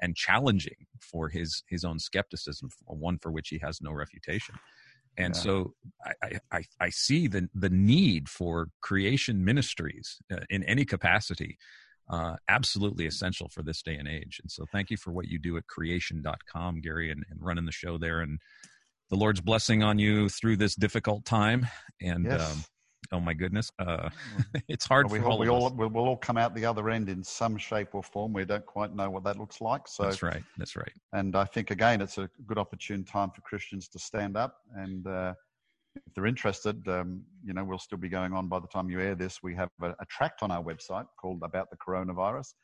and 0.03 0.17
challenging 0.17 0.87
for 1.01 1.29
his 1.29 1.63
his 1.69 1.85
own 1.85 1.99
skepticism, 1.99 2.69
one 2.87 3.19
for 3.19 3.31
which 3.31 3.49
he 3.49 3.59
has 3.59 3.81
no 3.81 3.93
refutation. 3.93 4.57
And 5.17 5.35
Yeah. 5.35 5.41
so 5.41 5.75
I, 6.23 6.39
I- 6.51 6.65
I 6.81 6.91
see 6.91 7.29
the 7.29 7.49
the 7.55 7.71
need 7.71 8.29
for 8.29 8.69
creation 8.81 9.45
ministries 9.45 10.19
uh, 10.33 10.41
in 10.51 10.63
any 10.65 10.85
capacity 10.85 11.59
uh, 12.11 12.37
absolutely 12.49 13.07
essential 13.07 13.49
for 13.49 13.63
this 13.63 13.81
day 13.83 13.95
and 13.95 14.09
age. 14.09 14.41
And 14.43 14.51
so 14.51 14.67
thank 14.73 14.91
you 14.91 14.97
for 14.97 15.13
what 15.13 15.29
you 15.29 15.39
do 15.39 15.57
at 15.57 15.67
creation.com, 15.69 16.81
Gary, 16.81 17.11
and, 17.11 17.25
and 17.31 17.41
running 17.41 17.65
the 17.65 17.73
show 17.73 17.97
there. 17.97 18.21
And 18.21 18.41
the 19.13 19.19
Lord's 19.19 19.43
blessing 19.43 19.83
on 19.83 19.99
you 19.99 20.31
through 20.31 20.57
this 20.57 20.75
difficult 20.75 21.25
time. 21.27 21.67
And 22.01 22.25
Yes. 22.25 22.51
um, 22.51 22.65
oh 23.13 23.21
my 23.21 23.35
goodness, 23.35 23.71
uh, 23.79 24.09
it's 24.69 24.87
hard 24.87 25.11
we 25.11 25.19
for 25.19 25.25
hope 25.25 25.33
all 25.35 25.39
we 25.39 25.49
of 25.49 25.53
all 25.53 25.67
us. 25.67 25.73
we'll, 25.77 25.91
we'll 25.91 26.07
all 26.07 26.17
come 26.17 26.39
out 26.39 26.55
the 26.55 26.65
other 26.65 26.89
end 26.89 27.11
in 27.11 27.23
some 27.23 27.59
shape 27.59 27.89
or 27.93 28.03
form. 28.03 28.33
We 28.33 28.47
don't 28.47 28.65
quite 28.65 28.97
know 28.97 29.11
what 29.11 29.23
that 29.25 29.39
looks 29.39 29.61
like. 29.61 29.87
So 29.87 30.05
That's 30.05 30.23
right. 30.23 30.43
That's 30.57 30.77
right. 30.77 30.93
And 31.13 31.37
I 31.37 31.45
think, 31.45 31.71
again, 31.71 32.01
it's 32.01 32.17
a 32.17 32.29
good 32.47 32.57
opportune 32.57 33.05
time 33.05 33.31
for 33.31 33.43
Christians 33.43 33.87
to 33.89 33.99
stand 33.99 34.39
up. 34.39 34.57
And 34.77 35.07
uh, 35.07 35.35
if 35.95 36.15
they're 36.15 36.25
interested, 36.25 36.89
um, 36.89 37.23
you 37.45 37.53
know, 37.53 37.65
we'll 37.65 37.79
still 37.79 37.99
be 37.99 38.09
going 38.09 38.33
on 38.33 38.49
by 38.49 38.61
the 38.61 38.69
time 38.69 38.89
you 38.89 38.99
air 38.99 39.15
this. 39.15 39.43
We 39.43 39.55
have 39.57 39.69
a, 39.83 39.91
a 39.91 40.07
tract 40.09 40.43
on 40.43 40.51
our 40.51 40.65
website 40.65 41.05
called 41.21 41.43
About 41.43 41.69
the 41.69 41.77
Coronavirus. 41.77 42.55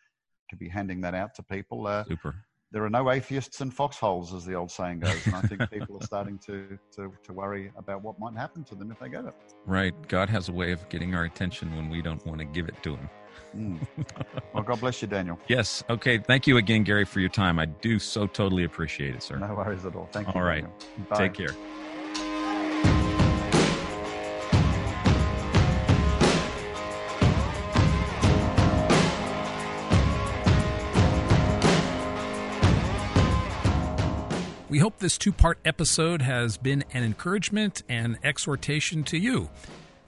Could 0.49 0.61
be 0.61 0.71
handing 0.71 1.03
that 1.03 1.13
out 1.15 1.35
to 1.35 1.43
people. 1.43 1.87
Uh, 1.87 2.05
Super. 2.05 2.37
There 2.71 2.85
are 2.85 2.91
no 2.91 3.11
atheists 3.11 3.61
in 3.61 3.71
foxholes, 3.71 4.35
as 4.35 4.45
the 4.45 4.55
old 4.55 4.71
saying 4.71 5.01
goes. 5.01 5.27
And 5.27 5.37
I 5.37 5.41
think 5.43 5.71
people 5.71 5.97
are 6.01 6.05
starting 6.05 6.39
to, 6.41 6.79
to, 6.97 7.13
to 7.23 7.33
worry 7.33 7.73
about 7.77 8.03
what 8.03 8.19
might 8.19 8.35
happen 8.37 8.63
to 8.65 8.75
them 8.75 8.91
if 8.91 8.99
they 8.99 9.09
get 9.09 9.25
it. 9.25 9.35
Right. 9.65 9.95
God 10.09 10.29
has 10.29 10.49
a 10.49 10.53
way 10.53 10.73
of 10.73 10.87
getting 10.89 11.15
our 11.15 11.25
attention 11.25 11.75
when 11.77 11.89
we 11.89 12.03
don't 12.03 12.25
want 12.27 12.41
to 12.41 12.45
give 12.45 12.69
it 12.69 12.83
to 12.83 12.97
him. 12.97 13.11
Mm. 13.57 13.87
Well, 14.55 14.63
God 14.63 14.81
bless 14.81 15.01
you, 15.03 15.09
Daniel. 15.09 15.39
Yes. 15.47 15.85
Okay. 15.89 16.19
Thank 16.19 16.47
you 16.47 16.57
again, 16.57 16.83
Gary, 16.83 17.05
for 17.05 17.21
your 17.21 17.29
time. 17.29 17.59
I 17.59 17.67
do 17.67 17.99
so 17.99 18.27
totally 18.27 18.65
appreciate 18.65 19.15
it, 19.15 19.23
sir. 19.23 19.37
No 19.37 19.55
worries 19.55 19.85
at 19.85 19.95
all. 19.95 20.09
Thank 20.11 20.29
you. 20.29 20.35
All 20.35 20.43
right. 20.43 20.65
Take 21.15 21.35
care. 21.35 21.55
Hope 34.89 35.01
this 35.01 35.19
two 35.19 35.33
part 35.33 35.59
episode 35.67 36.23
has 36.23 36.57
been 36.57 36.83
an 36.95 37.05
encouragement 37.05 37.83
and 37.91 38.17
exhortation 38.25 39.05
to 39.05 39.19
you. 39.19 39.51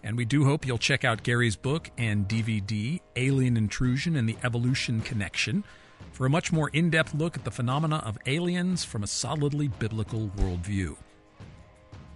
And 0.03 0.17
we 0.17 0.25
do 0.25 0.47
hope 0.47 0.67
you'll 0.67 0.79
check 0.79 1.05
out 1.05 1.23
Gary's 1.23 1.55
book 1.55 1.91
and 1.99 2.27
DVD, 2.27 2.99
Alien 3.15 3.59
Intrusion 3.59 4.17
and 4.17 4.27
the 4.27 4.39
Evolution 4.43 5.03
Connection, 5.03 5.65
for 6.13 6.25
a 6.25 6.31
much 6.31 6.51
more 6.51 6.71
in 6.71 6.89
depth 6.89 7.13
look 7.13 7.37
at 7.37 7.45
the 7.45 7.51
phenomena 7.51 7.97
of 8.07 8.17
aliens 8.25 8.83
from 8.83 9.03
a 9.03 9.07
solidly 9.07 9.69
biblical 9.69 10.31
worldview. 10.39 10.97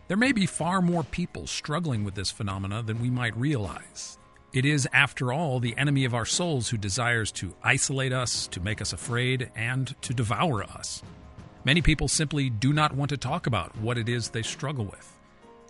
There 0.09 0.17
may 0.17 0.33
be 0.33 0.47
far 0.47 0.81
more 0.81 1.05
people 1.05 1.47
struggling 1.47 2.03
with 2.03 2.15
this 2.15 2.31
phenomena 2.31 2.83
than 2.83 2.99
we 2.99 3.11
might 3.11 3.37
realize. 3.37 4.17
It 4.55 4.65
is, 4.65 4.89
after 4.91 5.35
all, 5.35 5.61
the 5.61 5.77
enemy 5.77 6.07
of 6.07 6.15
our 6.15 6.25
souls 6.25 6.71
who 6.71 6.79
desires 6.79 7.31
to 7.33 7.55
isolate 7.63 8.15
us, 8.15 8.47
to 8.47 8.61
make 8.61 8.81
us 8.81 8.95
afraid, 8.95 9.51
and 9.55 9.95
to 10.01 10.15
devour 10.15 10.65
us. 10.65 11.03
Many 11.65 11.81
people 11.81 12.09
simply 12.09 12.51
do 12.51 12.75
not 12.75 12.95
want 12.95 13.09
to 13.09 13.17
talk 13.17 13.47
about 13.47 13.75
what 13.79 13.97
it 13.97 14.07
is 14.07 14.29
they 14.29 14.43
struggle 14.43 14.85
with. 14.85 15.11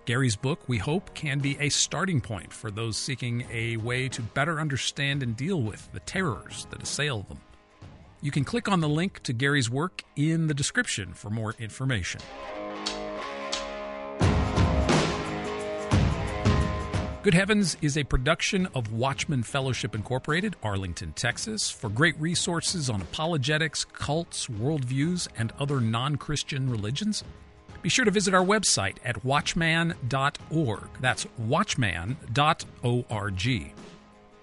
Gary's 0.07 0.35
book, 0.35 0.69
we 0.69 0.77
hope, 0.77 1.15
can 1.15 1.39
be 1.39 1.57
a 1.61 1.69
starting 1.69 2.21
point 2.21 2.53
for 2.53 2.73
those 2.73 2.97
seeking 2.97 3.47
a 3.53 3.77
way 3.77 4.09
to 4.09 4.21
better 4.21 4.61
understand 4.61 5.23
and 5.23 5.37
deal 5.37 5.63
with 5.63 5.89
the 5.93 6.01
terrors 6.01 6.67
that 6.71 6.83
assail 6.83 7.23
them. 7.29 7.41
You 8.21 8.33
can 8.33 8.43
click 8.43 8.69
on 8.69 8.81
the 8.81 8.89
link 8.89 9.23
to 9.23 9.33
Gary's 9.33 9.71
work 9.71 10.03
in 10.17 10.49
the 10.49 10.55
description 10.55 11.15
for 11.15 11.31
more 11.31 11.55
information. 11.61 12.21
Good 17.25 17.33
Heavens 17.33 17.79
is 17.81 17.97
a 17.97 18.05
production 18.05 18.69
of 18.75 18.93
Watchman 18.93 19.45
Fellowship 19.45 19.95
Incorporated, 19.95 20.57
Arlington, 20.63 21.15
Texas. 21.15 21.71
For 21.71 21.89
great 21.89 22.21
resources 22.21 22.91
on 22.91 23.01
apologetics, 23.01 23.87
cults, 23.87 24.47
worldviews, 24.49 25.29
and 25.39 25.51
other 25.59 25.81
non 25.81 26.17
Christian 26.17 26.69
religions, 26.69 27.25
be 27.81 27.89
sure 27.89 28.05
to 28.05 28.11
visit 28.11 28.35
our 28.35 28.45
website 28.45 28.97
at 29.07 29.25
watchman.org. 29.25 30.89
That's 31.01 31.27
watchman.org. 31.39 32.19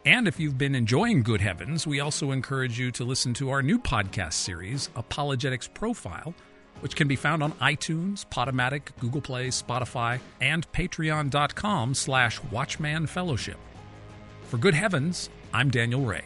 And 0.03 0.27
if 0.27 0.39
you've 0.39 0.57
been 0.57 0.73
enjoying 0.73 1.21
Good 1.21 1.41
Heavens, 1.41 1.85
we 1.85 1.99
also 1.99 2.31
encourage 2.31 2.79
you 2.79 2.89
to 2.93 3.03
listen 3.03 3.35
to 3.35 3.51
our 3.51 3.61
new 3.61 3.77
podcast 3.77 4.33
series, 4.33 4.89
Apologetics 4.95 5.67
Profile 5.67 6.33
which 6.81 6.95
can 6.95 7.07
be 7.07 7.15
found 7.15 7.41
on 7.41 7.53
iTunes, 7.53 8.25
Podomatic, 8.25 8.89
Google 8.99 9.21
Play, 9.21 9.47
Spotify, 9.47 10.19
and 10.39 10.69
patreon.com 10.73 11.93
slash 11.93 12.41
Watchman 12.51 13.07
Fellowship. 13.07 13.57
For 14.43 14.57
good 14.57 14.73
heavens, 14.73 15.29
I'm 15.53 15.69
Daniel 15.69 16.01
Ray. 16.01 16.23